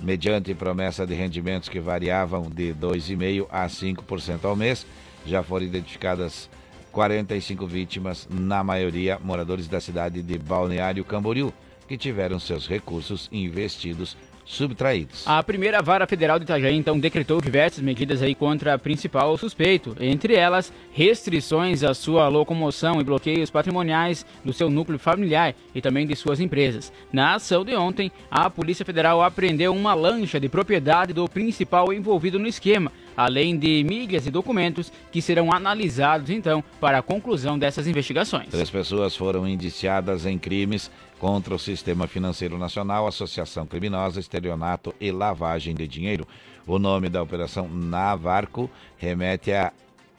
mediante 0.00 0.54
promessa 0.54 1.06
de 1.06 1.14
rendimentos 1.14 1.68
que 1.68 1.80
variavam 1.80 2.50
de 2.50 2.74
2,5% 2.74 3.46
a 3.50 3.66
5% 3.66 4.44
ao 4.44 4.56
mês. 4.56 4.86
Já 5.24 5.42
foram 5.42 5.64
identificadas 5.64 6.48
45 6.92 7.66
vítimas, 7.66 8.28
na 8.30 8.62
maioria 8.62 9.18
moradores 9.22 9.68
da 9.68 9.80
cidade 9.80 10.22
de 10.22 10.38
Balneário 10.38 11.04
Camboriú, 11.04 11.52
que 11.86 11.96
tiveram 11.96 12.38
seus 12.38 12.66
recursos 12.66 13.28
investidos 13.30 14.16
subtraídos. 14.46 15.26
A 15.26 15.42
primeira 15.42 15.82
vara 15.82 16.06
federal 16.06 16.38
de 16.38 16.44
Itajaí 16.44 16.74
então 16.74 16.98
decretou 16.98 17.40
diversas 17.40 17.82
medidas 17.82 18.22
aí 18.22 18.34
contra 18.34 18.76
o 18.76 18.78
principal 18.78 19.36
suspeito, 19.36 19.96
entre 20.00 20.34
elas 20.34 20.72
restrições 20.92 21.82
à 21.82 21.92
sua 21.92 22.28
locomoção 22.28 23.00
e 23.00 23.04
bloqueios 23.04 23.50
patrimoniais 23.50 24.24
do 24.44 24.52
seu 24.52 24.70
núcleo 24.70 24.98
familiar 24.98 25.54
e 25.74 25.80
também 25.82 26.06
de 26.06 26.14
suas 26.14 26.40
empresas. 26.40 26.92
Na 27.12 27.34
ação 27.34 27.64
de 27.64 27.74
ontem, 27.74 28.10
a 28.30 28.48
Polícia 28.48 28.84
Federal 28.84 29.20
apreendeu 29.20 29.74
uma 29.74 29.92
lancha 29.94 30.38
de 30.38 30.48
propriedade 30.48 31.12
do 31.12 31.28
principal 31.28 31.92
envolvido 31.92 32.38
no 32.38 32.46
esquema, 32.46 32.92
além 33.16 33.58
de 33.58 33.82
mídias 33.82 34.26
e 34.26 34.30
documentos 34.30 34.92
que 35.10 35.20
serão 35.20 35.52
analisados 35.52 36.30
então 36.30 36.62
para 36.80 36.98
a 36.98 37.02
conclusão 37.02 37.58
dessas 37.58 37.88
investigações. 37.88 38.48
Três 38.48 38.70
pessoas 38.70 39.16
foram 39.16 39.48
indiciadas 39.48 40.24
em 40.24 40.38
crimes 40.38 40.90
contra 41.18 41.54
o 41.54 41.58
Sistema 41.58 42.06
Financeiro 42.06 42.58
Nacional, 42.58 43.06
associação 43.06 43.66
criminosa, 43.66 44.20
estelionato 44.20 44.94
e 45.00 45.10
lavagem 45.10 45.74
de 45.74 45.86
dinheiro. 45.86 46.26
O 46.66 46.78
nome 46.78 47.08
da 47.08 47.22
operação 47.22 47.68
Navarco 47.68 48.70
remete 48.98 49.52
a 49.52 49.72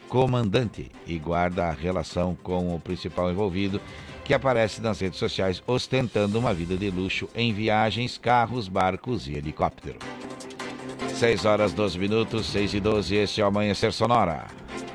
comandante 0.08 0.90
e 1.06 1.18
guarda 1.18 1.66
a 1.66 1.72
relação 1.72 2.36
com 2.42 2.74
o 2.74 2.80
principal 2.80 3.32
envolvido, 3.32 3.82
que 4.24 4.34
aparece 4.34 4.82
nas 4.82 5.00
redes 5.00 5.20
sociais 5.20 5.62
ostentando 5.68 6.40
uma 6.40 6.54
vida 6.54 6.78
de 6.78 6.90
luxo 6.90 7.30
em 7.36 7.54
viagens, 7.54 8.18
carros, 8.18 8.68
barcos 8.68 9.28
e 9.28 9.34
helicóptero. 9.34 10.00
6 11.10 11.46
horas 11.46 11.74
12 11.74 11.98
minutos, 11.98 12.46
6 12.48 12.76
e 12.76 12.80
12, 12.80 13.16
este 13.16 13.42
é 13.42 13.44
o 13.44 13.48
Amanhecer 13.48 13.92
Sonora. 13.92 14.46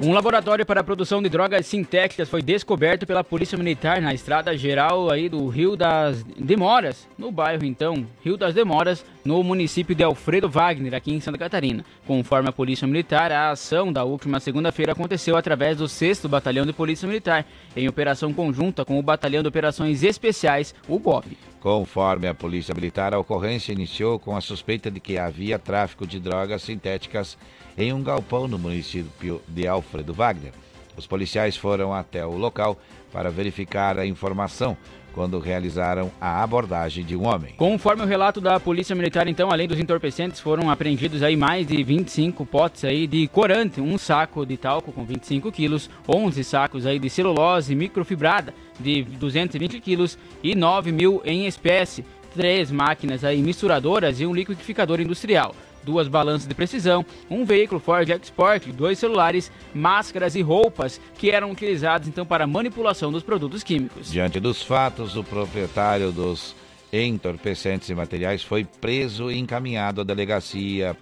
Um 0.01 0.12
laboratório 0.12 0.64
para 0.64 0.80
a 0.80 0.84
produção 0.84 1.22
de 1.22 1.28
drogas 1.28 1.66
sintéticas 1.66 2.28
foi 2.28 2.43
descoberto 2.43 3.07
pela 3.07 3.22
Polícia 3.22 3.59
Militar 3.59 4.01
na 4.01 4.14
estrada 4.14 4.57
geral 4.57 5.11
aí 5.11 5.28
do 5.28 5.47
Rio 5.49 5.76
das 5.76 6.22
Demoras, 6.22 7.07
no 7.18 7.30
bairro 7.30 7.64
então 7.64 8.07
Rio 8.20 8.36
das 8.36 8.55
Demoras, 8.55 9.05
no 9.24 9.43
município 9.43 9.95
de 9.95 10.03
Alfredo 10.03 10.49
Wagner, 10.49 10.95
aqui 10.95 11.12
em 11.12 11.20
Santa 11.20 11.38
Catarina. 11.38 11.84
Conforme 12.07 12.49
a 12.49 12.53
Polícia 12.53 12.86
Militar, 12.86 13.30
a 13.30 13.51
ação 13.51 13.93
da 13.93 14.03
última 14.03 14.40
segunda-feira 14.40 14.93
aconteceu 14.93 15.36
através 15.36 15.78
do 15.78 15.86
6 15.86 16.26
Batalhão 16.26 16.66
de 16.66 16.72
Polícia 16.72 17.07
Militar, 17.07 17.45
em 17.76 17.88
operação 17.88 18.32
conjunta 18.32 18.84
com 18.84 18.99
o 18.99 19.03
Batalhão 19.03 19.43
de 19.43 19.49
Operações 19.49 20.03
Especiais, 20.03 20.74
o 20.88 20.99
BOP. 20.99 21.51
Conforme 21.63 22.27
a 22.27 22.35
Polícia 22.35 22.75
Militar, 22.75 23.15
a 23.15 23.21
ocorrência 23.21 23.73
iniciou 23.73 24.19
com 24.19 24.37
a 24.37 24.41
suspeita 24.41 24.91
de 24.91 24.99
que 24.99 25.17
havia 25.17 25.61
tráfico 25.61 26.05
de 26.05 26.19
drogas 26.19 26.63
sintéticas 26.63 27.39
em 27.79 27.93
um 27.93 28.03
galpão 28.03 28.49
no 28.49 28.59
município 28.59 29.41
de 29.47 29.69
Alfredo 29.69 30.13
Wagner. 30.13 30.53
Os 30.97 31.07
policiais 31.07 31.57
foram 31.57 31.95
até 31.95 32.27
o 32.27 32.37
local 32.37 32.77
para 33.13 33.31
verificar 33.31 33.97
a 33.97 34.05
informação 34.05 34.77
quando 35.13 35.39
realizaram 35.39 36.11
a 36.21 36.43
abordagem 36.43 37.05
de 37.05 37.17
um 37.17 37.27
homem. 37.27 37.55
Conforme 37.57 38.03
o 38.03 38.07
relato 38.07 38.41
da 38.41 38.59
Polícia 38.59 38.97
Militar, 38.97 39.29
então, 39.29 39.51
além 39.51 39.69
dos 39.69 39.79
entorpecentes, 39.79 40.41
foram 40.41 40.71
apreendidos 40.71 41.23
aí 41.23 41.37
mais 41.37 41.67
de 41.67 41.83
25 41.83 42.45
potes 42.47 42.85
aí 42.85 43.07
de 43.07 43.29
corante, 43.29 43.81
um 43.81 43.99
saco 43.99 44.45
de 44.45 44.57
talco 44.57 44.93
com 44.93 45.05
25 45.05 45.53
quilos, 45.53 45.89
11 46.09 46.43
sacos 46.45 46.87
aí 46.87 46.99
de 46.99 47.11
celulose 47.11 47.75
microfibrada 47.75 48.55
de 48.79 49.03
220 49.03 49.81
quilos 49.81 50.19
e 50.43 50.55
9 50.55 50.93
mil 50.93 51.23
em 51.25 51.47
espécie, 51.47 52.05
três 52.35 52.70
máquinas 52.70 53.24
aí 53.24 53.41
misturadoras 53.43 54.20
e 54.20 54.26
um 54.26 54.35
liquidificador 54.35 55.01
industrial. 55.01 55.55
Duas 55.83 56.07
balanças 56.07 56.47
de 56.47 56.55
precisão, 56.55 57.05
um 57.28 57.45
veículo 57.45 57.80
Ford 57.80 58.09
Export, 58.09 58.70
dois 58.72 58.99
celulares, 58.99 59.51
máscaras 59.74 60.37
e 60.37 60.43
roupas 60.43 61.01
que 61.18 61.30
eram 61.30 61.51
utilizados 61.51 62.07
então 62.07 62.24
para 62.24 62.47
manipulação 62.47 63.11
dos 63.11 63.22
produtos 63.22 63.64
químicos. 63.64 64.11
Diante 64.11 64.39
dos 64.39 64.62
fatos, 64.62 65.16
o 65.16 65.24
proprietário 65.24 66.12
dos 66.12 66.55
entorpecentes 66.93 67.89
e 67.89 67.95
materiais 67.95 68.43
foi 68.43 68.64
preso 68.64 69.30
e 69.30 69.39
encaminhado 69.39 70.03
à 70.03 70.05
delegacia 70.05 70.97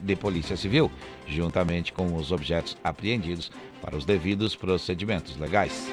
de 0.00 0.16
Polícia 0.16 0.56
Civil, 0.56 0.90
juntamente 1.26 1.92
com 1.92 2.14
os 2.14 2.30
objetos 2.30 2.76
apreendidos 2.84 3.50
para 3.82 3.96
os 3.96 4.04
devidos 4.04 4.54
procedimentos 4.54 5.36
legais. 5.36 5.90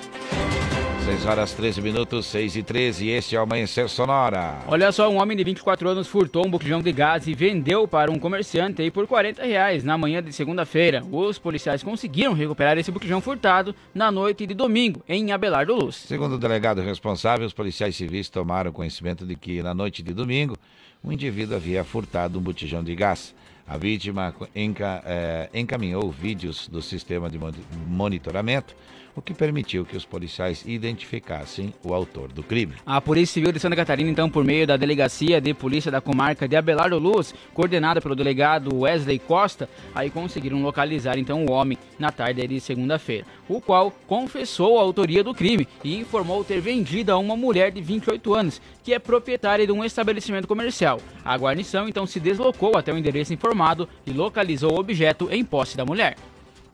6 1.11 1.25
horas 1.25 1.51
13 1.51 1.81
minutos, 1.81 2.25
6 2.27 2.55
e 2.55 2.63
13, 2.63 3.09
este 3.09 3.35
é 3.35 3.39
o 3.39 3.43
Amanhecer 3.43 3.89
Sonora. 3.89 4.59
Olha 4.65 4.93
só, 4.93 5.09
um 5.11 5.21
homem 5.21 5.35
de 5.35 5.43
24 5.43 5.89
anos 5.89 6.07
furtou 6.07 6.47
um 6.47 6.49
botijão 6.49 6.81
de 6.81 6.89
gás 6.93 7.27
e 7.27 7.33
vendeu 7.33 7.85
para 7.85 8.09
um 8.09 8.17
comerciante 8.17 8.81
aí 8.81 8.89
por 8.89 9.05
40 9.05 9.43
reais 9.43 9.83
na 9.83 9.97
manhã 9.97 10.23
de 10.23 10.31
segunda-feira. 10.31 11.03
Os 11.11 11.37
policiais 11.37 11.83
conseguiram 11.83 12.31
recuperar 12.31 12.77
esse 12.77 12.89
botijão 12.91 13.19
furtado 13.19 13.75
na 13.93 14.09
noite 14.09 14.47
de 14.47 14.53
domingo, 14.53 15.03
em 15.07 15.33
Abelardo 15.33 15.75
Luz. 15.75 15.95
Segundo 15.97 16.35
o 16.35 16.39
delegado 16.39 16.79
responsável, 16.81 17.45
os 17.45 17.53
policiais 17.53 17.93
civis 17.93 18.29
tomaram 18.29 18.71
conhecimento 18.71 19.25
de 19.25 19.35
que, 19.35 19.61
na 19.61 19.73
noite 19.73 20.01
de 20.01 20.13
domingo, 20.13 20.55
um 21.03 21.11
indivíduo 21.11 21.57
havia 21.57 21.83
furtado 21.83 22.39
um 22.39 22.41
botijão 22.41 22.81
de 22.81 22.95
gás. 22.95 23.35
A 23.67 23.77
vítima 23.77 24.33
eh, 24.55 25.49
encaminhou 25.53 26.09
vídeos 26.09 26.69
do 26.69 26.81
sistema 26.81 27.29
de 27.29 27.37
mon- 27.37 27.51
monitoramento, 27.87 28.73
o 29.15 29.21
que 29.21 29.33
permitiu 29.33 29.85
que 29.85 29.97
os 29.97 30.05
policiais 30.05 30.63
identificassem 30.65 31.73
o 31.83 31.93
autor 31.93 32.31
do 32.31 32.43
crime. 32.43 32.73
A 32.85 33.01
Polícia 33.01 33.33
Civil 33.33 33.51
de 33.51 33.59
Santa 33.59 33.75
Catarina, 33.75 34.09
então, 34.09 34.29
por 34.29 34.43
meio 34.43 34.65
da 34.65 34.77
Delegacia 34.77 35.41
de 35.41 35.53
Polícia 35.53 35.91
da 35.91 36.01
Comarca 36.01 36.47
de 36.47 36.55
Abelardo 36.55 36.97
Luz, 36.97 37.33
coordenada 37.53 38.01
pelo 38.01 38.15
delegado 38.15 38.79
Wesley 38.79 39.19
Costa, 39.19 39.69
aí 39.93 40.09
conseguiram 40.09 40.61
localizar 40.61 41.17
então 41.17 41.45
o 41.45 41.51
homem 41.51 41.77
na 41.99 42.11
tarde 42.11 42.45
de 42.47 42.59
segunda-feira, 42.59 43.25
o 43.47 43.61
qual 43.61 43.91
confessou 44.07 44.79
a 44.79 44.81
autoria 44.81 45.23
do 45.23 45.33
crime 45.33 45.67
e 45.83 45.97
informou 45.97 46.43
ter 46.43 46.61
vendido 46.61 47.11
a 47.11 47.17
uma 47.17 47.35
mulher 47.35 47.71
de 47.71 47.81
28 47.81 48.33
anos, 48.33 48.61
que 48.83 48.93
é 48.93 48.99
proprietária 48.99 49.65
de 49.65 49.71
um 49.71 49.83
estabelecimento 49.83 50.47
comercial. 50.47 50.99
A 51.23 51.37
guarnição 51.37 51.87
então 51.87 52.05
se 52.05 52.19
deslocou 52.19 52.77
até 52.77 52.91
o 52.91 52.97
endereço 52.97 53.33
informado 53.33 53.87
e 54.05 54.11
localizou 54.11 54.73
o 54.73 54.79
objeto 54.79 55.27
em 55.31 55.43
posse 55.43 55.77
da 55.77 55.85
mulher. 55.85 56.15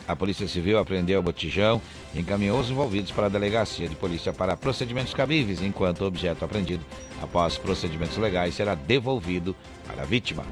A 0.08 0.16
Polícia 0.16 0.48
Civil 0.48 0.80
apreendeu 0.80 1.20
o 1.20 1.24
botijão 1.24 1.82
e 2.16 2.20
encaminhou 2.20 2.60
os 2.60 2.70
envolvidos 2.70 3.12
para 3.12 3.26
a 3.26 3.30
delegacia 3.30 3.90
de 3.90 3.96
polícia 3.96 4.32
para 4.32 4.56
procedimentos 4.56 5.14
cabíveis, 5.14 5.62
enquanto 5.62 6.02
o 6.02 6.06
objeto 6.08 6.46
apreendido, 6.46 6.86
após 7.22 7.58
procedimentos 7.58 8.18
legais, 8.18 8.56
será 8.56 8.74
devolvido 8.74 9.56
para 9.86 10.04
a 10.04 10.06
vítima. 10.06 10.44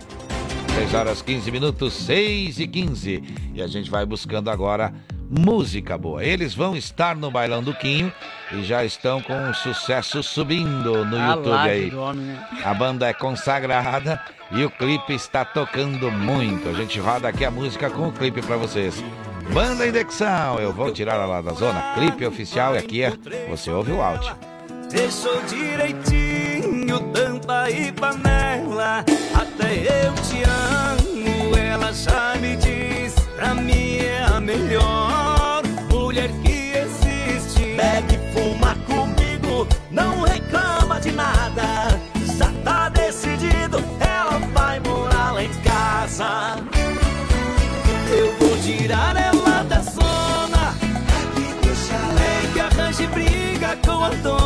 6 0.75 0.93
horas 0.93 1.21
15 1.21 1.51
minutos, 1.51 1.93
6 1.93 2.59
e 2.59 2.67
15. 2.67 3.23
E 3.53 3.61
a 3.61 3.67
gente 3.67 3.89
vai 3.89 4.05
buscando 4.05 4.49
agora 4.49 4.93
música 5.29 5.97
boa. 5.97 6.23
Eles 6.23 6.53
vão 6.53 6.75
estar 6.75 7.15
no 7.15 7.31
Bailão 7.31 7.63
do 7.63 7.73
Quinho 7.73 8.11
e 8.51 8.61
já 8.61 8.83
estão 8.83 9.21
com 9.21 9.33
um 9.33 9.53
sucesso 9.53 10.21
subindo 10.21 11.05
no 11.05 11.17
A 11.17 11.27
YouTube 11.29 11.49
laje 11.49 11.69
aí. 11.71 11.95
homem, 11.95 12.25
né? 12.25 12.47
A 12.63 12.73
banda 12.73 13.07
é 13.07 13.13
consagrada 13.13 14.21
e 14.51 14.65
o 14.65 14.69
clipe 14.69 15.13
está 15.13 15.45
tocando 15.45 16.11
muito. 16.11 16.67
A 16.67 16.73
gente 16.73 16.99
roda 16.99 17.29
aqui 17.29 17.45
a 17.45 17.51
música 17.51 17.89
com 17.89 18.09
o 18.09 18.11
clipe 18.11 18.41
para 18.41 18.57
vocês. 18.57 19.01
Banda 19.53 19.87
Indexão, 19.87 20.59
eu 20.59 20.73
vou 20.73 20.91
tirar 20.91 21.15
ela 21.15 21.41
da 21.41 21.53
zona. 21.53 21.93
Clipe 21.95 22.25
oficial 22.25 22.75
e 22.75 22.77
aqui. 22.77 23.03
É. 23.03 23.13
Você 23.49 23.69
ouve 23.71 23.91
o 23.91 24.01
áudio. 24.01 24.35
Deixou 24.89 25.41
direitinho 25.43 26.99
tampa 27.11 27.69
e 27.69 27.91
panela. 27.91 29.03
Até 29.33 30.05
eu 30.05 30.13
te 30.23 30.43
amo. 30.43 31.55
Ela 31.57 31.91
já 31.91 32.35
me 32.39 32.55
diz 32.57 33.13
Pra 33.35 33.53
mim 33.53 33.97
é 33.97 34.23
a 34.23 34.39
melhor 34.39 35.61
Mulher 35.89 36.29
que 36.43 36.73
existe. 36.77 37.75
Bebe 37.75 38.15
e 38.15 38.33
fuma 38.33 38.75
comigo. 38.85 39.67
Não 39.91 40.21
reclama 40.21 40.99
de 40.99 41.11
nada. 41.11 41.99
Já 42.37 42.51
tá 42.63 42.89
decidido. 42.89 43.77
Ela 43.99 44.39
vai 44.53 44.79
morar 44.79 45.33
lá 45.33 45.43
em 45.43 45.53
casa. 45.61 46.57
Eu 48.17 48.33
vou 48.37 48.57
tirar 48.59 49.15
ela 49.17 49.34
briga 54.09 54.44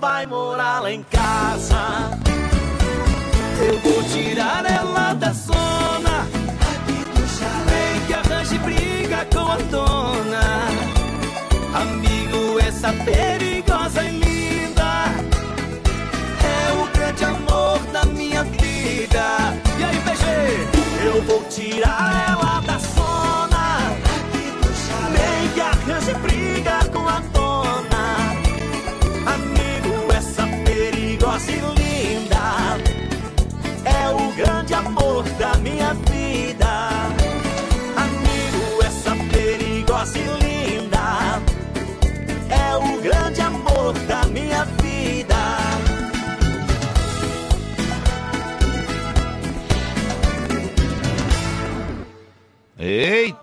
vai 0.00 0.26
morar 0.26 0.80
lá 0.82 0.92
em 0.92 1.02
casa. 1.02 2.10
Eu 3.60 3.78
vou 3.80 4.02
tirar 4.04 4.64
ela 4.70 5.14
da 5.14 5.32
zona. 5.32 6.26
Nem 7.66 8.06
que 8.06 8.14
arranje 8.14 8.58
briga 8.58 9.26
com 9.32 9.50
a 9.50 9.56
dona. 9.70 10.68
Amigo, 11.74 12.58
essa 12.60 12.92
perigosa 13.04 14.02
e 14.04 14.10
linda 14.10 15.04
é 16.42 16.72
o 16.72 16.86
grande 16.96 17.24
amor 17.24 17.78
da 17.92 18.04
minha 18.04 18.44
vida. 18.44 19.24
E 19.78 19.84
aí, 19.84 19.98
BG, 20.00 21.06
eu 21.06 21.22
vou 21.22 21.42
tirar 21.44 22.28
ela 22.28 22.47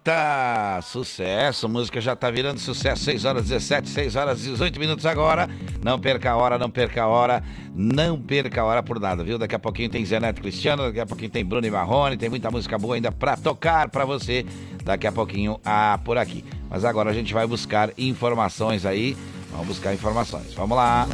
Eita! 0.06 0.82
Sucesso! 0.84 1.66
A 1.66 1.70
música 1.70 2.00
já 2.00 2.16
tá 2.16 2.30
virando 2.30 2.60
sucesso. 2.60 3.04
6 3.06 3.26
horas 3.26 3.44
17, 3.46 3.90
6 3.90 4.16
horas 4.16 4.40
18 4.40 4.80
minutos 4.80 5.04
agora. 5.04 5.50
Não 5.84 6.00
perca 6.00 6.30
a 6.30 6.36
hora, 6.36 6.60
não 6.60 6.70
perca 6.70 7.02
a 7.02 7.08
hora. 7.08 7.42
Não 7.74 8.22
perca 8.22 8.62
a 8.62 8.66
hora 8.66 8.84
por 8.84 9.00
nada, 9.00 9.24
viu? 9.24 9.40
Daqui 9.40 9.56
a 9.56 9.60
pouquinho 9.60 9.90
tem 9.90 10.06
Zé 10.06 10.20
Neto 10.20 10.42
Cristiano, 10.42 10.84
daqui 10.84 11.00
a 11.00 11.08
pouquinho 11.08 11.32
tem 11.32 11.44
Bruno 11.44 11.66
e 11.66 11.72
Marrone, 11.72 12.18
tem 12.18 12.30
muita 12.30 12.52
música 12.52 12.78
boa 12.78 12.94
ainda 12.94 13.12
pra 13.12 13.36
tocar 13.36 13.90
pra 13.90 14.06
você. 14.06 14.46
Daqui 14.84 15.08
a 15.08 15.12
pouquinho 15.12 15.60
ah, 15.66 16.00
por 16.06 16.20
aqui. 16.20 16.46
Mas 16.70 16.86
agora 16.86 17.10
a 17.10 17.14
gente 17.14 17.34
vai 17.34 17.48
buscar 17.48 17.90
informações 17.98 18.86
aí. 18.86 19.18
Vamos 19.50 19.68
buscar 19.70 19.92
informações. 19.92 20.54
Vamos 20.54 20.78
lá. 20.78 21.08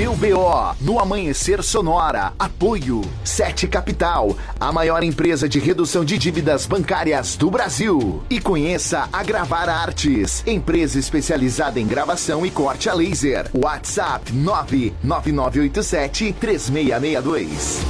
Deu 0.00 0.16
BO 0.16 0.74
no 0.80 0.98
Amanhecer 0.98 1.62
Sonora. 1.62 2.32
Apoio 2.38 3.02
Sete 3.22 3.68
Capital, 3.68 4.34
a 4.58 4.72
maior 4.72 5.04
empresa 5.04 5.46
de 5.46 5.58
redução 5.58 6.06
de 6.06 6.16
dívidas 6.16 6.64
bancárias 6.64 7.36
do 7.36 7.50
Brasil. 7.50 8.22
E 8.30 8.40
conheça 8.40 9.10
a 9.12 9.22
Gravar 9.22 9.68
Artes, 9.68 10.42
empresa 10.46 10.98
especializada 10.98 11.78
em 11.78 11.86
gravação 11.86 12.46
e 12.46 12.50
corte 12.50 12.88
a 12.88 12.94
laser. 12.94 13.50
WhatsApp 13.54 14.32
99987 14.32 16.32
3662. 16.32 17.80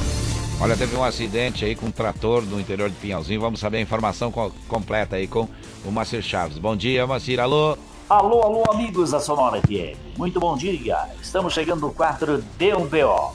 Olha, 0.59 0.75
teve 0.75 0.93
um 0.97 1.05
acidente 1.05 1.63
aí 1.63 1.75
com 1.77 1.85
um 1.85 1.91
trator 1.91 2.43
no 2.43 2.59
interior 2.59 2.89
de 2.89 2.95
Pinhalzinho. 2.97 3.39
Vamos 3.39 3.61
saber 3.61 3.77
a 3.77 3.81
informação 3.81 4.29
co- 4.33 4.51
completa 4.67 5.15
aí 5.15 5.27
com 5.27 5.47
o 5.85 5.91
Macir 5.93 6.21
Chaves. 6.21 6.57
Bom 6.57 6.75
dia, 6.75 7.07
Macir. 7.07 7.39
Alô? 7.39 7.77
Alô, 8.11 8.41
alô, 8.41 8.63
amigos 8.69 9.11
da 9.11 9.21
Sonora 9.21 9.61
FM. 9.61 10.17
Muito 10.17 10.37
bom 10.37 10.57
dia. 10.57 11.07
Estamos 11.21 11.53
chegando 11.53 11.79
no 11.79 11.93
quadro 11.93 12.43
DUBO. 12.59 13.33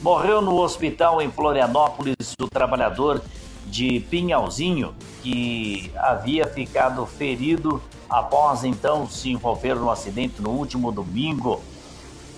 Morreu 0.00 0.40
no 0.40 0.56
hospital 0.62 1.20
em 1.20 1.30
Florianópolis 1.30 2.32
o 2.40 2.48
trabalhador 2.48 3.20
de 3.66 4.00
Pinhalzinho, 4.08 4.94
que 5.22 5.92
havia 5.94 6.46
ficado 6.46 7.04
ferido 7.04 7.82
após 8.08 8.64
então 8.64 9.06
se 9.06 9.30
envolver 9.30 9.74
no 9.74 9.90
acidente 9.90 10.40
no 10.40 10.52
último 10.52 10.90
domingo, 10.90 11.60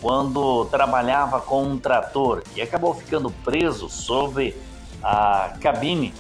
quando 0.03 0.65
trabalhava 0.65 1.41
com 1.41 1.63
um 1.63 1.79
trator 1.79 2.43
e 2.57 2.61
acabou 2.61 2.95
ficando 2.95 3.31
preso 3.45 3.89
sobre 3.89 4.57
a 5.01 5.55
cabine 5.61 6.13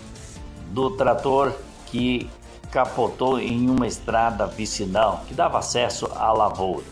do 0.70 0.92
trator 0.92 1.52
que 1.86 2.30
capotou 2.70 3.38
em 3.38 3.68
uma 3.70 3.86
estrada 3.86 4.46
vicinal 4.46 5.24
que 5.26 5.34
dava 5.34 5.58
acesso 5.58 6.10
à 6.14 6.32
lavoura. 6.32 6.84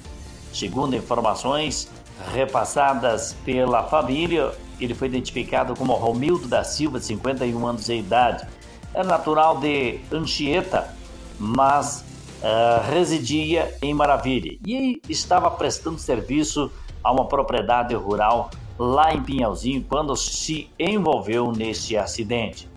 Segundo 0.52 0.94
informações 0.94 1.90
repassadas 2.32 3.34
pela 3.44 3.82
família, 3.84 4.52
ele 4.80 4.94
foi 4.94 5.08
identificado 5.08 5.74
como 5.74 5.92
Romildo 5.94 6.46
da 6.46 6.64
Silva, 6.64 6.98
de 6.98 7.06
51 7.06 7.66
anos 7.66 7.86
de 7.86 7.94
idade. 7.94 8.46
É 8.92 9.02
natural 9.02 9.58
de 9.58 10.00
Anchieta, 10.12 10.94
mas 11.38 12.04
eh, 12.42 12.82
residia 12.90 13.74
em 13.82 13.92
Maravilha 13.94 14.58
e 14.66 15.00
estava 15.08 15.50
prestando 15.50 15.98
serviço 15.98 16.70
a 17.02 17.10
uma 17.10 17.26
propriedade 17.26 17.94
rural 17.94 18.50
lá 18.78 19.14
em 19.14 19.22
Pinhalzinho 19.22 19.84
quando 19.88 20.14
se 20.16 20.68
envolveu 20.78 21.52
nesse 21.52 21.96
acidente. 21.96 22.68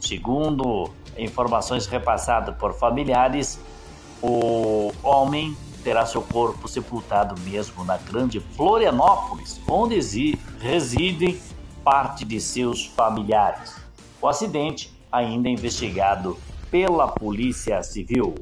Segundo 0.00 0.90
informações 1.22 1.86
repassadas 1.86 2.56
por 2.56 2.74
familiares, 2.74 3.60
o 4.22 4.92
homem 5.02 5.56
terá 5.82 6.06
seu 6.06 6.22
corpo 6.22 6.68
sepultado 6.68 7.40
mesmo 7.40 7.84
na 7.84 7.96
grande 7.96 8.40
Florianópolis, 8.40 9.60
onde 9.68 10.38
residem 10.60 11.40
parte 11.82 12.24
de 12.24 12.40
seus 12.40 12.86
familiares. 12.86 13.76
O 14.20 14.28
acidente 14.28 14.92
ainda 15.10 15.48
é 15.48 15.52
investigado 15.52 16.38
pela 16.70 17.08
Polícia 17.08 17.82
Civil. 17.82 18.34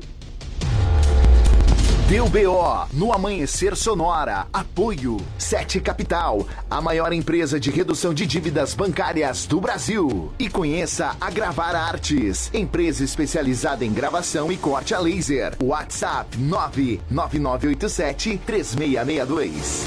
Deu 2.10 2.28
BO 2.28 2.88
no 2.92 3.12
Amanhecer 3.12 3.76
Sonora. 3.76 4.48
Apoio 4.52 5.18
Sete 5.38 5.78
Capital, 5.78 6.44
a 6.68 6.80
maior 6.80 7.12
empresa 7.12 7.60
de 7.60 7.70
redução 7.70 8.12
de 8.12 8.26
dívidas 8.26 8.74
bancárias 8.74 9.46
do 9.46 9.60
Brasil. 9.60 10.32
E 10.36 10.48
conheça 10.48 11.16
a 11.20 11.30
Gravar 11.30 11.76
Artes, 11.76 12.50
empresa 12.52 13.04
especializada 13.04 13.84
em 13.84 13.92
gravação 13.92 14.50
e 14.50 14.56
corte 14.56 14.92
a 14.92 14.98
laser. 14.98 15.54
WhatsApp 15.62 16.36
99987 16.36 18.40
3662. 18.44 19.86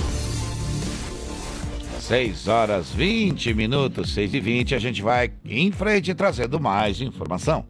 6 2.00 2.48
horas 2.48 2.90
20 2.92 3.54
minutos, 3.54 4.14
6 4.14 4.34
e 4.34 4.40
20. 4.40 4.76
A 4.76 4.80
gente 4.80 5.02
vai 5.02 5.30
em 5.44 5.74
frente 5.74 6.14
trazendo 6.14 6.58
mais 6.58 7.02
informação. 7.02 7.66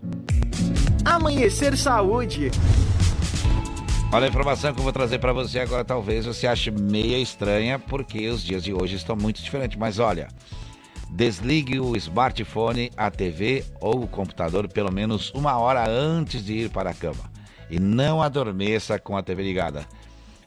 Amanhecer 1.04 1.76
Saúde. 1.76 2.52
Olha 4.14 4.27
a 4.27 4.30
informação 4.30 4.72
que 4.72 4.80
eu 4.80 4.84
vou 4.84 4.94
trazer 4.94 5.18
para 5.18 5.34
você 5.34 5.57
agora. 5.57 5.84
Talvez 5.84 6.27
você 6.27 6.45
ache 6.45 6.69
meia 6.69 7.18
estranha, 7.18 7.80
porque 7.80 8.27
os 8.30 8.44
dias 8.44 8.64
de 8.64 8.72
hoje 8.72 8.95
estão 8.95 9.15
muito 9.15 9.41
diferentes. 9.41 9.76
Mas 9.76 9.98
olha, 9.98 10.27
desligue 11.10 11.80
o 11.80 11.95
smartphone, 11.95 12.91
a 12.95 13.10
TV 13.10 13.65
ou 13.81 14.03
o 14.03 14.07
computador 14.07 14.68
pelo 14.68 14.91
menos 14.91 15.31
uma 15.31 15.57
hora 15.57 15.90
antes 15.90 16.45
de 16.45 16.53
ir 16.53 16.69
para 16.69 16.91
a 16.91 16.94
cama. 16.94 17.27
E 17.72 17.80
não 17.80 18.22
adormeça 18.22 18.99
com 18.99 19.18
a 19.18 19.23
TV 19.23 19.41
ligada. 19.41 19.84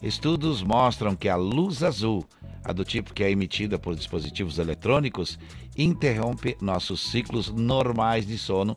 Estudos 0.00 0.62
mostram 0.62 1.16
que 1.16 1.28
a 1.28 1.34
luz 1.34 1.82
azul, 1.82 2.24
a 2.62 2.72
do 2.72 2.84
tipo 2.84 3.12
que 3.12 3.24
é 3.24 3.32
emitida 3.32 3.80
por 3.80 3.96
dispositivos 3.96 4.60
eletrônicos, 4.60 5.40
interrompe 5.76 6.56
nossos 6.60 7.10
ciclos 7.10 7.50
normais 7.50 8.24
de 8.24 8.38
sono, 8.38 8.76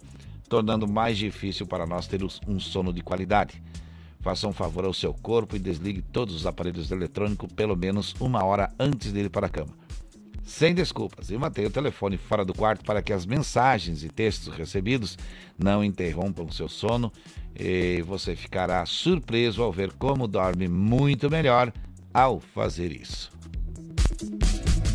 tornando 0.49 0.87
mais 0.87 1.15
difícil 1.15 1.67
para 1.67 1.85
nós 1.85 2.07
ter 2.07 2.21
um 2.23 2.59
sono 2.59 2.91
de 2.91 3.03
qualidade. 3.03 3.61
Faça 4.21 4.47
um 4.47 4.53
favor 4.53 4.85
ao 4.85 4.93
seu 4.93 5.13
corpo 5.13 5.55
e 5.55 5.59
desligue 5.59 6.01
todos 6.01 6.35
os 6.35 6.45
aparelhos 6.45 6.91
eletrônicos 6.91 7.51
pelo 7.53 7.75
menos 7.75 8.13
uma 8.19 8.43
hora 8.43 8.71
antes 8.79 9.13
de 9.13 9.19
ir 9.21 9.29
para 9.29 9.47
a 9.47 9.49
cama. 9.49 9.77
Sem 10.43 10.73
desculpas, 10.73 11.29
e 11.29 11.37
mantenha 11.37 11.67
o 11.67 11.71
telefone 11.71 12.17
fora 12.17 12.43
do 12.43 12.55
quarto 12.55 12.83
para 12.83 13.03
que 13.03 13.13
as 13.13 13.25
mensagens 13.25 14.03
e 14.03 14.09
textos 14.09 14.53
recebidos 14.55 15.17
não 15.57 15.83
interrompam 15.83 16.43
o 16.43 16.51
seu 16.51 16.67
sono 16.67 17.13
e 17.55 18.01
você 18.01 18.35
ficará 18.35 18.83
surpreso 18.85 19.61
ao 19.61 19.71
ver 19.71 19.93
como 19.93 20.27
dorme 20.27 20.67
muito 20.67 21.29
melhor 21.29 21.71
ao 22.13 22.39
fazer 22.39 22.91
isso. 22.91 23.31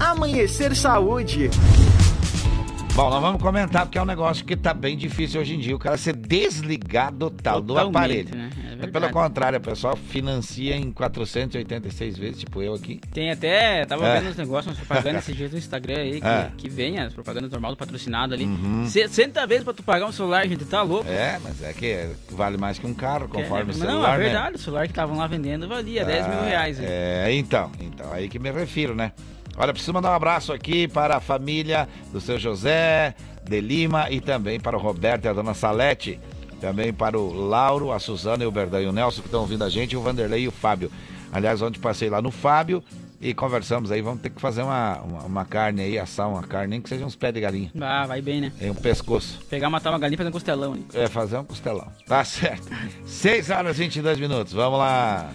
Amanhecer 0.00 0.74
Saúde. 0.74 1.50
Bom, 2.94 3.10
nós 3.10 3.20
vamos 3.20 3.42
comentar 3.42 3.82
porque 3.86 3.98
é 3.98 4.02
um 4.02 4.04
negócio 4.04 4.44
que 4.44 4.54
tá 4.54 4.72
bem 4.72 4.96
difícil 4.96 5.40
hoje 5.40 5.56
em 5.56 5.58
dia, 5.58 5.74
o 5.74 5.78
cara 5.80 5.96
ser 5.96 6.14
desligado 6.14 7.28
do 7.28 7.30
Totalmente, 7.42 7.88
aparelho. 7.96 8.36
né? 8.36 8.50
É 8.82 8.86
pelo 8.86 9.10
contrário, 9.10 9.58
o 9.58 9.60
pessoal 9.60 9.96
financia 9.96 10.76
em 10.76 10.92
486 10.92 12.16
vezes, 12.16 12.38
tipo 12.40 12.62
eu 12.62 12.72
aqui. 12.74 13.00
Tem 13.12 13.32
até, 13.32 13.84
tava 13.84 14.06
É. 14.06 14.20
vendo 14.20 14.30
uns 14.30 14.36
negócios, 14.36 14.66
umas 14.66 14.78
propagandas 14.86 15.22
esses 15.24 15.36
dias 15.36 15.50
no 15.50 15.58
Instagram 15.58 15.96
aí, 15.96 16.20
que, 16.20 16.26
É. 16.26 16.50
que 16.56 16.68
vem 16.68 17.00
as 17.00 17.12
propagandas 17.12 17.50
normal 17.50 17.72
do 17.72 17.76
patrocinado 17.76 18.32
ali. 18.32 18.44
Uhum. 18.44 18.86
60 18.86 19.44
vezes 19.44 19.64
pra 19.64 19.72
tu 19.74 19.82
pagar 19.82 20.06
um 20.06 20.12
celular, 20.12 20.46
gente, 20.46 20.64
tá 20.64 20.82
louco? 20.82 21.08
É, 21.10 21.40
mas 21.42 21.64
é 21.64 21.72
que 21.72 22.10
vale 22.30 22.56
mais 22.56 22.78
que 22.78 22.86
um 22.86 22.94
carro, 22.94 23.26
conforme 23.26 23.72
É, 23.72 23.74
o 23.74 23.78
Não, 23.78 23.86
celular, 23.86 24.14
é 24.14 24.18
né? 24.18 24.24
verdade, 24.24 24.54
o 24.54 24.58
celular 24.60 24.84
que 24.86 24.92
estavam 24.92 25.16
lá 25.16 25.26
vendendo 25.26 25.66
valia 25.66 26.04
10 26.04 26.28
mil 26.28 26.38
Ah, 26.38 26.44
reais. 26.44 26.78
hein? 26.78 26.86
É, 26.88 27.32
então, 27.32 27.72
então, 27.80 28.12
aí 28.12 28.28
que 28.28 28.38
me 28.38 28.52
refiro, 28.52 28.94
né? 28.94 29.10
Olha, 29.56 29.72
preciso 29.72 29.92
mandar 29.92 30.10
um 30.10 30.14
abraço 30.14 30.52
aqui 30.52 30.88
para 30.88 31.16
a 31.16 31.20
família 31.20 31.88
do 32.12 32.20
seu 32.20 32.38
José 32.38 33.14
de 33.44 33.60
Lima 33.60 34.10
e 34.10 34.20
também 34.20 34.58
para 34.58 34.76
o 34.76 34.80
Roberto 34.80 35.26
e 35.26 35.28
a 35.28 35.32
dona 35.32 35.54
Salete. 35.54 36.18
Também 36.60 36.92
para 36.92 37.18
o 37.18 37.32
Lauro, 37.32 37.92
a 37.92 37.98
Suzana 37.98 38.42
e 38.42 38.46
o 38.46 38.50
Berdão 38.50 38.80
e 38.80 38.86
o 38.86 38.92
Nelson 38.92 39.20
que 39.20 39.28
estão 39.28 39.40
ouvindo 39.40 39.64
a 39.64 39.68
gente, 39.68 39.96
o 39.96 40.00
Vanderlei 40.00 40.44
e 40.44 40.48
o 40.48 40.52
Fábio. 40.52 40.90
Aliás, 41.30 41.60
ontem 41.60 41.78
passei 41.78 42.08
lá 42.08 42.22
no 42.22 42.30
Fábio 42.30 42.82
e 43.20 43.32
conversamos 43.32 43.90
aí, 43.90 44.00
vamos 44.02 44.20
ter 44.20 44.30
que 44.30 44.40
fazer 44.40 44.62
uma, 44.62 45.00
uma, 45.00 45.22
uma 45.22 45.44
carne 45.44 45.82
aí, 45.82 45.98
assar 45.98 46.28
uma 46.28 46.42
carne, 46.42 46.68
nem 46.68 46.80
que 46.80 46.88
seja 46.88 47.04
uns 47.04 47.16
pés 47.16 47.32
de 47.32 47.40
galinha. 47.40 47.70
Ah, 47.80 48.06
vai 48.06 48.20
bem, 48.20 48.40
né? 48.40 48.52
Em 48.60 48.70
um 48.70 48.74
pescoço. 48.74 49.40
Pegar, 49.48 49.70
matar 49.70 49.90
uma 49.90 49.98
galinha 49.98 50.14
e 50.14 50.18
fazer 50.18 50.28
um 50.28 50.32
costelão 50.32 50.72
ali. 50.72 50.86
É, 50.94 51.08
fazer 51.08 51.38
um 51.38 51.44
costelão. 51.44 51.90
Tá 52.06 52.24
certo. 52.24 52.68
6 53.06 53.50
horas 53.50 53.76
e 53.78 53.82
22 53.82 54.18
minutos. 54.18 54.52
Vamos 54.52 54.78
lá. 54.78 55.30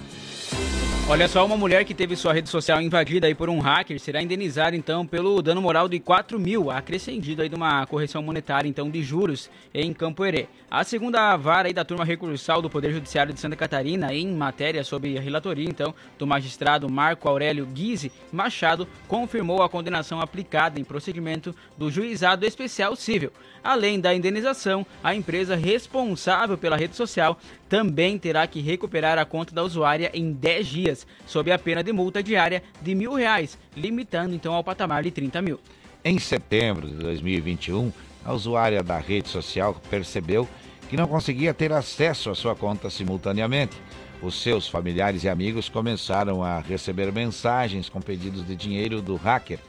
Olha 1.11 1.27
só, 1.27 1.43
uma 1.43 1.57
mulher 1.57 1.85
que 1.85 1.95
teve 1.95 2.15
sua 2.15 2.33
rede 2.33 2.49
social 2.49 2.79
invadida 2.79 3.25
aí 3.25 3.33
por 3.33 3.49
um 3.49 3.57
hacker 3.57 3.99
será 3.99 4.21
indenizada 4.21 4.75
então 4.75 5.07
pelo 5.07 5.41
dano 5.41 5.59
moral 5.59 5.89
de 5.89 5.99
4 5.99 6.39
mil, 6.39 6.69
acrescendido 6.69 7.41
aí 7.41 7.49
de 7.49 7.55
uma 7.55 7.83
correção 7.87 8.21
monetária 8.21 8.69
então 8.69 8.91
de 8.91 9.01
juros 9.01 9.49
em 9.73 9.91
Campo 9.91 10.23
Herê. 10.23 10.45
A 10.69 10.83
segunda 10.83 11.35
vara 11.35 11.67
aí 11.67 11.73
da 11.73 11.83
turma 11.83 12.05
recursal 12.05 12.61
do 12.61 12.69
Poder 12.69 12.93
Judiciário 12.93 13.33
de 13.33 13.39
Santa 13.39 13.55
Catarina, 13.55 14.13
em 14.13 14.31
matéria 14.31 14.83
sobre 14.83 15.17
a 15.17 15.21
relatoria 15.21 15.67
então 15.67 15.95
do 16.19 16.27
magistrado 16.27 16.87
Marco 16.87 17.27
Aurélio 17.27 17.65
Guise 17.65 18.11
Machado, 18.31 18.87
confirmou 19.07 19.63
a 19.63 19.69
condenação 19.69 20.21
aplicada 20.21 20.79
em 20.79 20.83
procedimento 20.83 21.55
do 21.75 21.89
Juizado 21.89 22.45
Especial 22.45 22.95
Civil. 22.95 23.31
Além 23.63 23.99
da 23.99 24.13
indenização, 24.13 24.85
a 25.03 25.15
empresa 25.15 25.55
responsável 25.55 26.55
pela 26.55 26.77
rede 26.77 26.95
social 26.95 27.39
também 27.69 28.17
terá 28.17 28.47
que 28.47 28.59
recuperar 28.59 29.19
a 29.19 29.25
conta 29.25 29.53
da 29.53 29.63
usuária 29.63 30.09
em 30.13 30.33
10 30.33 30.67
dias, 30.67 31.07
sob 31.27 31.51
a 31.51 31.59
pena 31.59 31.83
de 31.83 31.93
multa 31.93 32.23
diária 32.23 32.63
de 32.81 32.95
mil 32.95 33.13
reais, 33.13 33.57
limitando 33.77 34.33
então 34.33 34.53
ao 34.53 34.63
patamar 34.63 35.03
de 35.03 35.11
30 35.11 35.41
mil. 35.41 35.59
Em 36.03 36.17
setembro 36.17 36.87
de 36.87 36.95
2021, 36.95 37.91
a 38.25 38.33
usuária 38.33 38.81
da 38.81 38.97
rede 38.97 39.29
social 39.29 39.79
percebeu 39.89 40.49
que 40.89 40.97
não 40.97 41.07
conseguia 41.07 41.53
ter 41.53 41.71
acesso 41.71 42.31
à 42.31 42.35
sua 42.35 42.55
conta 42.55 42.89
simultaneamente. 42.89 43.77
Os 44.21 44.41
seus 44.41 44.67
familiares 44.67 45.23
e 45.23 45.29
amigos 45.29 45.69
começaram 45.69 46.43
a 46.43 46.59
receber 46.59 47.11
mensagens 47.11 47.87
com 47.87 48.01
pedidos 48.01 48.45
de 48.45 48.55
dinheiro 48.55 49.01
do 49.01 49.15
hacker 49.15 49.59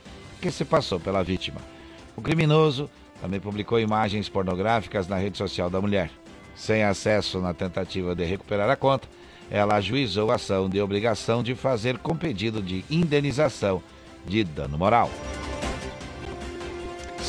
que 0.41 0.51
se 0.51 0.65
passou 0.65 0.99
pela 0.99 1.23
vítima. 1.23 1.61
O 2.17 2.23
criminoso 2.23 2.89
também 3.21 3.39
publicou 3.39 3.79
imagens 3.79 4.29
pornográficas 4.29 5.07
na 5.07 5.19
rede 5.19 5.37
social 5.37 5.69
da 5.69 5.81
mulher. 5.81 6.11
Sem 6.55 6.83
acesso 6.85 7.41
na 7.41 7.55
tentativa 7.55 8.15
de 8.15 8.25
recuperar 8.25 8.69
a 8.69 8.77
conta, 8.77 9.09
ela 9.51 9.77
ajuizou 9.77 10.31
a 10.31 10.37
ação 10.37 10.69
de 10.69 10.81
obrigação 10.81 11.43
de 11.43 11.55
fazer 11.55 11.99
com 11.99 12.17
pedido 12.17 12.63
de 12.63 12.85
indenização 12.91 13.83
de 14.27 14.45
dano 14.45 14.79
moral. 14.79 15.11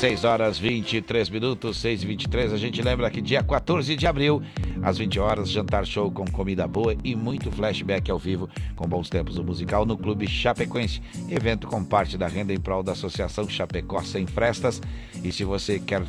6 0.02 0.24
horas 0.24 0.58
23 0.58 1.30
minutos, 1.30 1.78
6 1.78 2.02
e 2.02 2.08
23 2.08 2.54
A 2.54 2.58
gente 2.58 2.82
lembra 2.82 3.12
que 3.12 3.22
dia 3.22 3.44
14 3.44 3.96
de 3.96 4.08
abril, 4.08 4.42
às 4.82 4.98
20 4.98 5.20
horas, 5.20 5.50
jantar 5.50 5.86
show 5.86 6.10
com 6.10 6.26
comida 6.26 6.68
boa 6.68 6.96
e 7.04 7.16
muito 7.16 7.52
flashback 7.52 8.10
ao 8.10 8.18
vivo 8.18 8.50
com 8.76 8.88
bons 8.88 9.10
tempos 9.10 9.36
do 9.36 9.44
musical 9.44 9.86
no 9.86 9.96
Clube 9.96 10.28
Chapecoense. 10.28 11.02
Evento 11.30 11.68
com 11.68 11.84
parte 11.84 12.18
da 12.18 12.28
renda 12.28 12.52
em 12.52 12.60
prol 12.60 12.82
da 12.82 12.94
Associação 12.94 13.48
Chapecó 13.48 14.02
Sem 14.02 14.26
Frestas. 14.26 14.82
E 15.24 15.32
se 15.32 15.44
você 15.44 15.78
quer 15.78 16.02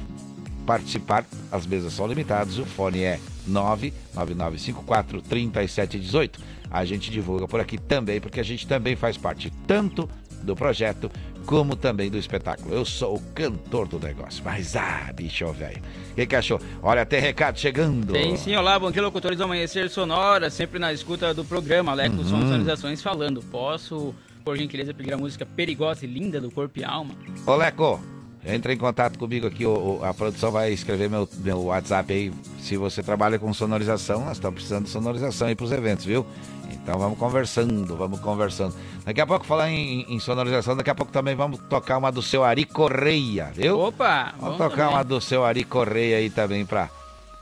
participar, 0.66 1.24
as 1.50 1.66
mesas 1.66 1.92
são 1.92 2.06
limitadas. 2.06 2.58
O 2.58 2.64
fone 2.64 3.02
é 3.02 3.18
99954 3.46 5.22
3718. 5.22 6.40
A 6.70 6.84
gente 6.84 7.10
divulga 7.10 7.46
por 7.46 7.60
aqui 7.60 7.78
também, 7.78 8.20
porque 8.20 8.40
a 8.40 8.44
gente 8.44 8.66
também 8.66 8.96
faz 8.96 9.16
parte 9.16 9.52
tanto 9.66 10.08
do 10.42 10.56
projeto 10.56 11.10
como 11.46 11.76
também 11.76 12.10
do 12.10 12.16
espetáculo. 12.18 12.74
Eu 12.74 12.84
sou 12.84 13.16
o 13.16 13.20
cantor 13.34 13.88
do 13.88 13.98
negócio, 13.98 14.42
mas 14.44 14.76
ah, 14.76 15.12
bicho 15.14 15.52
velho. 15.52 15.82
O 16.12 16.14
que, 16.14 16.26
que 16.26 16.36
achou? 16.36 16.60
Olha, 16.82 17.04
tem 17.04 17.20
recado 17.20 17.58
chegando. 17.58 18.12
Tem 18.12 18.36
sim, 18.36 18.54
olá, 18.56 18.78
bom 18.78 18.90
dia, 18.90 19.02
locutores 19.02 19.38
do 19.38 19.44
Amanhecer 19.44 19.88
Sonora, 19.90 20.50
sempre 20.50 20.78
na 20.78 20.92
escuta 20.92 21.34
do 21.34 21.44
programa, 21.44 21.92
Aleco 21.92 22.16
Uhum. 22.16 22.24
Sonorizações 22.24 23.02
falando. 23.02 23.42
Posso, 23.42 24.14
por 24.44 24.56
gentileza, 24.56 24.94
pedir 24.94 25.12
a 25.14 25.18
música 25.18 25.44
perigosa 25.44 26.04
e 26.04 26.08
linda 26.08 26.40
do 26.40 26.50
Corpo 26.50 26.78
e 26.78 26.84
Alma? 26.84 27.14
Ô 27.46 27.54
Leco, 27.56 28.00
entra 28.44 28.72
em 28.72 28.76
contato 28.76 29.18
comigo 29.18 29.46
aqui, 29.46 29.64
o, 29.66 29.98
o- 30.00 30.04
a 30.04 30.12
produção 30.12 30.50
vai 30.50 30.72
escrever 30.72 31.08
meu, 31.10 31.28
meu 31.38 31.64
WhatsApp 31.64 32.12
aí. 32.12 32.32
Se 32.60 32.76
você 32.76 33.02
trabalha 33.02 33.38
com 33.38 33.52
sonorização, 33.52 34.24
nós 34.24 34.32
estamos 34.38 34.54
precisando 34.56 34.84
de 34.84 34.90
sonorização 34.90 35.48
aí 35.48 35.54
pros 35.54 35.72
eventos, 35.72 36.04
viu? 36.04 36.26
Então 36.70 36.98
vamos 36.98 37.16
conversando, 37.18 37.96
vamos 37.96 38.18
conversando. 38.20 38.74
Daqui 39.04 39.20
a 39.20 39.26
pouco, 39.26 39.44
falar 39.46 39.70
em, 39.70 40.04
em 40.12 40.18
sonorização, 40.18 40.76
daqui 40.76 40.90
a 40.90 40.94
pouco 40.94 41.12
também 41.12 41.34
vamos 41.36 41.60
tocar 41.68 41.96
uma 41.98 42.10
do 42.10 42.22
seu 42.22 42.42
Ari 42.42 42.64
Correia, 42.64 43.50
viu? 43.54 43.78
Opa! 43.78 44.32
Vamos 44.38 44.56
bom 44.58 44.64
tocar 44.64 44.76
também. 44.76 44.94
uma 44.94 45.04
do 45.04 45.20
seu 45.20 45.44
Ari 45.44 45.62
Correia 45.64 46.16
aí 46.16 46.28
também 46.30 46.64
pra, 46.66 46.88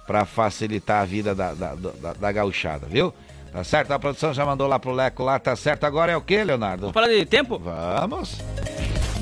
pra 0.06 0.26
facilitar 0.26 1.02
a 1.02 1.04
vida 1.06 1.34
da, 1.34 1.54
da, 1.54 1.74
da, 1.74 2.12
da 2.12 2.32
gauchada, 2.32 2.86
viu? 2.86 3.14
Tá 3.52 3.64
certo? 3.64 3.90
A 3.92 3.98
produção 3.98 4.32
já 4.34 4.44
mandou 4.44 4.66
lá 4.68 4.78
pro 4.78 4.92
Leco 4.92 5.22
lá, 5.24 5.38
tá 5.38 5.56
certo? 5.56 5.84
Agora 5.84 6.12
é 6.12 6.16
o 6.16 6.20
que, 6.20 6.42
Leonardo? 6.44 6.82
Vamos 6.82 6.94
falar 6.94 7.08
de 7.08 7.24
tempo? 7.24 7.58
Vamos. 7.58 8.38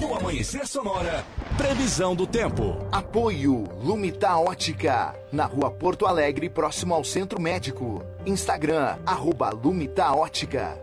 No 0.00 0.14
Amanhecer 0.14 0.64
Sonora, 0.64 1.24
previsão 1.56 2.14
do 2.14 2.24
tempo. 2.24 2.86
Apoio 2.92 3.64
Lumita 3.82 4.36
Ótica, 4.36 5.12
na 5.32 5.44
rua 5.44 5.72
Porto 5.72 6.06
Alegre, 6.06 6.48
próximo 6.48 6.94
ao 6.94 7.02
Centro 7.02 7.40
Médico. 7.40 8.04
Instagram, 8.24 8.96
arroba 9.04 9.50
Lumita 9.50 10.12
Ótica. 10.12 10.80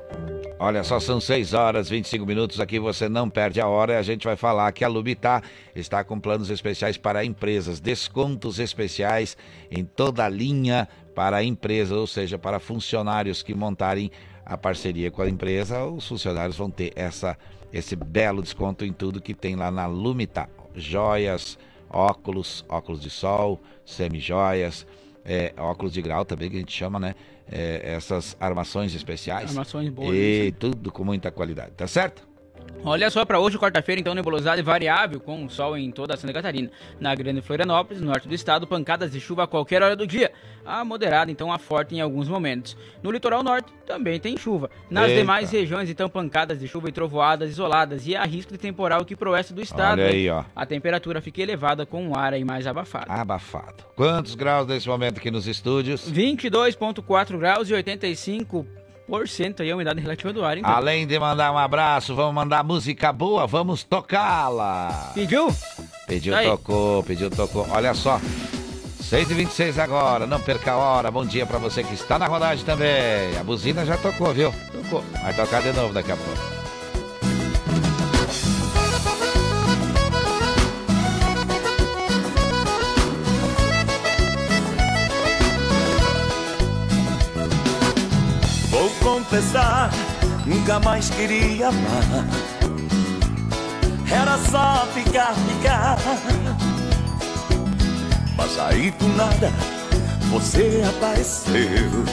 Olha 0.60 0.84
só, 0.84 1.00
são 1.00 1.22
6 1.22 1.54
horas 1.54 1.90
25 1.90 2.26
minutos 2.26 2.60
aqui, 2.60 2.78
você 2.78 3.08
não 3.08 3.30
perde 3.30 3.62
a 3.62 3.68
hora. 3.68 3.98
A 3.98 4.04
gente 4.04 4.26
vai 4.26 4.36
falar 4.36 4.70
que 4.74 4.84
a 4.84 4.90
Lubitá 4.90 5.42
está 5.74 6.04
com 6.04 6.20
planos 6.20 6.50
especiais 6.50 6.98
para 6.98 7.24
empresas, 7.24 7.80
descontos 7.80 8.60
especiais 8.60 9.38
em 9.72 9.86
toda 9.86 10.26
a 10.26 10.30
linha 10.30 10.90
para 11.14 11.42
empresas, 11.42 11.98
ou 11.98 12.08
seja, 12.08 12.38
para 12.38 12.60
funcionários 12.60 13.42
que 13.42 13.54
montarem 13.54 14.12
a 14.46 14.58
parceria 14.58 15.10
com 15.10 15.22
a 15.22 15.30
empresa, 15.30 15.84
os 15.86 16.08
funcionários 16.08 16.56
vão 16.56 16.70
ter 16.70 16.94
essa, 16.96 17.36
esse 17.72 17.96
belo 17.96 18.42
desconto 18.42 18.86
em 18.86 18.94
tudo 18.94 19.22
que 19.22 19.34
tem 19.34 19.56
lá 19.56 19.70
na 19.72 19.86
Lumita. 19.86 20.50
Joias, 20.74 21.58
óculos, 21.90 22.66
óculos 22.68 23.02
de 23.02 23.10
sol, 23.10 23.62
semijoias, 23.86 24.86
é, 25.24 25.54
óculos 25.58 25.94
de 25.94 26.02
grau 26.02 26.26
também, 26.26 26.50
que 26.50 26.58
a 26.58 26.60
gente 26.60 26.74
chama, 26.74 27.00
né? 27.00 27.16
É, 27.52 27.94
essas 27.96 28.36
armações 28.40 28.94
especiais. 28.96 29.52
Armações 29.52 29.90
boas, 29.90 30.16
E 30.16 30.54
tudo 30.58 30.92
com 30.92 31.04
muita 31.04 31.32
qualidade, 31.32 31.72
tá 31.72 31.88
certo? 31.88 32.28
Olha 32.88 33.10
só 33.10 33.26
para 33.26 33.40
hoje, 33.40 33.58
quarta-feira, 33.58 34.00
então, 34.00 34.14
nebulosidade 34.14 34.62
variável, 34.62 35.20
com 35.20 35.50
sol 35.50 35.76
em 35.76 35.90
toda 35.90 36.16
Santa 36.16 36.32
Catarina. 36.32 36.70
Na 37.00 37.16
Grande 37.16 37.42
Florianópolis, 37.42 38.00
no 38.00 38.06
norte 38.06 38.28
do 38.28 38.36
estado, 38.36 38.68
pancadas 38.68 39.12
de 39.12 39.20
chuva 39.20 39.46
a 39.46 39.48
qualquer 39.48 39.82
hora 39.82 39.96
do 39.96 40.06
dia. 40.06 40.32
A 40.64 40.86
moderada, 40.86 41.32
então, 41.32 41.52
a 41.52 41.58
forte 41.58 41.96
em 41.96 42.02
alguns 42.02 42.28
momentos. 42.30 42.78
No 43.02 43.10
litoral 43.10 43.42
norte, 43.42 43.74
também 43.88 44.20
tem 44.20 44.38
chuva. 44.38 44.70
Nas 44.88 45.10
Eita. 45.10 45.20
demais 45.20 45.50
regiões, 45.50 45.90
então, 45.90 46.08
pancadas 46.08 46.60
de 46.60 46.68
chuva 46.68 46.88
e 46.88 46.92
trovoadas 46.92 47.50
isoladas. 47.50 48.06
E 48.06 48.16
há 48.16 48.24
risco 48.24 48.52
de 48.52 48.60
temporal 48.60 49.02
aqui 49.02 49.16
pro 49.16 49.32
oeste 49.32 49.52
do 49.52 49.64
estado. 49.64 50.00
Olha 50.00 50.12
aí, 50.12 50.30
ó. 50.30 50.44
A 50.56 50.64
temperatura 50.64 51.22
fica 51.22 51.42
elevada 51.42 51.88
com 51.88 52.08
um 52.08 52.16
ar 52.16 52.36
aí 52.36 52.44
mais 52.44 52.68
abafado. 52.68 53.12
Abafado. 53.12 53.84
Quantos 53.96 54.36
graus 54.36 54.68
nesse 54.68 54.88
momento 54.88 55.18
aqui 55.18 55.32
nos 55.32 55.48
estúdios? 55.48 56.08
22,4 56.12 57.36
graus 57.40 57.68
e 57.68 57.74
85% 57.74 58.85
aí 59.60 59.72
a 59.72 59.76
umidade 59.76 60.02
relativa 60.02 60.34
do 60.34 60.44
ar, 60.44 60.58
então. 60.58 60.70
Além 60.72 61.06
de 61.06 61.20
mandar 61.20 61.52
um 61.52 61.58
abraço, 61.58 62.16
vamos 62.16 62.34
mandar 62.34 62.64
música 62.64 63.12
boa, 63.14 63.46
vamos 63.46 63.84
tocá-la. 63.84 65.12
Pediu? 65.14 65.54
Pediu, 66.08 66.34
Tá 66.34 66.44
tocou, 66.44 67.04
pediu, 67.04 67.30
tocou. 67.30 67.68
Olha 67.70 67.94
só. 67.94 68.20
6h26 69.04 69.78
agora, 69.78 70.26
não 70.26 70.40
perca 70.42 70.72
a 70.72 70.78
hora. 70.78 71.12
Bom 71.12 71.24
dia 71.26 71.46
pra 71.46 71.60
você 71.60 71.84
que 71.84 71.94
está 71.94 72.18
na 72.18 72.26
rodagem 72.26 72.66
também. 72.66 73.38
A 73.40 73.44
buzina 73.44 73.86
já 73.86 73.98
tocou, 73.98 74.34
viu? 74.34 74.52
Tocou. 74.72 75.04
Vai 75.22 75.34
tocar 75.34 75.62
de 75.62 75.72
novo 75.74 75.94
daqui 75.94 76.12
a 76.12 76.18
pouco. 76.18 76.65
Confessar, 89.16 89.90
nunca 90.46 90.78
mais 90.82 91.10
queria 91.10 91.70
amar. 91.70 92.26
Era 94.12 94.38
só 94.38 94.86
ficar, 94.94 95.34
ficar. 95.34 95.98
Mas 98.36 98.60
aí 98.60 98.92
do 98.92 99.08
nada 99.16 99.50
você 100.30 100.84
apareceu. 100.90 102.04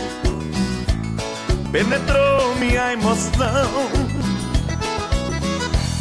Penetrou 1.72 2.54
minha 2.60 2.92
emoção. 2.92 3.90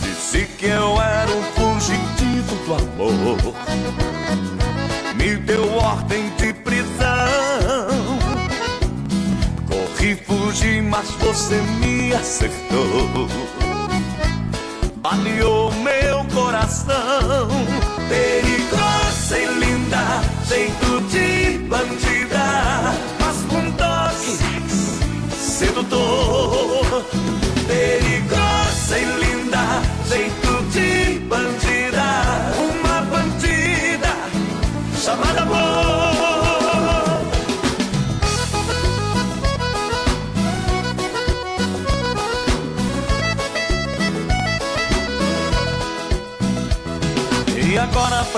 Disse 0.03 0.45
que 0.59 0.67
eu 0.67 1.01
era 1.01 1.31
um 1.31 1.43
fugitivo 1.55 2.55
do 2.65 2.75
amor. 2.75 3.55
Me 5.15 5.35
deu 5.37 5.73
ordem 5.77 6.20
Mas 10.89 11.09
você 11.11 11.55
me 11.79 12.13
acertou. 12.13 13.29
Baleou 14.97 15.71
meu 15.75 16.25
coração. 16.25 17.47
Perigosa 18.09 19.39
e 19.39 19.45
linda, 19.45 20.21
jeito 20.45 21.01
de 21.07 21.57
bandida, 21.69 22.93
mas 23.21 23.37
com 23.49 23.71
toque 23.71 24.37
sedutor. 25.33 26.40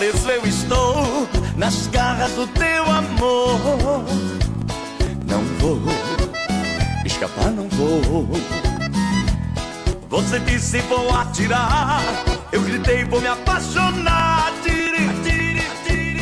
Preso 0.04 0.30
eu 0.30 0.46
estou 0.46 1.30
nas 1.56 1.88
garras 1.88 2.32
do 2.34 2.46
teu 2.48 2.84
amor. 2.84 4.04
Não 5.26 5.42
vou 5.60 5.80
escapar, 7.06 7.52
não 7.52 7.70
vou. 7.70 8.28
Você 10.10 10.40
disse 10.42 10.80
vou 10.82 11.10
atirar, 11.16 12.02
eu 12.52 12.62
gritei 12.62 13.06
vou 13.06 13.22
me 13.22 13.28
apaixonar. 13.28 14.52
Tiri, 14.64 15.08
tiri, 15.24 15.64
tiri. 15.86 16.22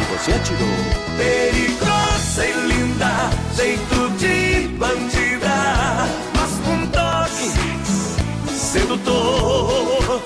E 0.00 0.04
você 0.12 0.32
atirou. 0.32 0.68
Perigosa 1.16 2.46
e 2.46 2.52
linda, 2.66 3.30
jeito 3.56 4.10
de 4.18 4.68
bandida, 4.76 6.08
mas 6.36 6.50
com 6.64 6.86
toque 6.88 8.54
sedutor. 8.54 10.22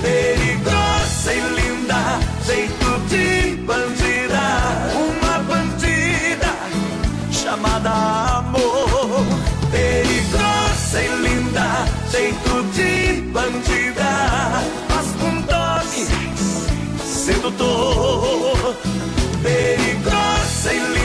Perigosa 0.00 1.32
e 1.32 1.40
linda, 1.40 1.57
jeito 2.48 2.98
de 3.10 3.56
bandida, 3.66 4.40
uma 4.96 5.38
bandida 5.40 6.52
chamada 7.30 7.90
amor. 8.38 9.22
Perigosa 9.70 11.02
e 11.02 11.08
linda, 11.24 11.84
jeito 12.10 12.62
de 12.72 13.20
bandida, 13.32 14.64
mas 14.88 15.08
com 15.20 15.42
toque 15.42 16.06
sedutor. 17.04 18.74
Perigosa 19.42 20.72
e 20.72 20.78
linda, 20.78 20.97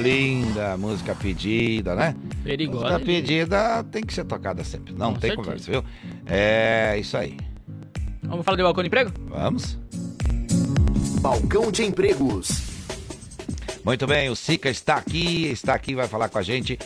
linda, 0.00 0.76
música 0.76 1.14
pedida, 1.14 1.94
né? 1.94 2.16
Perigosa. 2.42 2.84
Música 2.84 3.04
pedida 3.04 3.84
tem 3.84 4.02
que 4.02 4.12
ser 4.12 4.24
tocada 4.24 4.64
sempre, 4.64 4.92
não 4.92 5.14
Com 5.14 5.20
tem 5.20 5.30
certeza. 5.30 5.44
conversa, 5.44 5.70
viu? 5.70 5.84
É 6.26 6.96
isso 6.98 7.16
aí. 7.16 7.36
Vamos 8.22 8.44
falar 8.44 8.56
de 8.56 8.62
balcão 8.62 8.82
de 8.82 8.88
emprego? 8.88 9.12
Vamos. 9.28 9.78
Balcão 11.20 11.70
de 11.70 11.84
empregos. 11.84 12.62
Muito 13.84 14.06
bem, 14.06 14.28
o 14.28 14.36
Sica 14.36 14.68
está 14.68 14.96
aqui, 14.96 15.46
está 15.46 15.74
aqui, 15.74 15.94
vai 15.94 16.06
falar 16.06 16.28
com 16.28 16.38
a 16.38 16.42
gente. 16.42 16.78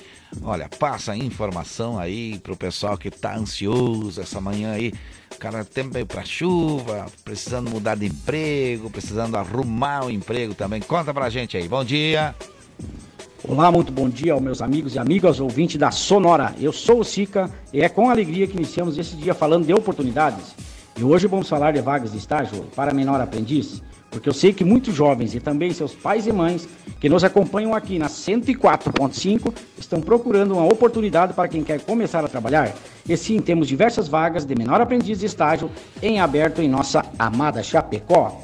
Olha, 0.43 0.69
passa 0.69 1.13
a 1.13 1.17
informação 1.17 1.99
aí 1.99 2.39
pro 2.39 2.57
pessoal 2.57 2.97
que 2.97 3.11
tá 3.11 3.37
ansioso 3.37 4.21
essa 4.21 4.41
manhã 4.41 4.73
aí. 4.73 4.93
O 5.35 5.39
cara 5.39 5.65
tempo 5.65 5.93
veio 5.93 6.07
pra 6.07 6.25
chuva, 6.25 7.07
precisando 7.25 7.69
mudar 7.69 7.97
de 7.97 8.07
emprego, 8.07 8.89
precisando 8.89 9.37
arrumar 9.37 10.07
o 10.07 10.11
emprego 10.11 10.55
também. 10.55 10.81
Conta 10.81 11.13
pra 11.13 11.29
gente 11.29 11.57
aí. 11.57 11.67
Bom 11.69 11.85
dia. 11.85 12.35
Olá, 13.47 13.71
muito 13.71 13.93
bom 13.93 14.09
dia 14.09 14.33
aos 14.33 14.41
meus 14.41 14.63
amigos 14.63 14.95
e 14.95 14.99
amigas 14.99 15.39
ouvintes 15.39 15.77
da 15.77 15.91
Sonora. 15.91 16.55
Eu 16.59 16.73
sou 16.73 17.01
o 17.01 17.05
Sica 17.05 17.51
e 17.73 17.83
é 17.83 17.91
com 17.91 18.09
alegria 18.09 18.47
que 18.47 18.57
iniciamos 18.57 18.97
esse 18.97 19.15
dia 19.17 19.35
falando 19.35 19.67
de 19.67 19.75
oportunidades. 19.75 20.55
E 20.97 21.05
hoje 21.05 21.27
vamos 21.27 21.49
falar 21.49 21.73
de 21.73 21.81
vagas 21.83 22.13
de 22.13 22.19
estágio 22.19 22.65
para 22.75 22.95
menor 22.95 23.21
aprendiz, 23.21 23.83
porque 24.11 24.29
eu 24.29 24.33
sei 24.33 24.53
que 24.53 24.65
muitos 24.65 24.95
jovens 24.95 25.35
e 25.35 25.41
também 25.41 25.73
seus 25.73 25.93
pais 25.93 26.27
e 26.27 26.33
mães 26.33 26.69
que 26.99 27.09
nos 27.09 27.23
acompanham 27.23 27.75
aqui 27.75 27.99
na 27.99 28.07
104.5 28.07 29.53
estão 29.77 30.01
procurando 30.01 30.55
uma 30.55 30.65
oportunidade 30.65 31.35
para 31.35 31.49
quem 31.49 31.63
quer 31.63 31.81
começar 31.81 32.25
a 32.25 32.29
trabalhar. 32.29 32.73
E 33.07 33.17
sim, 33.17 33.41
temos 33.41 33.69
diversas 33.69 34.09
vagas 34.09 34.47
de 34.47 34.55
menor 34.55 34.81
aprendiz 34.81 35.19
de 35.19 35.27
estágio 35.27 35.71
em 36.01 36.19
aberto 36.19 36.63
em 36.63 36.69
nossa 36.69 37.05
amada 37.19 37.63
Chapecó. 37.63 38.41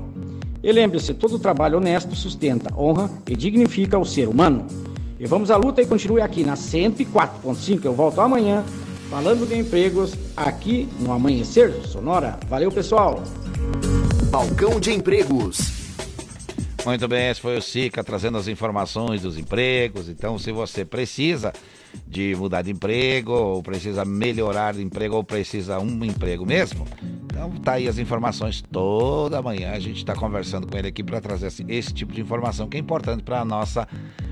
E 0.63 0.71
lembre-se, 0.71 1.15
todo 1.15 1.39
trabalho 1.39 1.79
honesto 1.79 2.15
sustenta, 2.15 2.71
honra 2.77 3.11
e 3.27 3.35
dignifica 3.35 3.99
o 3.99 4.05
ser 4.05 4.29
humano. 4.29 4.67
E 5.19 5.27
vamos 5.27 5.51
à 5.51 5.57
luta 5.57 5.81
e 5.81 5.87
continue 5.87 6.21
aqui 6.21 6.45
na 6.45 6.55
104.5. 6.55 7.85
Eu 7.85 7.95
volto 7.95 8.21
amanhã 8.21 8.63
falando 9.09 9.47
de 9.47 9.57
empregos 9.57 10.15
aqui 10.37 10.89
no 11.01 11.13
Amanhecer 11.13 11.73
Sonora. 11.87 12.39
Valeu, 12.47 12.71
pessoal! 12.71 13.23
Balcão 14.31 14.79
de 14.79 14.93
empregos. 14.93 15.79
Muito 16.85 17.09
bem, 17.09 17.29
esse 17.29 17.41
foi 17.41 17.57
o 17.57 17.63
Sica 17.63 18.05
trazendo 18.05 18.39
as 18.39 18.49
informações 18.49 19.23
dos 19.23 19.39
empregos. 19.39 20.09
Então, 20.09 20.39
se 20.39 20.53
você 20.53 20.85
precisa 20.85 21.53
de 22.07 22.35
mudar 22.37 22.63
de 22.63 22.71
emprego, 22.71 23.33
ou 23.33 23.63
precisa 23.63 24.05
melhorar 24.05 24.75
de 24.75 24.83
emprego, 24.83 25.17
ou 25.17 25.25
precisa 25.25 25.79
um 25.79 26.05
emprego 26.05 26.47
mesmo, 26.47 26.87
então 27.39 27.51
tá 27.63 27.73
aí 27.75 27.87
as 27.87 27.99
informações. 27.99 28.63
Toda 28.73 29.41
manhã 29.41 29.71
a 29.71 29.79
gente 29.79 29.99
está 29.99 30.15
conversando 30.15 30.67
com 30.67 30.77
ele 30.77 30.89
aqui 30.89 31.05
para 31.05 31.21
trazer 31.21 31.47
assim, 31.47 31.65
esse 31.69 31.93
tipo 31.95 32.13
de 32.13 32.21
informação 32.21 32.69
que 32.69 32.77
é 32.77 32.81
importante 32.81 33.23
para 33.23 33.41
a 33.41 33.45
nossa, 33.45 33.87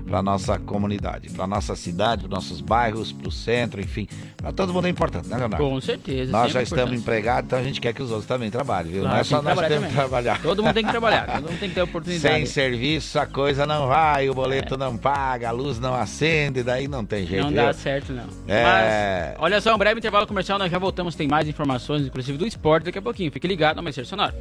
pra 0.04 0.22
nossa 0.22 0.58
comunidade, 0.58 1.30
para 1.30 1.46
nossa 1.46 1.76
cidade, 1.76 2.22
para 2.22 2.34
nossos 2.34 2.60
bairros, 2.60 3.12
para 3.12 3.28
o 3.28 3.30
centro, 3.30 3.80
enfim. 3.80 4.08
Para 4.36 4.52
todo 4.52 4.72
mundo 4.72 4.86
é 4.86 4.90
importante, 4.90 5.28
né, 5.28 5.36
Leonardo? 5.36 5.64
Com 5.64 5.80
certeza. 5.80 6.32
Nós 6.32 6.52
já 6.52 6.62
estamos 6.62 6.98
empregados, 6.98 7.46
então 7.46 7.58
a 7.58 7.62
gente 7.62 7.80
quer 7.80 7.92
que 7.92 8.02
os 8.02 8.10
outros 8.10 8.26
também 8.26 8.50
trabalhem, 8.50 8.92
viu? 8.92 9.02
Claro, 9.02 9.14
não 9.14 9.20
é 9.20 9.24
só 9.24 9.40
nós 9.40 9.60
que 9.60 9.68
temos 9.68 9.88
que 9.88 9.94
trabalhar. 9.94 10.42
Todo 10.42 10.62
mundo 10.62 10.74
tem 10.74 10.84
que 10.84 10.90
trabalhar, 10.90 11.26
todo 11.30 11.50
mundo 11.50 11.60
tem 11.60 11.68
que 11.68 11.74
ter 11.74 11.82
oportunidade. 11.82 12.34
Sem 12.34 12.46
serviço 12.46 13.18
a 13.18 13.26
coisa 13.26 13.64
não 13.66 13.86
vai, 13.86 14.28
o 14.28 14.34
boleto 14.34 14.76
não 14.76 14.96
paga, 14.96 15.48
a 15.48 15.52
luz 15.52 15.78
não 15.78 15.94
acende, 15.94 16.62
daí 16.62 16.88
não 16.88 17.04
tem 17.04 17.24
jeito. 17.26 17.44
Não 17.44 17.45
dá 17.52 17.64
viu? 17.64 17.74
certo, 17.74 18.12
não. 18.12 18.26
É. 18.46 18.62
Mas, 18.62 19.36
olha 19.38 19.60
só, 19.60 19.74
um 19.74 19.78
breve 19.78 19.98
intervalo 19.98 20.26
comercial, 20.26 20.58
nós 20.58 20.70
já 20.70 20.78
voltamos, 20.78 21.14
tem 21.14 21.28
mais 21.28 21.48
informações, 21.48 22.06
inclusive 22.06 22.38
do 22.38 22.46
esporte 22.46 22.84
daqui 22.84 22.98
a 22.98 23.02
pouquinho. 23.02 23.30
Fique 23.30 23.46
ligado, 23.46 23.76
não 23.76 23.82
vai 23.82 23.92
ser 23.92 24.04
sonoro. 24.04 24.34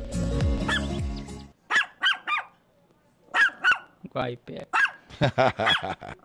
Vai, 4.14 4.38
pé. 4.38 4.68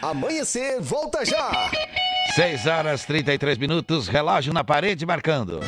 Amanhecer, 0.00 0.80
volta 0.80 1.24
já! 1.24 1.70
6 2.34 2.66
horas 2.66 3.04
33 3.04 3.58
minutos, 3.58 4.08
relógio 4.08 4.52
na 4.52 4.64
parede 4.64 5.04
marcando. 5.04 5.60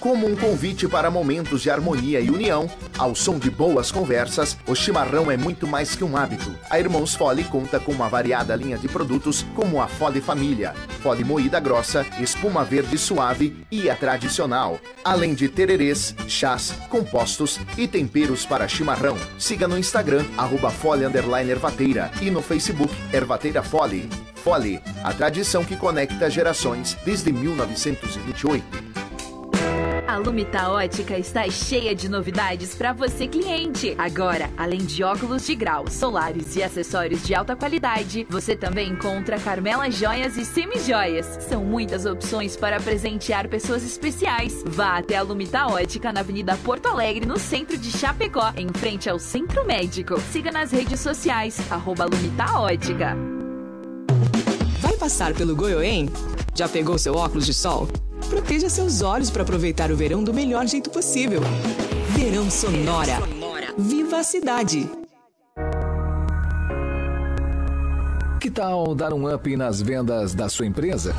Como 0.00 0.26
um 0.26 0.34
convite 0.34 0.88
para 0.88 1.10
momentos 1.10 1.60
de 1.60 1.68
harmonia 1.68 2.20
e 2.20 2.30
união, 2.30 2.70
ao 2.96 3.14
som 3.14 3.38
de 3.38 3.50
boas 3.50 3.92
conversas, 3.92 4.56
o 4.66 4.74
chimarrão 4.74 5.30
é 5.30 5.36
muito 5.36 5.66
mais 5.66 5.94
que 5.94 6.02
um 6.02 6.16
hábito. 6.16 6.56
A 6.70 6.80
Irmãos 6.80 7.14
Fole 7.14 7.44
conta 7.44 7.78
com 7.78 7.92
uma 7.92 8.08
variada 8.08 8.56
linha 8.56 8.78
de 8.78 8.88
produtos 8.88 9.44
como 9.54 9.78
a 9.78 9.86
Fole 9.86 10.22
Família, 10.22 10.74
Fole 11.02 11.22
moída 11.22 11.60
grossa, 11.60 12.06
espuma 12.18 12.64
verde 12.64 12.96
suave 12.96 13.62
e 13.70 13.90
a 13.90 13.94
tradicional, 13.94 14.80
além 15.04 15.34
de 15.34 15.50
tererês, 15.50 16.14
chás, 16.26 16.72
compostos 16.88 17.60
e 17.76 17.86
temperos 17.86 18.46
para 18.46 18.66
chimarrão. 18.66 19.18
Siga 19.38 19.68
no 19.68 19.78
Instagram, 19.78 20.24
arroba 20.38 20.70
Fole 20.70 21.04
underline 21.04 21.50
Ervateira 21.50 22.10
e 22.22 22.30
no 22.30 22.40
Facebook 22.40 22.94
Ervateira 23.12 23.62
Fole. 23.62 24.08
Fole, 24.36 24.80
a 25.04 25.12
tradição 25.12 25.62
que 25.62 25.76
conecta 25.76 26.30
gerações 26.30 26.96
desde 27.04 27.30
1928. 27.30 29.09
A 30.10 30.16
Lumita 30.16 30.68
Ótica 30.68 31.16
está 31.16 31.48
cheia 31.48 31.94
de 31.94 32.08
novidades 32.08 32.74
para 32.74 32.92
você 32.92 33.28
cliente. 33.28 33.94
Agora, 33.96 34.50
além 34.56 34.80
de 34.80 35.04
óculos 35.04 35.46
de 35.46 35.54
grau, 35.54 35.88
solares 35.88 36.56
e 36.56 36.64
acessórios 36.64 37.22
de 37.22 37.32
alta 37.32 37.54
qualidade, 37.54 38.26
você 38.28 38.56
também 38.56 38.90
encontra 38.90 39.38
Carmela 39.38 39.88
Joias 39.88 40.36
e 40.36 40.44
Semijoias. 40.44 41.38
São 41.48 41.64
muitas 41.64 42.06
opções 42.06 42.56
para 42.56 42.80
presentear 42.80 43.48
pessoas 43.48 43.84
especiais. 43.84 44.64
Vá 44.66 44.98
até 44.98 45.16
a 45.16 45.22
Lumita 45.22 45.68
Ótica 45.68 46.12
na 46.12 46.20
Avenida 46.20 46.58
Porto 46.64 46.86
Alegre, 46.86 47.24
no 47.24 47.38
centro 47.38 47.78
de 47.78 47.96
Chapecó, 47.96 48.52
em 48.56 48.66
frente 48.66 49.08
ao 49.08 49.20
Centro 49.20 49.64
Médico. 49.64 50.20
Siga 50.32 50.50
nas 50.50 50.72
redes 50.72 50.98
sociais, 50.98 51.56
arroba 51.70 52.04
Lumita 52.06 52.58
Ótica. 52.58 53.16
Vai 54.80 54.96
passar 54.96 55.34
pelo 55.34 55.54
Goiôem? 55.54 56.10
Já 56.52 56.68
pegou 56.68 56.98
seu 56.98 57.14
óculos 57.14 57.46
de 57.46 57.54
sol? 57.54 57.88
Proteja 58.28 58.68
seus 58.68 59.02
olhos 59.02 59.30
para 59.30 59.42
aproveitar 59.42 59.90
o 59.90 59.96
verão 59.96 60.22
do 60.22 60.32
melhor 60.32 60.66
jeito 60.66 60.90
possível. 60.90 61.40
Verão 62.16 62.50
Sonora. 62.50 63.18
Viva 63.78 64.18
a 64.18 64.22
cidade! 64.22 64.88
Que 68.40 68.50
tal 68.50 68.94
dar 68.94 69.12
um 69.12 69.32
up 69.32 69.56
nas 69.56 69.82
vendas 69.82 70.34
da 70.34 70.48
sua 70.48 70.66
empresa? 70.66 71.14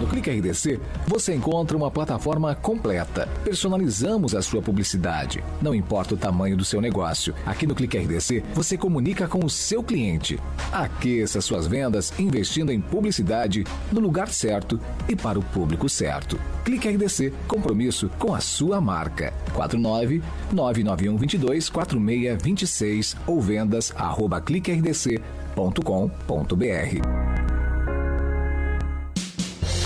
No 0.00 0.06
Clique 0.06 0.30
RDC, 0.30 0.78
você 1.06 1.34
encontra 1.34 1.76
uma 1.76 1.90
plataforma 1.90 2.54
completa. 2.54 3.28
Personalizamos 3.42 4.34
a 4.34 4.42
sua 4.42 4.60
publicidade. 4.60 5.42
Não 5.60 5.74
importa 5.74 6.14
o 6.14 6.18
tamanho 6.18 6.56
do 6.56 6.64
seu 6.64 6.80
negócio, 6.80 7.34
aqui 7.46 7.66
no 7.66 7.74
Clique 7.74 7.96
RDC 7.96 8.44
você 8.54 8.76
comunica 8.76 9.26
com 9.26 9.44
o 9.44 9.48
seu 9.48 9.82
cliente. 9.82 10.38
Aqueça 10.70 11.40
suas 11.40 11.66
vendas 11.66 12.12
investindo 12.18 12.70
em 12.70 12.80
publicidade 12.80 13.64
no 13.90 14.00
lugar 14.00 14.28
certo 14.28 14.78
e 15.08 15.16
para 15.16 15.38
o 15.38 15.42
público 15.42 15.88
certo. 15.88 16.38
Clique 16.64 16.88
RDC, 16.88 17.32
compromisso 17.48 18.10
com 18.18 18.34
a 18.34 18.40
sua 18.40 18.80
marca. 18.80 19.32
49 19.54 20.22
991 20.52 21.16
22 21.16 21.70
4626 21.70 23.16
ou 23.26 23.40
vendas 23.40 23.94
arroba 23.96 24.40
cliquerdc.com.br. 24.42 27.35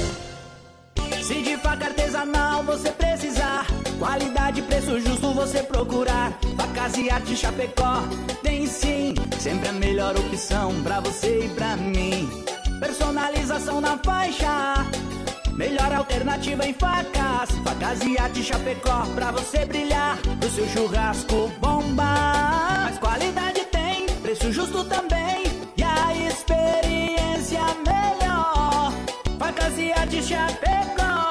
Se 1.22 1.40
de 1.40 1.56
faca 1.56 1.86
artesanal 1.86 2.62
você 2.62 2.90
precisar, 2.90 3.11
qualidade 4.02 4.60
preço 4.62 4.98
justo 4.98 5.32
você 5.32 5.62
procurar. 5.62 6.32
Facas 6.56 6.96
e 6.96 7.08
arte 7.08 7.36
Chapecó, 7.36 8.02
tem 8.42 8.66
sim, 8.66 9.14
sempre 9.38 9.68
a 9.68 9.72
melhor 9.72 10.16
opção 10.16 10.74
pra 10.82 10.98
você 10.98 11.44
e 11.44 11.48
pra 11.50 11.76
mim. 11.76 12.28
Personalização 12.80 13.80
na 13.80 13.96
faixa, 13.98 14.84
melhor 15.52 15.92
alternativa 15.94 16.66
em 16.66 16.74
facas. 16.74 17.50
Facas 17.64 18.02
e 18.02 18.18
arte 18.18 18.42
Chapecó, 18.42 19.06
pra 19.14 19.30
você 19.30 19.64
brilhar, 19.64 20.18
pro 20.40 20.50
seu 20.50 20.66
churrasco 20.70 21.48
bomba. 21.60 22.82
Mas 22.84 22.98
qualidade 22.98 23.64
tem, 23.66 24.06
preço 24.20 24.50
justo 24.50 24.82
também, 24.84 25.44
e 25.76 25.82
a 25.84 26.12
experiência 26.26 27.62
melhor. 27.86 28.92
Facas 29.38 29.78
e 29.78 29.92
Artes 29.92 30.26
Chapecó. 30.26 31.21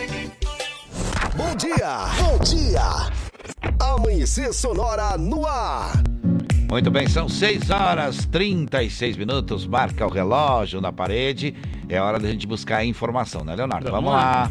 Bom 1.35 1.53
dia, 1.57 2.05
bom 2.17 2.39
dia. 2.39 2.79
Amanhecer 3.77 4.53
Sonora 4.53 5.17
no 5.17 5.45
ar. 5.45 5.91
Muito 6.69 6.89
bem, 6.89 7.09
são 7.09 7.27
6 7.27 7.69
horas 7.69 8.25
36 8.27 9.17
minutos. 9.17 9.67
Marca 9.67 10.07
o 10.07 10.09
relógio 10.09 10.79
na 10.79 10.93
parede. 10.93 11.53
É 11.89 11.99
hora 11.99 12.17
da 12.17 12.29
gente 12.29 12.47
buscar 12.47 12.77
a 12.77 12.85
informação, 12.85 13.43
né, 13.43 13.55
Leonardo? 13.55 13.91
Vamos, 13.91 14.13
lá. 14.13 14.49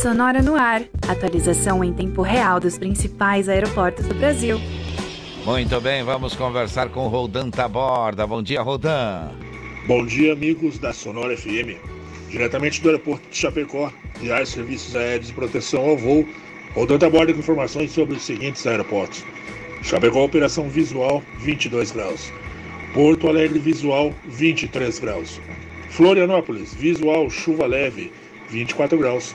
Sonora 0.00 0.40
no 0.40 0.56
ar. 0.56 0.80
Atualização 1.06 1.84
em 1.84 1.92
tempo 1.92 2.22
real 2.22 2.58
dos 2.58 2.78
principais 2.78 3.46
aeroportos 3.46 4.06
do 4.06 4.14
Brasil. 4.14 4.58
Muito 5.44 5.78
bem, 5.78 6.02
vamos 6.02 6.34
conversar 6.34 6.88
com 6.88 7.04
o 7.04 7.08
Rodan 7.08 7.50
Taborda. 7.50 8.26
Bom 8.26 8.42
dia, 8.42 8.62
Rodan. 8.62 9.30
Bom 9.86 10.06
dia, 10.06 10.32
amigos 10.32 10.78
da 10.78 10.90
Sonora 10.90 11.36
FM. 11.36 11.76
Diretamente 12.30 12.80
do 12.80 12.88
aeroporto 12.88 13.28
de 13.28 13.36
Chapecó, 13.36 13.92
e 14.22 14.46
serviços 14.46 14.96
aéreos 14.96 15.26
de 15.26 15.34
proteção 15.34 15.84
ao 15.84 15.98
voo, 15.98 16.26
Rodan 16.74 16.96
Taborda 16.96 17.34
com 17.34 17.40
informações 17.40 17.92
sobre 17.92 18.16
os 18.16 18.22
seguintes 18.22 18.66
aeroportos. 18.66 19.22
Chapecó, 19.82 20.24
operação 20.24 20.66
visual, 20.70 21.22
22 21.40 21.90
graus. 21.90 22.32
Porto 22.94 23.28
Alegre, 23.28 23.58
visual, 23.58 24.14
23 24.24 24.98
graus. 24.98 25.38
Florianópolis, 25.90 26.72
visual, 26.72 27.28
chuva 27.28 27.66
leve, 27.66 28.10
24 28.48 28.96
graus. 28.96 29.34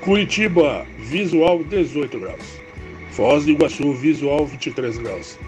Curitiba, 0.00 0.86
visual 0.98 1.62
18 1.62 2.18
graus. 2.18 2.59
Foz 3.10 3.44
do 3.44 3.50
Iguaçu, 3.50 3.92
visual 3.92 4.46
23 4.46 4.98
graus. 4.98 5.38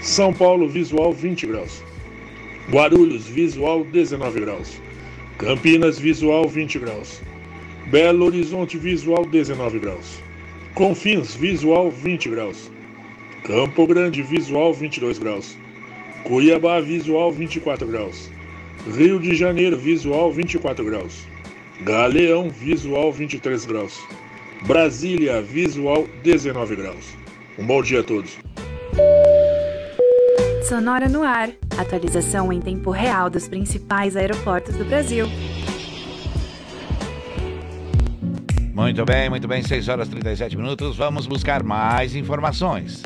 São 0.00 0.32
Paulo, 0.32 0.68
visual 0.68 1.12
20 1.12 1.46
graus. 1.46 1.82
Guarulhos, 2.70 3.26
visual 3.26 3.84
19 3.84 4.40
graus. 4.40 4.80
Campinas, 5.38 5.98
visual 5.98 6.48
20 6.48 6.78
graus. 6.80 7.20
Belo 7.86 8.26
Horizonte, 8.26 8.76
visual 8.76 9.24
19 9.24 9.78
graus. 9.78 10.20
Confins, 10.74 11.34
visual 11.36 11.90
20 11.90 12.28
graus. 12.28 12.70
Campo 13.44 13.86
Grande, 13.86 14.22
visual 14.22 14.74
22 14.74 15.18
graus. 15.20 15.56
Cuiabá, 16.24 16.80
visual 16.80 17.30
24 17.30 17.86
graus. 17.86 18.28
Rio 18.96 19.20
de 19.20 19.36
Janeiro, 19.36 19.76
visual 19.76 20.32
24 20.32 20.84
graus. 20.84 21.24
Galeão, 21.82 22.50
visual 22.50 23.12
23 23.12 23.64
graus. 23.64 24.02
Brasília, 24.66 25.40
visual 25.40 26.08
19 26.24 26.74
graus. 26.74 27.16
Um 27.56 27.64
bom 27.64 27.80
dia 27.80 28.00
a 28.00 28.02
todos. 28.02 28.36
Sonora 30.68 31.08
no 31.08 31.22
ar. 31.22 31.50
Atualização 31.78 32.52
em 32.52 32.60
tempo 32.60 32.90
real 32.90 33.30
dos 33.30 33.46
principais 33.46 34.16
aeroportos 34.16 34.74
do 34.74 34.84
Brasil. 34.84 35.28
Muito 38.74 39.04
bem, 39.04 39.30
muito 39.30 39.46
bem, 39.46 39.62
6 39.62 39.88
horas 39.88 40.08
37 40.08 40.56
minutos. 40.56 40.96
Vamos 40.96 41.28
buscar 41.28 41.62
mais 41.62 42.16
informações. 42.16 43.02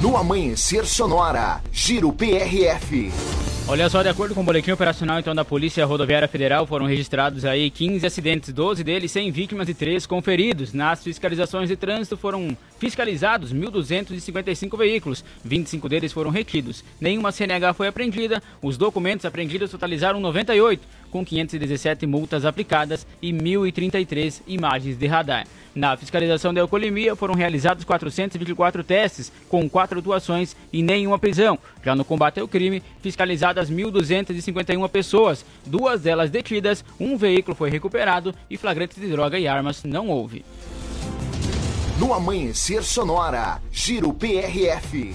No 0.00 0.16
Amanhecer 0.16 0.86
Sonora, 0.86 1.60
Giro 1.70 2.10
PRF. 2.10 3.12
Olha 3.66 3.88
só, 3.88 4.02
de 4.02 4.10
acordo 4.10 4.34
com 4.34 4.42
o 4.42 4.44
boletim 4.44 4.72
operacional 4.72 5.18
então 5.18 5.34
da 5.34 5.42
Polícia 5.42 5.86
Rodoviária 5.86 6.28
Federal, 6.28 6.66
foram 6.66 6.84
registrados 6.84 7.46
aí 7.46 7.70
15 7.70 8.06
acidentes, 8.06 8.52
12 8.52 8.84
deles 8.84 9.10
sem 9.10 9.30
vítimas 9.32 9.70
e 9.70 9.74
3 9.74 10.04
com 10.04 10.20
feridos. 10.20 10.74
Nas 10.74 11.02
fiscalizações 11.02 11.70
de 11.70 11.74
trânsito 11.74 12.14
foram 12.14 12.54
fiscalizados 12.78 13.54
1.255 13.54 14.76
veículos, 14.76 15.24
25 15.42 15.88
deles 15.88 16.12
foram 16.12 16.30
retidos. 16.30 16.84
Nenhuma 17.00 17.32
CNH 17.32 17.72
foi 17.72 17.88
apreendida, 17.88 18.42
os 18.60 18.76
documentos 18.76 19.24
apreendidos 19.24 19.70
totalizaram 19.70 20.20
98, 20.20 20.86
com 21.14 21.24
517 21.24 22.08
multas 22.08 22.44
aplicadas 22.44 23.06
e 23.22 23.32
1.033 23.32 24.42
imagens 24.48 24.98
de 24.98 25.06
radar. 25.06 25.46
Na 25.72 25.96
fiscalização 25.96 26.52
da 26.52 26.60
alcoolemia 26.60 27.14
foram 27.14 27.34
realizados 27.34 27.84
424 27.84 28.82
testes, 28.82 29.30
com 29.48 29.70
quatro 29.70 30.00
atuações 30.00 30.56
e 30.72 30.82
nenhuma 30.82 31.16
prisão. 31.16 31.56
Já 31.84 31.94
no 31.94 32.04
combate 32.04 32.40
ao 32.40 32.48
crime, 32.48 32.82
fiscalizadas 33.00 33.70
1.251 33.70 34.88
pessoas, 34.88 35.44
duas 35.64 36.02
delas 36.02 36.32
detidas, 36.32 36.84
um 36.98 37.16
veículo 37.16 37.54
foi 37.54 37.70
recuperado 37.70 38.34
e 38.50 38.56
flagrantes 38.56 39.00
de 39.00 39.08
droga 39.08 39.38
e 39.38 39.46
armas 39.46 39.84
não 39.84 40.08
houve. 40.08 40.44
No 41.96 42.12
Amanhecer 42.12 42.82
Sonora, 42.82 43.62
Giro 43.70 44.12
PRF. 44.12 45.14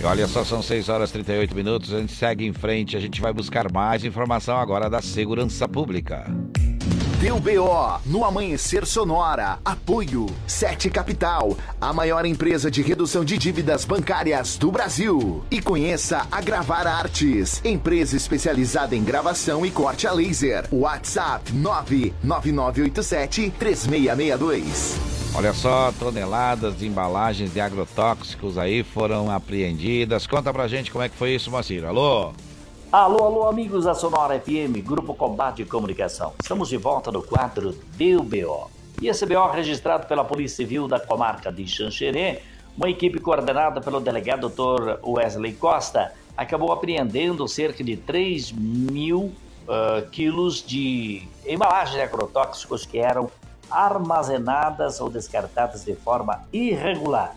E 0.00 0.04
olha 0.04 0.26
só, 0.26 0.44
são 0.44 0.60
6 0.60 0.88
horas 0.88 1.10
e 1.10 1.12
38 1.14 1.54
minutos. 1.54 1.92
A 1.92 2.00
gente 2.00 2.12
segue 2.12 2.44
em 2.44 2.52
frente. 2.52 2.96
A 2.96 3.00
gente 3.00 3.20
vai 3.20 3.32
buscar 3.32 3.72
mais 3.72 4.04
informação 4.04 4.56
agora 4.56 4.90
da 4.90 5.00
segurança 5.00 5.68
pública. 5.68 6.24
Deu 7.24 7.40
BO 7.40 8.00
no 8.04 8.22
Amanhecer 8.22 8.84
Sonora. 8.84 9.58
Apoio 9.64 10.26
Sete 10.46 10.90
Capital, 10.90 11.56
a 11.80 11.90
maior 11.90 12.26
empresa 12.26 12.70
de 12.70 12.82
redução 12.82 13.24
de 13.24 13.38
dívidas 13.38 13.86
bancárias 13.86 14.58
do 14.58 14.70
Brasil. 14.70 15.42
E 15.50 15.62
conheça 15.62 16.26
a 16.30 16.42
Gravar 16.42 16.86
Artes, 16.86 17.62
empresa 17.64 18.14
especializada 18.14 18.94
em 18.94 19.02
gravação 19.02 19.64
e 19.64 19.70
corte 19.70 20.06
a 20.06 20.12
laser. 20.12 20.68
WhatsApp 20.70 21.50
99987 21.50 23.54
3662. 23.58 24.94
Olha 25.34 25.54
só, 25.54 25.94
toneladas 25.98 26.76
de 26.76 26.86
embalagens 26.86 27.54
de 27.54 27.58
agrotóxicos 27.58 28.58
aí 28.58 28.82
foram 28.82 29.30
apreendidas. 29.30 30.26
Conta 30.26 30.52
pra 30.52 30.68
gente 30.68 30.90
como 30.90 31.02
é 31.02 31.08
que 31.08 31.16
foi 31.16 31.34
isso, 31.34 31.50
Moacir. 31.50 31.86
Alô? 31.86 32.34
Alô, 32.96 33.24
alô, 33.24 33.48
amigos 33.48 33.86
da 33.86 33.92
Sonora 33.92 34.38
FM, 34.38 34.78
Grupo 34.86 35.14
Combate 35.14 35.64
de 35.64 35.64
Comunicação. 35.64 36.32
Estamos 36.40 36.68
de 36.68 36.76
volta 36.76 37.10
no 37.10 37.24
quadro 37.24 37.72
Deu 37.96 38.22
BO. 38.22 38.70
E 39.02 39.08
esse 39.08 39.26
BO 39.26 39.48
registrado 39.50 40.06
pela 40.06 40.24
Polícia 40.24 40.58
Civil 40.58 40.86
da 40.86 41.00
comarca 41.00 41.50
de 41.50 41.66
Xanxerê, 41.66 42.40
uma 42.78 42.88
equipe 42.88 43.18
coordenada 43.18 43.80
pelo 43.80 43.98
delegado 43.98 44.48
Dr. 44.48 45.04
Wesley 45.04 45.54
Costa, 45.54 46.12
acabou 46.36 46.70
apreendendo 46.70 47.48
cerca 47.48 47.82
de 47.82 47.96
3 47.96 48.52
mil 48.52 49.22
uh, 49.22 50.08
quilos 50.12 50.64
de 50.64 51.26
embalagens 51.48 51.96
de 51.96 52.00
agrotóxicos 52.00 52.86
que 52.86 52.98
eram 52.98 53.28
armazenadas 53.68 55.00
ou 55.00 55.10
descartadas 55.10 55.84
de 55.84 55.96
forma 55.96 56.44
irregular. 56.52 57.34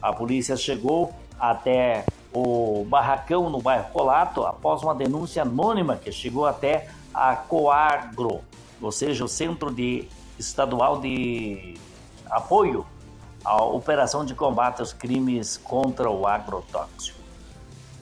A 0.00 0.10
polícia 0.10 0.56
chegou 0.56 1.12
até 1.38 2.06
o 2.34 2.84
barracão 2.84 3.48
no 3.48 3.62
bairro 3.62 3.90
Colato 3.92 4.44
após 4.44 4.82
uma 4.82 4.94
denúncia 4.94 5.42
anônima 5.42 5.96
que 5.96 6.10
chegou 6.10 6.46
até 6.46 6.88
a 7.14 7.36
Coagro, 7.36 8.40
ou 8.82 8.92
seja, 8.92 9.24
o 9.24 9.28
Centro 9.28 9.72
de 9.72 10.08
Estadual 10.38 11.00
de 11.00 11.74
Apoio 12.28 12.84
à 13.44 13.62
Operação 13.62 14.24
de 14.24 14.34
Combate 14.34 14.80
aos 14.80 14.92
Crimes 14.92 15.56
contra 15.56 16.10
o 16.10 16.26
Agrotóxico. 16.26 17.20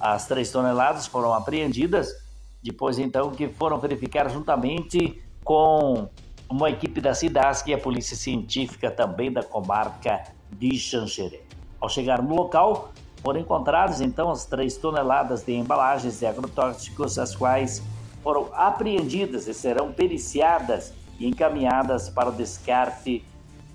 As 0.01 0.27
três 0.27 0.51
toneladas 0.51 1.07
foram 1.07 1.35
apreendidas 1.35 2.23
depois 2.63 2.99
então 2.99 3.31
que 3.31 3.49
foram 3.49 3.79
verificar 3.79 4.31
juntamente 4.31 5.21
com 5.45 6.09
uma 6.49 6.71
equipe 6.71 7.01
da 7.01 7.13
CIDASC 7.13 7.69
e 7.69 7.75
a 7.75 7.79
Polícia 7.79 8.17
Científica 8.17 8.91
também 8.91 9.33
da 9.33 9.43
comarca 9.43 10.23
de 10.51 10.79
Xanxerê. 10.79 11.43
Ao 11.81 11.89
chegar 11.89 12.23
no 12.23 12.35
local, 12.35 12.92
foram 13.23 13.41
encontradas 13.41 14.01
então 14.01 14.31
as 14.31 14.45
três 14.45 14.77
toneladas 14.77 15.45
de 15.45 15.53
embalagens 15.53 16.19
de 16.19 16.27
agrotóxicos, 16.27 17.19
as 17.19 17.37
quais 17.37 17.83
foram 18.23 18.49
apreendidas 18.53 19.47
e 19.47 19.55
serão 19.55 19.93
periciadas 19.93 20.93
e 21.19 21.27
encaminhadas 21.27 22.09
para 22.09 22.29
o 22.29 22.33
descarte 22.33 23.25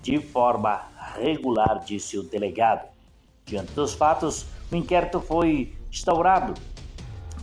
de 0.02 0.20
forma 0.20 0.82
regular, 1.16 1.82
disse 1.84 2.18
o 2.18 2.22
delegado. 2.22 2.86
Diante 3.44 3.72
dos 3.72 3.94
fatos, 3.94 4.46
o 4.70 4.76
inquérito 4.76 5.20
foi 5.20 5.74
instaurado, 5.90 6.54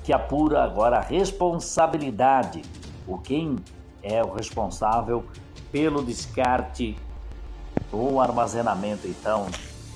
que 0.03 0.13
apura 0.13 0.63
agora 0.63 0.97
a 0.97 1.01
responsabilidade, 1.01 2.61
o 3.07 3.17
quem 3.17 3.55
é 4.01 4.23
o 4.23 4.31
responsável 4.31 5.25
pelo 5.71 6.03
descarte 6.03 6.95
ou 7.91 8.21
armazenamento, 8.21 9.07
então, 9.07 9.47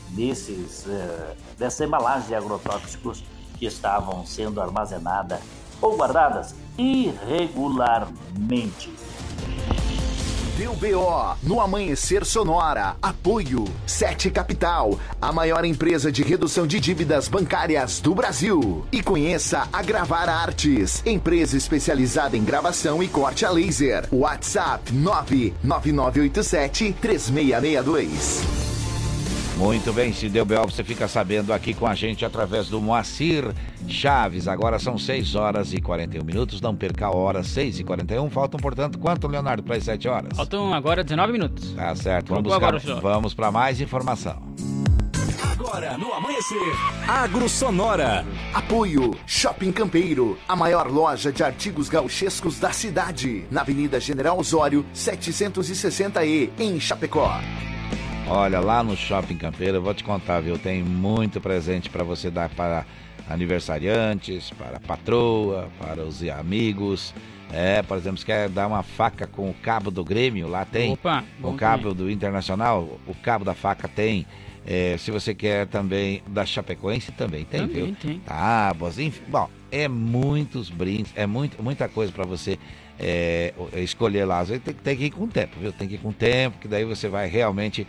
desses, 0.09 0.85
uh, 0.87 1.35
dessa 1.59 1.85
embalagem 1.85 2.29
de 2.29 2.35
agrotóxicos 2.35 3.23
que 3.57 3.65
estavam 3.65 4.25
sendo 4.25 4.61
armazenadas 4.61 5.41
ou 5.81 5.97
guardadas 5.97 6.55
irregularmente. 6.77 8.89
Deu 10.59 10.73
BO 10.73 11.37
no 11.41 11.61
Amanhecer 11.61 12.25
Sonora. 12.25 12.97
Apoio 13.01 13.63
Sete 13.87 14.29
Capital, 14.29 14.99
a 15.21 15.31
maior 15.31 15.63
empresa 15.63 16.11
de 16.11 16.21
redução 16.21 16.67
de 16.67 16.81
dívidas 16.81 17.29
bancárias 17.29 18.01
do 18.01 18.13
Brasil. 18.13 18.85
E 18.91 19.01
conheça 19.01 19.69
a 19.71 19.81
Gravar 19.81 20.27
Artes, 20.27 21.01
empresa 21.05 21.55
especializada 21.55 22.35
em 22.35 22.43
gravação 22.43 23.01
e 23.01 23.07
corte 23.07 23.45
a 23.45 23.51
laser. 23.51 24.05
WhatsApp 24.11 24.91
99987 24.91 26.93
3662. 26.99 28.68
Muito 29.59 29.91
bem, 29.91 30.13
se 30.13 30.29
deu 30.29 30.45
B.O., 30.45 30.67
você 30.67 30.85
fica 30.85 31.05
sabendo 31.05 31.51
aqui 31.51 31.73
com 31.73 31.85
a 31.85 31.93
gente 31.93 32.23
através 32.23 32.69
do 32.69 32.79
Moacir 32.79 33.53
Chaves. 33.89 34.47
Agora 34.47 34.79
são 34.79 34.97
6 34.97 35.35
horas 35.35 35.73
e 35.73 35.81
41 35.81 36.23
minutos, 36.23 36.61
não 36.61 36.73
perca 36.73 37.07
a 37.07 37.11
hora, 37.11 37.43
6 37.43 37.81
e 37.81 37.83
41. 37.83 38.29
Faltam, 38.29 38.57
portanto, 38.57 38.97
quanto, 38.97 39.27
Leonardo, 39.27 39.61
para 39.61 39.75
as 39.75 39.83
7 39.83 40.07
horas? 40.07 40.37
Faltam 40.37 40.73
agora 40.73 41.03
19 41.03 41.33
minutos. 41.33 41.73
Tá 41.73 41.93
certo, 41.93 42.29
vamos, 42.29 42.49
Vamos 42.49 42.71
buscar, 42.71 42.89
agora, 42.89 43.01
vamos 43.01 43.33
para 43.33 43.51
mais 43.51 43.81
informação. 43.81 44.41
Agora 45.51 45.97
no 45.97 46.13
amanhecer, 46.13 46.73
Agro 47.05 47.49
Sonora. 47.49 48.25
Apoio 48.53 49.13
Shopping 49.27 49.73
Campeiro, 49.73 50.39
a 50.47 50.55
maior 50.55 50.89
loja 50.89 51.33
de 51.33 51.43
artigos 51.43 51.89
gauchescos 51.89 52.59
da 52.59 52.71
cidade, 52.71 53.45
na 53.51 53.59
Avenida 53.59 53.99
General 53.99 54.39
Osório, 54.39 54.85
760E, 54.95 56.49
em 56.57 56.79
Chapecó. 56.79 57.41
Olha, 58.31 58.59
lá 58.59 58.83
no 58.83 58.95
Shopping 58.95 59.37
Campeiro, 59.37 59.77
eu 59.77 59.81
vou 59.81 59.91
te 59.91 60.03
contar, 60.03 60.39
viu? 60.39 60.55
Tem 60.55 60.83
muito 60.83 61.41
presente 61.41 61.89
para 61.89 62.03
você 62.03 62.29
dar 62.29 62.47
para 62.47 62.85
aniversariantes, 63.27 64.51
para 64.51 64.77
a 64.77 64.79
patroa, 64.79 65.67
para 65.79 66.03
os 66.03 66.21
amigos. 66.29 67.11
É, 67.51 67.81
por 67.81 67.97
exemplo, 67.97 68.19
se 68.19 68.25
quer 68.25 68.47
dar 68.47 68.67
uma 68.67 68.83
faca 68.83 69.25
com 69.25 69.49
o 69.49 69.53
cabo 69.55 69.89
do 69.89 70.03
Grêmio, 70.03 70.47
lá 70.47 70.63
tem. 70.63 70.93
Opa, 70.93 71.23
o 71.41 71.53
cabo 71.53 71.91
do 71.91 72.09
Internacional, 72.09 72.99
o 73.07 73.15
cabo 73.15 73.43
da 73.43 73.55
faca 73.55 73.87
tem. 73.87 74.27
É, 74.63 74.95
se 74.99 75.09
você 75.09 75.33
quer 75.33 75.65
também 75.65 76.21
da 76.27 76.45
Chapecoense, 76.45 77.11
também 77.13 77.45
tem, 77.45 77.61
Também 77.61 77.85
viu? 77.85 77.95
tem. 77.99 78.19
Tábuas, 78.19 78.99
enfim. 78.99 79.23
Bom, 79.27 79.49
é 79.71 79.87
muitos 79.87 80.69
brindes, 80.69 81.11
é 81.15 81.25
muito, 81.25 81.63
muita 81.63 81.89
coisa 81.89 82.11
para 82.11 82.25
você 82.25 82.59
é, 82.99 83.55
escolher 83.77 84.25
lá. 84.25 84.43
Vezes 84.43 84.61
tem, 84.61 84.75
tem 84.75 84.95
que 84.95 85.05
ir 85.05 85.09
com 85.09 85.27
tempo, 85.27 85.59
viu? 85.59 85.71
Tem 85.71 85.87
que 85.87 85.95
ir 85.95 85.97
com 85.99 86.11
tempo, 86.11 86.59
que 86.59 86.67
daí 86.67 86.85
você 86.85 87.07
vai 87.07 87.27
realmente 87.27 87.87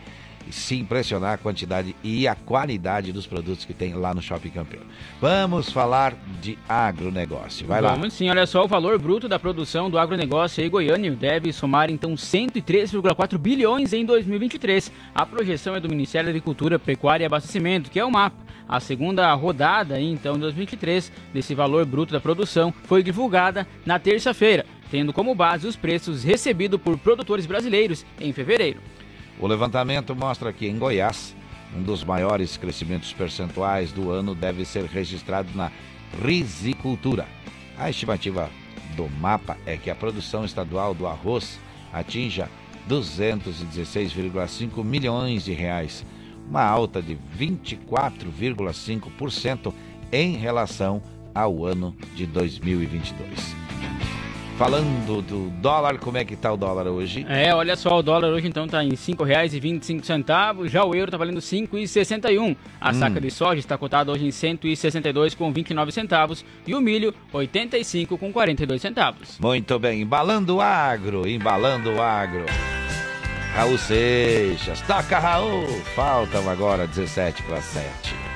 se 0.49 0.75
impressionar 0.75 1.33
a 1.33 1.37
quantidade 1.37 1.95
e 2.03 2.27
a 2.27 2.35
qualidade 2.35 3.11
dos 3.11 3.27
produtos 3.27 3.65
que 3.65 3.73
tem 3.73 3.93
lá 3.93 4.13
no 4.13 4.21
Shopping 4.21 4.49
Campeiro. 4.49 4.85
Vamos 5.19 5.71
falar 5.71 6.15
de 6.41 6.57
agronegócio. 6.67 7.67
Vai 7.67 7.81
lá. 7.81 7.91
Vamos 7.91 8.13
sim, 8.13 8.29
olha 8.29 8.45
só, 8.45 8.63
o 8.63 8.67
valor 8.67 8.97
bruto 8.97 9.27
da 9.27 9.37
produção 9.37 9.89
do 9.89 9.97
agronegócio 9.97 10.63
aí 10.63 10.69
goiano 10.69 11.15
deve 11.15 11.51
somar 11.51 11.89
então 11.89 12.13
103,4 12.13 13.37
bilhões 13.37 13.93
em 13.93 14.05
2023. 14.05 14.91
A 15.13 15.25
projeção 15.25 15.75
é 15.75 15.79
do 15.79 15.89
Ministério 15.89 16.27
da 16.27 16.31
Agricultura, 16.31 16.79
Pecuária 16.79 17.23
e 17.23 17.27
Abastecimento, 17.27 17.89
que 17.89 17.99
é 17.99 18.05
o 18.05 18.11
MAPA. 18.11 18.51
A 18.67 18.79
segunda 18.79 19.33
rodada 19.33 19.99
então, 19.99 20.35
em 20.35 20.39
2023 20.39 21.11
desse 21.33 21.53
valor 21.53 21.85
bruto 21.85 22.13
da 22.13 22.21
produção 22.21 22.73
foi 22.85 23.03
divulgada 23.03 23.67
na 23.85 23.99
terça-feira, 23.99 24.65
tendo 24.89 25.11
como 25.11 25.35
base 25.35 25.67
os 25.67 25.75
preços 25.75 26.23
recebidos 26.23 26.79
por 26.79 26.97
produtores 26.97 27.45
brasileiros 27.45 28.05
em 28.19 28.31
fevereiro. 28.31 28.79
O 29.41 29.47
levantamento 29.47 30.15
mostra 30.15 30.53
que 30.53 30.67
em 30.67 30.77
Goiás, 30.77 31.35
um 31.75 31.81
dos 31.81 32.03
maiores 32.03 32.57
crescimentos 32.57 33.11
percentuais 33.11 33.91
do 33.91 34.11
ano 34.11 34.35
deve 34.35 34.63
ser 34.63 34.85
registrado 34.85 35.49
na 35.55 35.71
risicultura. 36.23 37.27
A 37.75 37.89
estimativa 37.89 38.51
do 38.95 39.09
mapa 39.09 39.57
é 39.65 39.75
que 39.75 39.89
a 39.89 39.95
produção 39.95 40.45
estadual 40.45 40.93
do 40.93 41.07
arroz 41.07 41.59
atinja 41.91 42.47
216,5 42.87 44.83
milhões 44.83 45.45
de 45.45 45.53
reais, 45.53 46.05
uma 46.47 46.63
alta 46.63 47.01
de 47.01 47.17
24,5% 47.35 49.73
em 50.11 50.35
relação 50.35 51.01
ao 51.33 51.65
ano 51.65 51.95
de 52.13 52.27
2022. 52.27 53.55
Falando 54.57 55.23
do 55.23 55.49
dólar, 55.59 55.97
como 55.97 56.17
é 56.19 56.25
que 56.25 56.35
tá 56.35 56.51
o 56.51 56.57
dólar 56.57 56.85
hoje? 56.87 57.25
É, 57.27 57.53
olha 57.53 57.75
só, 57.75 57.97
o 57.97 58.03
dólar 58.03 58.29
hoje 58.29 58.47
então 58.47 58.67
tá 58.67 58.83
em 58.83 58.89
R$ 58.89 58.95
5,25, 58.95 60.67
já 60.67 60.83
o 60.85 60.93
euro 60.93 61.09
tá 61.09 61.17
valendo 61.17 61.37
R$ 61.37 61.41
5,61. 61.41 62.55
A 62.79 62.91
Hum. 62.91 62.93
saca 62.93 63.19
de 63.19 63.31
soja 63.31 63.59
está 63.59 63.75
cotada 63.77 64.11
hoje 64.11 64.23
em 64.23 64.27
R$ 64.27 64.31
162,29 64.31 65.91
centavos 65.91 66.45
e 66.67 66.75
o 66.75 66.81
milho 66.81 67.11
R$ 67.33 67.47
85,42 67.47 68.77
centavos. 68.79 69.39
Muito 69.39 69.79
bem, 69.79 70.01
embalando 70.01 70.57
o 70.57 70.61
agro, 70.61 71.27
embalando 71.27 71.93
o 71.93 72.01
agro. 72.01 72.45
Raul 73.55 73.77
Seixas, 73.79 74.79
toca 74.81 75.17
Raul! 75.17 75.67
Faltam 75.95 76.47
agora 76.49 76.85
17 76.87 77.41
para 77.43 77.61
7. 77.61 78.30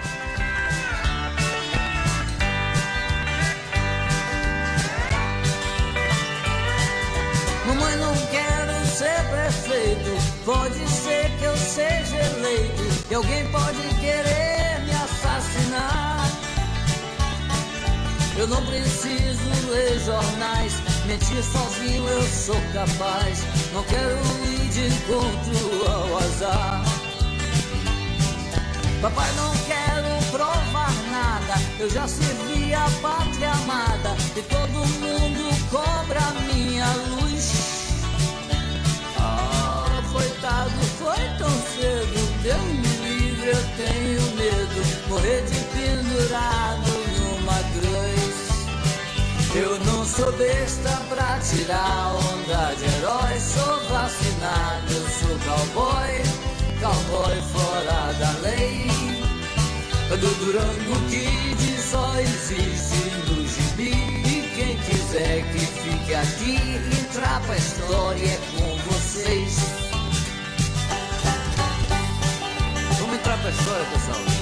Pode 10.46 10.88
ser 10.88 11.32
que 11.40 11.44
eu 11.44 11.58
seja 11.58 12.16
eleito. 12.16 12.84
E 13.10 13.16
alguém 13.16 13.52
pode 13.52 13.82
querer 14.00 14.80
me 14.86 14.92
assassinar. 14.92 16.30
Eu 18.38 18.48
não 18.48 18.64
preciso 18.64 19.72
ler 19.72 20.00
jornais. 20.02 20.74
Mentir 21.08 21.44
sozinho 21.44 22.08
eu 22.08 22.24
sou 22.28 22.62
capaz. 22.74 23.40
Não 23.74 23.84
quero 23.86 24.18
ir 24.46 24.70
de 24.70 24.88
encontro 24.88 25.92
ao 25.92 26.18
azar. 26.20 26.84
Papai, 29.02 29.32
não 29.34 29.52
quero 29.66 30.32
provar 30.32 30.94
nada. 31.10 31.56
Eu 31.80 31.90
já 31.90 32.08
servi 32.08 32.72
a 32.72 32.88
pátria 33.02 33.52
amada. 33.52 34.16
Sou 50.16 50.32
besta 50.34 50.90
pra 51.10 51.40
tirar 51.40 52.16
onda 52.16 52.74
de 52.76 52.86
herói. 52.86 53.40
Sou 53.40 53.90
vacinado, 53.90 54.94
eu 54.94 55.08
sou 55.10 55.38
cowboy. 55.40 56.24
Cowboy 56.80 57.42
fora 57.52 58.14
da 58.14 58.32
lei. 58.42 58.88
Do 60.10 60.46
Durango 60.46 61.10
Kid 61.10 61.82
só 61.82 62.18
existe 62.20 63.12
no 63.28 63.46
gibi. 63.48 63.92
E 63.92 64.54
quem 64.56 64.78
quiser 64.78 65.44
que 65.52 65.60
fique 65.60 66.16
aqui, 66.16 66.56
entrar 67.02 67.42
pra 67.42 67.58
história 67.58 68.26
é 68.26 68.40
com 68.56 68.78
vocês. 68.90 69.58
Vamos 73.00 73.16
entrar 73.16 73.38
pra 73.40 73.50
história, 73.50 73.86
pessoal. 73.92 74.35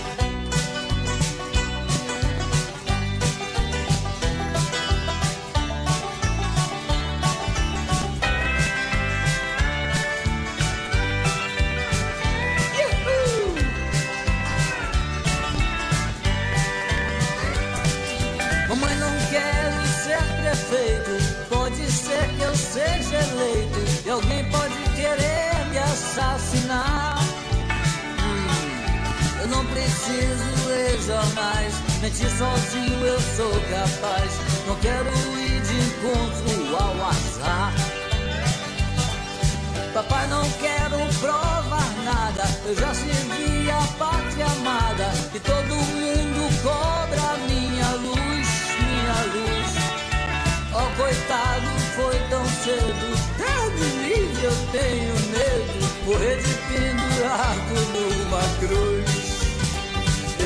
Preciso 30.04 30.68
ler 30.68 31.02
jornais. 31.02 31.74
Mentir 32.02 32.30
sozinho 32.30 33.06
eu 33.06 33.20
sou 33.36 33.52
capaz. 33.70 34.32
Não 34.68 34.76
quero 34.78 35.10
ir 35.40 35.62
de 35.62 35.76
encontro 35.78 36.76
ao 36.76 37.10
azar. 37.10 37.74
Papai, 39.94 40.28
não 40.28 40.44
quero 40.52 40.98
provar 41.20 41.94
nada. 42.04 42.44
Eu 42.66 42.76
já 42.76 42.94
servi 42.94 43.70
a 43.72 43.88
pátria 43.98 44.46
amada. 44.46 45.12
E 45.34 45.40
todo 45.40 45.76
mundo 45.76 46.64
cobra 46.64 47.38
minha 47.48 47.90
luz, 47.96 48.48
minha 48.80 49.20
luz. 49.34 49.74
Oh, 50.74 51.02
coitado, 51.02 51.68
foi 51.96 52.20
tão 52.30 52.46
cedo. 52.46 53.24
Me 53.74 54.08
livre, 54.08 54.44
eu 54.44 54.56
tenho 54.72 55.14
medo. 55.32 56.06
Morrer 56.06 56.38
de 56.38 56.54
pendurado 56.68 57.74
numa 57.94 58.42
cruz. 58.60 59.13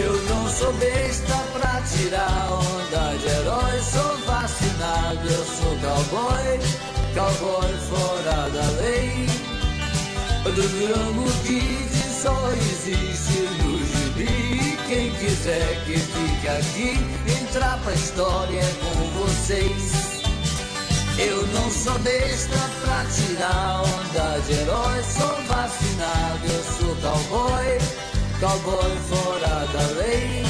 Eu 0.08 0.14
não 0.30 0.48
sou 0.48 0.72
besta 0.72 1.36
pra 1.52 1.82
tirar 1.82 2.50
onda 2.50 3.18
de 3.18 3.28
herói. 3.28 3.82
Sou 3.82 4.18
vacinado, 4.26 5.28
eu 5.28 5.44
sou 5.44 5.78
cowboy. 5.82 6.60
Cowboy 7.14 7.74
fora 7.90 8.50
da 8.52 8.82
lei. 8.82 9.28
Do 10.46 10.54
Durango 10.54 11.30
Kid 11.44 11.94
só 12.22 12.50
existe 12.54 13.50
no 13.62 13.78
gibi. 13.86 14.78
Quem 14.88 15.12
quiser 15.16 15.84
que 15.84 16.00
fique 16.00 16.48
aqui, 16.48 17.42
entrar 17.42 17.78
pra 17.84 17.94
história 17.94 18.62
é 18.62 18.74
com 18.80 19.26
vocês. 19.26 20.24
Eu 21.20 21.46
não 21.48 21.70
sou 21.70 22.00
besta 22.00 22.58
pra 22.80 23.04
tirar 23.12 23.82
onda 23.82 24.40
de 24.40 24.54
herói. 24.54 25.04
Sou 25.04 25.36
vacinado, 25.48 26.46
eu 26.46 26.64
sou 26.64 26.96
cowboy. 26.96 28.07
Cowboy 28.40 28.96
fora 29.10 29.66
da 29.74 29.88
lei. 30.00 30.44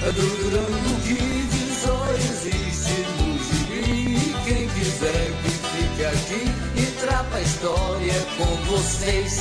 Do 0.00 0.12
Durango 0.12 1.00
Kid 1.02 1.74
só 1.74 2.06
existe 2.14 3.04
no 3.18 3.38
gibi. 3.38 4.34
Quem 4.46 4.66
quiser 4.68 5.30
que 5.42 5.50
fique 5.50 6.04
aqui, 6.06 6.80
entrar 6.80 7.22
pra 7.24 7.40
história 7.42 8.12
é 8.12 8.26
com 8.38 8.56
vocês. 8.64 9.40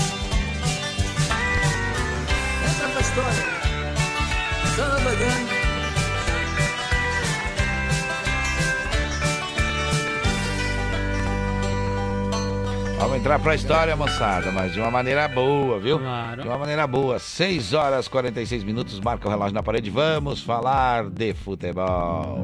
Entra 2.70 2.90
pra 2.90 3.02
história. 3.02 3.45
Samba 4.76 5.16
Gang. 5.16 5.59
Vamos 12.99 13.17
entrar 13.17 13.39
pra 13.39 13.55
história, 13.55 13.95
moçada, 13.95 14.51
mas 14.51 14.73
de 14.73 14.80
uma 14.81 14.91
maneira 14.91 15.26
boa, 15.30 15.80
viu? 15.80 15.97
Claro. 15.99 16.41
De 16.41 16.47
uma 16.49 16.57
maneira 16.57 16.85
boa. 16.85 17.17
6 17.17 17.73
horas 17.73 18.07
e 18.07 18.09
46 18.09 18.61
minutos, 18.65 18.99
marca 18.99 19.26
o 19.26 19.31
relógio 19.31 19.53
na 19.53 19.63
parede. 19.63 19.89
Vamos 19.89 20.43
falar 20.43 21.09
de 21.09 21.34
futebol. 21.34 22.43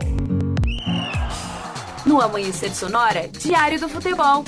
No 2.05 2.21
Amanhecer 2.21 2.73
Sonora, 2.73 3.27
Diário 3.27 3.79
do 3.81 3.89
Futebol. 3.89 4.45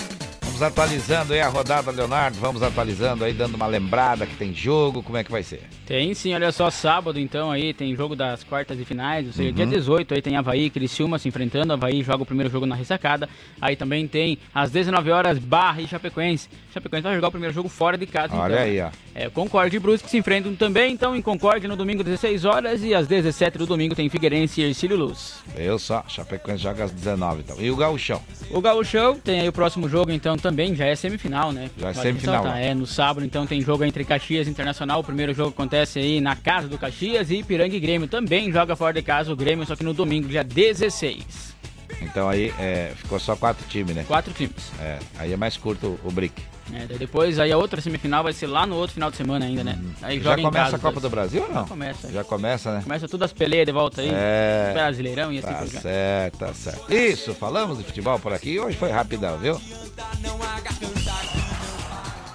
Vamos 0.57 0.73
atualizando 0.73 1.33
aí 1.33 1.39
a 1.39 1.49
rodada, 1.49 1.91
Leonardo. 1.91 2.39
Vamos 2.39 2.63
atualizando 2.63 3.23
aí, 3.23 3.31
dando 3.31 3.53
uma 3.53 3.67
lembrada 3.67 4.25
que 4.25 4.35
tem 4.35 4.55
jogo. 4.55 5.03
Como 5.03 5.15
é 5.15 5.23
que 5.23 5.31
vai 5.31 5.43
ser? 5.43 5.61
Tem 5.85 6.11
sim, 6.15 6.33
olha 6.33 6.51
só, 6.51 6.71
sábado 6.71 7.19
então 7.19 7.51
aí 7.51 7.75
tem 7.75 7.95
jogo 7.95 8.15
das 8.15 8.43
quartas 8.43 8.79
e 8.79 8.83
finais, 8.83 9.27
ou 9.27 9.33
seja, 9.33 9.49
Uhum. 9.49 9.55
dia 9.55 9.65
18 9.67 10.15
aí 10.15 10.21
tem 10.21 10.35
Havaí 10.35 10.65
e 10.65 10.69
Criciúma 10.71 11.19
se 11.19 11.29
enfrentando, 11.29 11.71
Havaí 11.73 12.01
joga 12.01 12.23
o 12.23 12.25
primeiro 12.25 12.51
jogo 12.51 12.65
na 12.65 12.75
ressacada, 12.75 13.29
aí 13.61 13.75
também 13.75 14.05
tem 14.07 14.37
às 14.53 14.69
19 14.71 15.11
horas 15.11 15.37
Barra 15.39 15.79
e 15.81 15.87
Chapecoense, 15.87 16.49
Chapecoense 16.73 17.03
vai 17.03 17.15
jogar 17.15 17.27
o 17.27 17.31
primeiro 17.31 17.53
jogo 17.53 17.69
fora 17.69 17.97
de 17.97 18.05
casa. 18.05 18.35
Olha 18.35 18.53
então, 18.53 18.63
aí, 18.65 18.81
ó. 18.81 18.89
É, 19.15 19.29
Concorde 19.29 19.77
e 19.77 19.79
Brusque 19.79 20.09
se 20.09 20.17
enfrentam 20.17 20.53
também, 20.55 20.91
então 20.91 21.15
em 21.15 21.21
Concorde 21.21 21.67
no 21.67 21.75
domingo 21.77 22.03
16 22.03 22.43
horas 22.43 22.83
e 22.83 22.93
às 22.93 23.07
17 23.07 23.57
do 23.59 23.65
domingo 23.65 23.95
tem 23.95 24.09
Figueirense 24.09 24.59
e 24.61 24.65
Ercílio 24.65 24.97
Luz. 24.97 25.35
Eu 25.55 25.79
só, 25.79 26.03
Chapecoense 26.07 26.63
joga 26.63 26.83
às 26.83 26.91
19 26.91 27.41
então. 27.45 27.55
E 27.61 27.71
o 27.71 27.75
Gauchão? 27.75 28.21
O 28.51 28.59
Gauchão 28.59 29.17
tem 29.19 29.39
aí 29.41 29.47
o 29.47 29.53
próximo 29.53 29.87
jogo 29.87 30.11
então 30.11 30.35
também, 30.47 30.73
já 30.73 30.85
é 30.85 30.95
semifinal, 30.95 31.51
né? 31.51 31.69
Já 31.77 31.89
é 31.89 31.93
Vale 31.93 32.07
semifinal, 32.07 32.35
ressaltar, 32.43 32.61
ó. 32.61 32.65
É, 32.65 32.73
no 32.73 32.87
sábado 32.87 33.25
então 33.25 33.45
tem 33.45 33.61
jogo 33.61 33.83
entre 33.83 34.05
Caxias 34.05 34.47
e 34.47 34.49
Internacional, 34.49 35.01
o 35.01 35.03
primeiro 35.03 35.33
jogo 35.33 35.49
acontece 35.49 35.99
aí 35.99 36.21
na 36.21 36.37
casa 36.37 36.69
do 36.69 36.77
Caxias 36.77 37.29
e 37.29 37.39
Ipiranga 37.39 37.75
e 37.75 37.79
Grêmio 37.79 38.07
também 38.07 38.49
joga 38.51 38.75
fora 38.75 38.93
de 38.93 39.01
casa 39.01 39.31
o 39.31 39.35
Grêmio, 39.35 39.65
só 39.65 39.75
que 39.75 39.83
no 39.83 39.93
domingo, 39.93 40.29
dia 40.29 40.43
16. 40.43 41.55
Então 42.01 42.29
aí 42.29 42.53
é, 42.57 42.93
ficou 42.95 43.19
só 43.19 43.35
quatro 43.35 43.65
times, 43.67 43.93
né? 43.93 44.05
Quatro 44.07 44.33
times. 44.33 44.71
É, 44.79 44.99
aí 45.17 45.33
é 45.33 45.37
mais 45.37 45.57
curto 45.57 45.99
o 46.03 46.11
brick. 46.11 46.41
É, 46.73 46.85
daí 46.85 46.97
depois 46.97 47.39
aí 47.39 47.51
a 47.51 47.57
outra 47.57 47.79
semifinal 47.79 48.23
vai 48.23 48.33
ser 48.33 48.47
lá 48.47 48.65
no 48.65 48.75
outro 48.75 48.93
final 48.93 49.09
de 49.09 49.15
semana 49.17 49.45
ainda, 49.45 49.63
né? 49.63 49.79
Aí 50.01 50.17
Uhum. 50.17 50.23
Já 50.23 50.29
joga 50.31 50.41
em 50.41 50.45
começa 50.45 50.63
casa, 50.65 50.75
a 50.75 50.79
Copa 50.79 50.91
dois. 50.99 51.03
do 51.03 51.09
Brasil 51.09 51.41
ou 51.43 51.47
não? 51.49 51.61
Já 51.61 51.67
começa. 51.67 52.11
Já 52.11 52.23
começa, 52.23 52.73
né? 52.73 52.81
Começa 52.83 53.07
todas 53.07 53.25
as 53.31 53.33
peleias 53.33 53.65
de 53.65 53.71
volta 53.71 54.01
aí. 54.01 54.09
É. 54.11 54.71
Brasileirão 54.73 55.31
e 55.31 55.37
assim 55.39 55.47
Tá 55.47 55.53
por 55.53 55.67
diante. 55.67 55.81
certo, 55.81 56.37
tá 56.39 56.53
certo. 56.53 56.93
Isso, 56.93 57.33
falamos 57.33 57.77
de 57.77 57.83
futebol 57.85 58.19
por 58.19 58.33
aqui. 58.33 58.59
Hoje 58.59 58.75
foi 58.77 58.91
rapidão, 58.91 59.37
viu? 59.37 59.59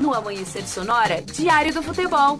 No 0.01 0.15
Amanhecer 0.15 0.67
Sonora, 0.67 1.23
Diário 1.23 1.73
do 1.73 1.83
Futebol. 1.83 2.39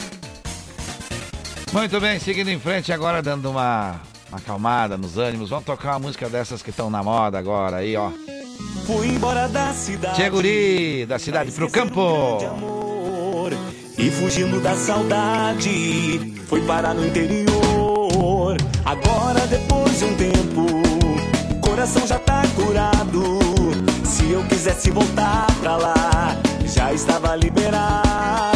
Muito 1.73 2.01
bem, 2.01 2.19
seguindo 2.19 2.49
em 2.49 2.59
frente 2.59 2.93
agora, 2.93 3.23
dando 3.23 3.51
uma, 3.51 4.01
uma 4.29 4.39
acalmada 4.39 4.97
nos 4.99 5.17
ânimos. 5.17 5.51
Vamos 5.51 5.65
tocar 5.65 5.91
uma 5.93 6.01
música 6.01 6.29
dessas 6.29 6.63
que 6.63 6.71
estão 6.71 6.91
na 6.91 7.03
moda 7.03 7.39
agora 7.39 7.77
aí, 7.77 7.97
ó. 7.97 8.11
Fui 8.87 9.09
embora 9.09 9.49
da 9.49 9.73
cidade. 9.73 10.17
Tia 10.17 10.29
Guri, 10.29 11.07
da 11.07 11.19
cidade 11.19 11.53
pro 11.53 11.71
campo. 11.71 12.39
amor 12.45 13.53
E 13.97 14.11
fugindo 14.11 14.61
da 14.61 14.75
saudade 14.75 16.35
Foi 16.49 16.61
parar 16.63 16.95
no 16.95 17.07
interior. 17.07 18.57
Agora 18.85 19.47
depois 19.47 19.99
de 19.99 20.05
um 20.05 20.15
tempo 20.17 20.67
Coração 21.61 22.07
já 22.07 22.19
tá 22.19 22.43
curado. 22.57 23.39
Se 24.05 24.31
eu 24.31 24.43
quisesse 24.45 24.91
voltar 24.91 25.47
pra 25.61 25.77
lá 25.77 26.37
Já 26.65 26.93
estava 26.93 27.37
liberado. 27.37 28.53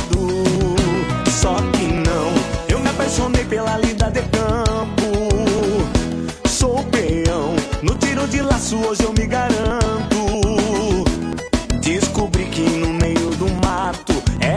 Só 1.31 1.55
que 1.55 1.87
não 1.87 2.33
Eu 2.69 2.81
me 2.81 2.89
apaixonei 2.89 3.45
pela 3.45 3.79
lida 3.79 4.11
de 4.11 4.23
campo. 4.23 5.29
Sou 6.49 6.83
peão 6.85 7.55
No 7.83 7.95
tiro 7.95 8.27
de 8.27 8.43
laço 8.43 8.77
hoje 8.77 9.05
eu 9.05 9.13
me 9.13 9.27
garanto 9.27 9.86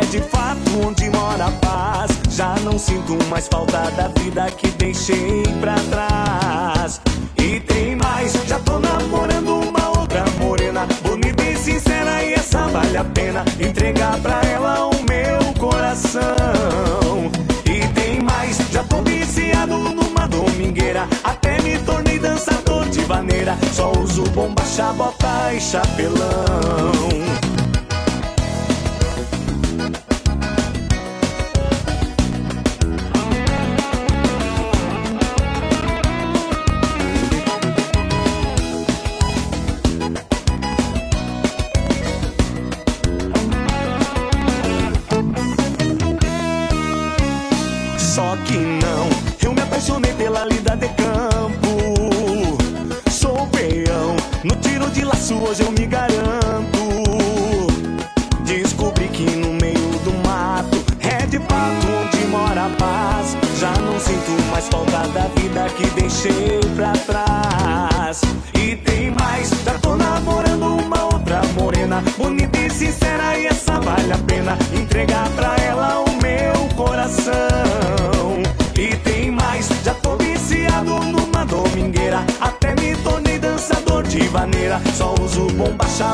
de 0.10 0.22
fato 0.22 0.88
onde 0.88 1.10
mora 1.10 1.46
a 1.46 1.52
paz. 1.52 2.12
Já 2.32 2.56
não 2.64 2.78
sinto 2.80 3.18
mais 3.30 3.48
falta 3.48 3.92
da 3.92 4.08
vida 4.20 4.50
que 4.52 4.68
deixei 4.72 5.44
pra 5.62 5.76
trás. 5.92 7.02
E 7.38 7.60
tem 7.60 7.96
mais, 7.96 8.34
já 8.46 8.60
tô 8.60 8.80
namorando 8.80 9.60
uma 9.60 10.00
outra 10.00 10.26
morena, 10.40 10.88
bonita 11.04 11.44
e 11.44 11.56
sincera, 11.56 12.24
e 12.24 12.34
essa 12.34 12.68
vale 12.68 12.98
a 12.98 13.04
pena 13.04 13.46
entregar 13.60 14.20
pra 14.20 14.42
ela 14.42 14.88
o 14.88 14.96
meu 15.08 15.54
coração. 15.60 17.32
E 17.66 17.88
tem 17.94 18.20
mais, 18.22 18.58
já 18.72 18.84
tô 18.84 19.02
viciado 19.04 19.78
numa 19.78 20.28
domingueira, 20.28 21.08
até 21.24 21.62
me 21.62 21.78
tornei 21.80 22.20
dançador 22.20 22.90
de 22.90 23.02
vaneira. 23.02 23.58
Só 23.74 23.92
uso 23.92 24.24
bomba, 24.32 24.64
chabota 24.66 25.54
e 25.54 25.62
chapelão. 25.62 27.49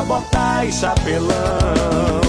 Chabota 0.06 0.64
e 0.64 0.72
chapelão. 0.72 2.25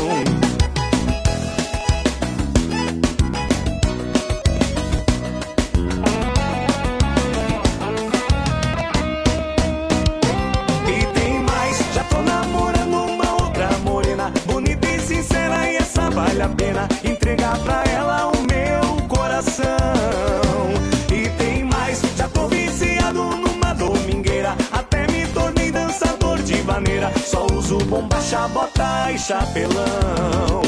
Só 27.26 27.48
uso 27.54 27.80
bombacha, 27.86 28.48
bota 28.50 29.12
e 29.12 29.18
chapelão. 29.18 30.62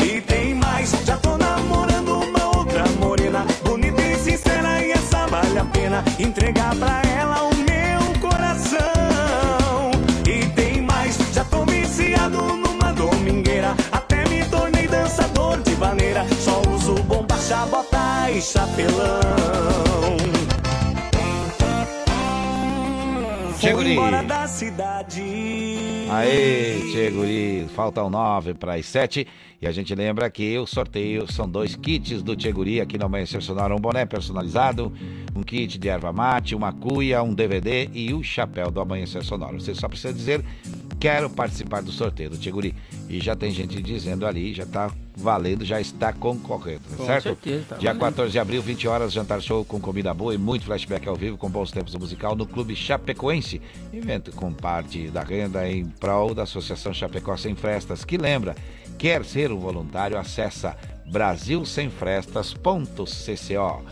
E 0.00 0.20
tem 0.20 0.54
mais, 0.54 0.92
já 1.04 1.16
tô 1.16 1.36
namorando 1.36 2.20
uma 2.20 2.56
outra 2.56 2.84
morena. 3.00 3.44
Bonita 3.64 4.00
e 4.00 4.16
sincera, 4.16 4.80
e 4.80 4.92
essa 4.92 5.26
vale 5.26 5.58
a 5.58 5.64
pena. 5.64 6.04
Entregar 6.20 6.72
pra 6.76 7.02
ela 7.02 7.42
o 7.42 7.54
meu 7.56 8.20
coração. 8.20 9.90
E 10.24 10.46
tem 10.50 10.82
mais, 10.82 11.18
já 11.34 11.44
tô 11.44 11.64
viciado 11.64 12.40
numa 12.40 12.92
domingueira. 12.92 13.74
Até 13.90 14.28
me 14.28 14.44
tornei 14.44 14.86
dançador 14.86 15.60
de 15.62 15.74
vaneira. 15.74 16.24
Só 16.44 16.62
uso 16.70 16.94
bombacha, 17.02 17.66
bota 17.66 18.30
e 18.30 18.40
chapelão. 18.40 19.89
Guri. 23.90 23.92
embora 23.92 24.22
da 24.22 24.46
cidade. 24.46 25.22
Aê, 26.10 27.66
faltam 27.74 28.10
nove 28.10 28.54
para 28.54 28.74
as 28.74 28.86
sete. 28.86 29.26
E 29.60 29.66
a 29.66 29.72
gente 29.72 29.94
lembra 29.94 30.30
que 30.30 30.56
o 30.58 30.66
sorteio 30.66 31.30
são 31.30 31.48
dois 31.48 31.76
kits 31.76 32.22
do 32.22 32.34
Tchê 32.34 32.50
Guri 32.50 32.80
aqui 32.80 32.96
no 32.96 33.06
Amanhecer 33.06 33.42
Sonora. 33.42 33.74
Um 33.74 33.78
boné 33.78 34.06
personalizado, 34.06 34.92
um 35.36 35.42
kit 35.42 35.78
de 35.78 35.88
erva 35.88 36.12
mate, 36.12 36.54
uma 36.54 36.72
cuia, 36.72 37.22
um 37.22 37.34
DVD 37.34 37.90
e 37.92 38.14
o 38.14 38.22
chapéu 38.22 38.70
do 38.70 38.80
Amanhecer 38.80 39.22
Sonora. 39.22 39.60
Você 39.60 39.74
só 39.74 39.86
precisa 39.86 40.14
dizer, 40.14 40.42
quero 41.00 41.30
participar 41.30 41.80
do 41.82 41.90
sorteio 41.90 42.30
do 42.30 42.38
Tchê 42.38 42.50
Guri. 42.50 42.74
E 43.08 43.18
já 43.20 43.34
tem 43.34 43.50
gente 43.50 43.80
dizendo 43.82 44.26
ali, 44.26 44.52
já 44.52 44.66
tá 44.66 44.90
valendo, 45.16 45.64
já 45.64 45.80
está 45.80 46.12
concorrendo, 46.12 46.82
Com 46.96 47.06
certo? 47.06 47.22
certeza, 47.24 47.64
tá 47.70 47.76
Dia 47.76 47.94
valendo. 47.94 48.16
14 48.16 48.32
de 48.32 48.38
abril, 48.38 48.60
20 48.62 48.86
horas, 48.86 49.12
jantar 49.12 49.40
show 49.40 49.64
com 49.64 49.80
comida 49.80 50.12
boa 50.14 50.34
e 50.34 50.38
muito 50.38 50.66
flashback 50.66 51.08
ao 51.08 51.16
vivo 51.16 51.36
com 51.38 51.50
bons 51.50 51.72
tempos 51.72 51.94
musical 51.96 52.36
no 52.36 52.46
Clube 52.46 52.76
Chapecoense. 52.76 53.60
Evento 53.92 54.30
com 54.32 54.52
parte 54.52 55.08
da 55.08 55.22
renda 55.22 55.68
em 55.68 55.86
prol 55.86 56.34
da 56.34 56.42
Associação 56.44 56.92
Chapecó 56.92 57.36
Sem 57.36 57.56
Frestas, 57.56 58.04
que 58.04 58.16
lembra, 58.18 58.54
quer 58.98 59.24
ser 59.24 59.50
um 59.50 59.58
voluntário, 59.58 60.18
acessa 60.18 60.76
brasilsemfrestas.cco. 61.10 63.84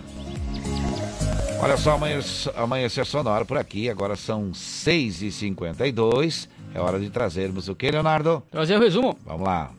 Olha 1.61 1.77
só, 1.77 1.95
amanhecer, 1.95 2.53
amanhecer 2.57 3.05
sonoro 3.05 3.45
por 3.45 3.59
aqui, 3.59 3.91
agora 3.91 4.15
são 4.15 4.53
6h52. 4.53 6.49
É 6.75 6.81
hora 6.81 6.99
de 6.99 7.11
trazermos 7.11 7.69
o 7.69 7.75
que, 7.75 7.91
Leonardo? 7.91 8.43
Trazer 8.51 8.77
o 8.77 8.81
resumo. 8.81 9.17
Vamos 9.25 9.47
lá. 9.47 9.71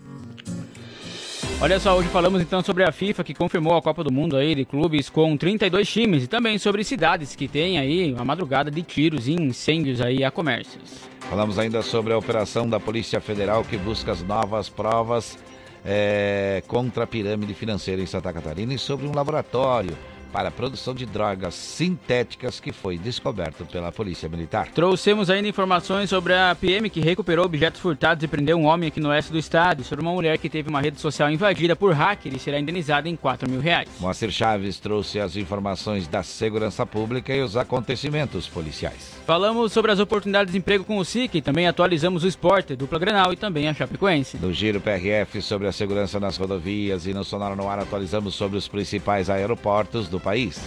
Olha 1.62 1.78
só, 1.78 1.98
hoje 1.98 2.08
falamos 2.08 2.42
então 2.42 2.64
sobre 2.64 2.86
a 2.86 2.92
FIFA 2.92 3.22
que 3.22 3.34
confirmou 3.34 3.76
a 3.76 3.82
Copa 3.82 4.02
do 4.02 4.12
Mundo 4.12 4.38
aí 4.38 4.56
de 4.56 4.64
clubes 4.64 5.10
com 5.10 5.36
32 5.36 5.90
times 5.90 6.24
e 6.24 6.28
também 6.28 6.58
sobre 6.58 6.86
cidades 6.86 7.36
que 7.36 7.50
têm 7.50 7.78
aí 7.78 8.14
uma 8.14 8.24
madrugada 8.24 8.72
de 8.72 8.82
tiros 8.82 9.28
e 9.28 9.34
incêndios 9.34 10.00
aí 10.00 10.24
a 10.24 10.32
comércios. 10.32 11.10
Falamos 11.30 11.60
ainda 11.60 11.82
sobre 11.82 12.14
a 12.14 12.18
operação 12.18 12.68
da 12.68 12.80
Polícia 12.80 13.20
Federal 13.20 13.66
que 13.66 13.76
busca 13.76 14.14
as 14.14 14.24
novas 14.24 14.70
provas 14.70 15.38
eh, 15.86 16.64
contra 16.66 17.04
a 17.04 17.08
pirâmide 17.08 17.54
financeira 17.54 18.02
em 18.02 18.06
Santa 18.06 18.32
Catarina 18.32 18.74
e 18.74 18.80
sobre 18.80 19.06
um 19.06 19.14
laboratório 19.14 19.98
para 20.32 20.50
a 20.50 20.52
produção 20.52 20.94
de 20.94 21.06
drogas 21.06 21.54
sintéticas 21.54 22.60
que 22.60 22.72
foi 22.72 22.98
descoberto 22.98 23.66
pela 23.66 23.92
Polícia 23.92 24.30
Militar. 24.30 24.70
Trouxemos 24.70 25.30
ainda 25.30 25.48
informações 25.48 26.10
sobre 26.10 26.34
a 26.34 26.56
PM 26.56 26.90
que 26.90 27.00
recuperou 27.00 27.46
objetos 27.46 27.82
furtados 27.82 28.24
e 28.24 28.28
prendeu 28.28 28.58
um 28.58 28.66
homem 28.66 28.88
aqui 28.88 29.00
no 29.00 29.10
oeste 29.10 29.32
do 29.32 29.38
estado, 29.38 29.84
sobre 29.84 30.04
uma 30.04 30.14
mulher 30.14 30.38
que 30.38 30.50
teve 30.50 30.70
uma 30.70 30.82
rede 30.82 31.00
social 31.00 31.30
invadida 31.32 31.76
por 31.76 31.94
hacker 31.94 32.34
e 32.34 32.40
será 32.40 32.60
indenizada 32.60 33.10
em 33.10 33.16
4 33.16 33.50
mil 33.50 33.60
reais. 33.60 33.90
Moacir 34.00 34.32
Chaves 34.32 34.80
trouxe 34.80 35.20
as 35.20 35.36
informações 35.36 36.08
da 36.08 36.24
segurança 36.24 36.86
pública 36.86 37.34
e 37.34 37.42
os 37.42 37.58
acontecimentos 37.58 38.48
policiais. 38.48 39.20
Falamos 39.26 39.72
sobre 39.72 39.92
as 39.92 40.00
oportunidades 40.00 40.52
de 40.52 40.58
emprego 40.58 40.84
com 40.84 40.98
o 40.98 41.06
SIC 41.06 41.36
e 41.36 41.42
também 41.42 41.68
atualizamos 41.68 42.24
o 42.24 42.28
esporte, 42.28 42.76
dupla 42.76 43.00
Grenal 43.00 43.34
e 43.34 43.36
também 43.36 43.68
a 43.68 43.74
Chapecoense. 43.74 44.38
No 44.38 44.54
Giro 44.54 44.82
PRF 44.82 45.42
sobre 45.42 45.68
a 45.68 45.72
segurança 45.72 46.20
nas 46.20 46.38
rodovias 46.38 47.06
e 47.06 47.14
no 47.14 47.24
Sonora 47.24 47.56
no 47.56 47.68
Ar 47.68 47.80
atualizamos 47.80 48.36
sobre 48.36 48.58
os 48.58 48.68
principais 48.68 49.30
aeroportos 49.30 50.08
do 50.08 50.19
país. 50.20 50.60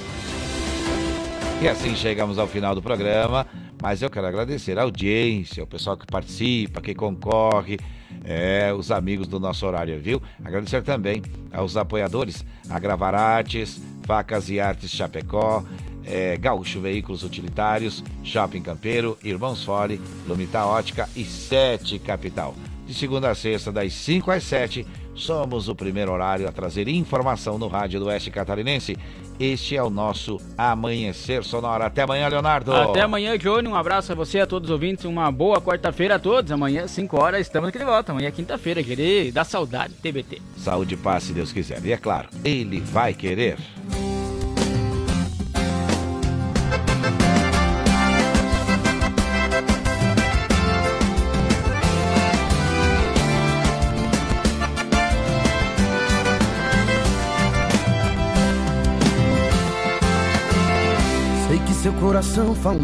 E 1.61 1.69
assim 1.69 1.95
chegamos 1.95 2.39
ao 2.39 2.49
final 2.49 2.75
do 2.75 2.83
programa, 2.83 3.47
mas 3.81 4.03
eu 4.03 4.11
quero 4.11 4.27
agradecer 4.27 4.79
a 4.79 4.83
audiência, 4.83 5.63
o 5.63 5.67
pessoal 5.67 5.97
que 5.97 6.07
participa, 6.07 6.81
que 6.81 6.95
concorre, 6.95 7.79
é, 8.25 8.73
os 8.77 8.91
amigos 8.91 9.29
do 9.29 9.39
nosso 9.39 9.67
horário, 9.67 9.99
viu? 10.01 10.21
Agradecer 10.45 10.83
também 10.83 11.23
aos 11.53 11.77
apoiadores, 11.77 12.45
a 12.69 12.79
Gravar 12.79 13.15
Artes, 13.15 13.81
Facas 14.05 14.51
e 14.51 14.61
Artes 14.61 14.91
Chapecó, 14.91 15.65
é, 16.05 16.37
Gaúcho 16.37 16.81
Veículos 16.81 17.23
Utilitários, 17.23 18.03
Shopping 18.25 18.63
Campeiro, 18.63 19.17
Irmãos 19.23 19.65
Fole, 19.65 20.01
Lumita 20.27 20.65
Ótica 20.65 21.09
e 21.15 21.25
Sete 21.25 21.99
Capital. 21.99 22.55
De 22.87 22.95
segunda 22.95 23.31
a 23.31 23.35
sexta, 23.35 23.71
das 23.71 23.93
5 23.93 24.31
às 24.31 24.43
7, 24.43 24.87
somos 25.15 25.69
o 25.69 25.75
primeiro 25.75 26.13
horário 26.13 26.49
a 26.49 26.53
trazer 26.53 26.89
informação 26.89 27.57
no 27.57 27.69
rádio 27.69 28.01
do 28.01 28.07
Oeste 28.07 28.31
Catarinense. 28.31 28.97
Este 29.39 29.77
é 29.77 29.83
o 29.83 29.91
nosso 29.91 30.41
Amanhecer 30.57 31.45
Sonora. 31.45 31.87
Até 31.87 32.03
amanhã, 32.03 32.29
Leonardo. 32.29 32.73
Até 32.73 33.01
amanhã, 33.01 33.37
Johnny. 33.37 33.69
Um 33.69 33.75
abraço 33.75 34.13
a 34.13 34.15
você, 34.15 34.41
a 34.41 34.47
todos 34.47 34.69
os 34.69 34.73
ouvintes. 34.73 35.05
Uma 35.05 35.31
boa 35.33 35.61
quarta-feira 35.61 36.17
a 36.17 36.19
todos. 36.19 36.53
Amanhã, 36.53 36.87
5 36.87 37.21
horas, 37.21 37.41
estamos 37.41 37.69
aqui 37.69 37.79
de 37.79 37.85
volta. 37.85 38.13
Amanhã 38.13 38.29
é 38.29 38.33
quinta-feira. 38.33 38.83
Querer 38.83 39.33
dar 39.33 39.45
saudade, 39.45 39.95
TBT. 39.95 40.41
Saúde 40.57 40.95
e 40.95 40.97
paz, 40.97 41.25
se 41.25 41.33
Deus 41.33 41.53
quiser. 41.53 41.85
E 41.85 41.93
é 41.93 41.97
claro, 41.97 42.29
Ele 42.45 42.81
vai 42.81 43.15
querer. 43.15 43.59
Coração 62.13 62.55
fala 62.55 62.77
um 62.77 62.79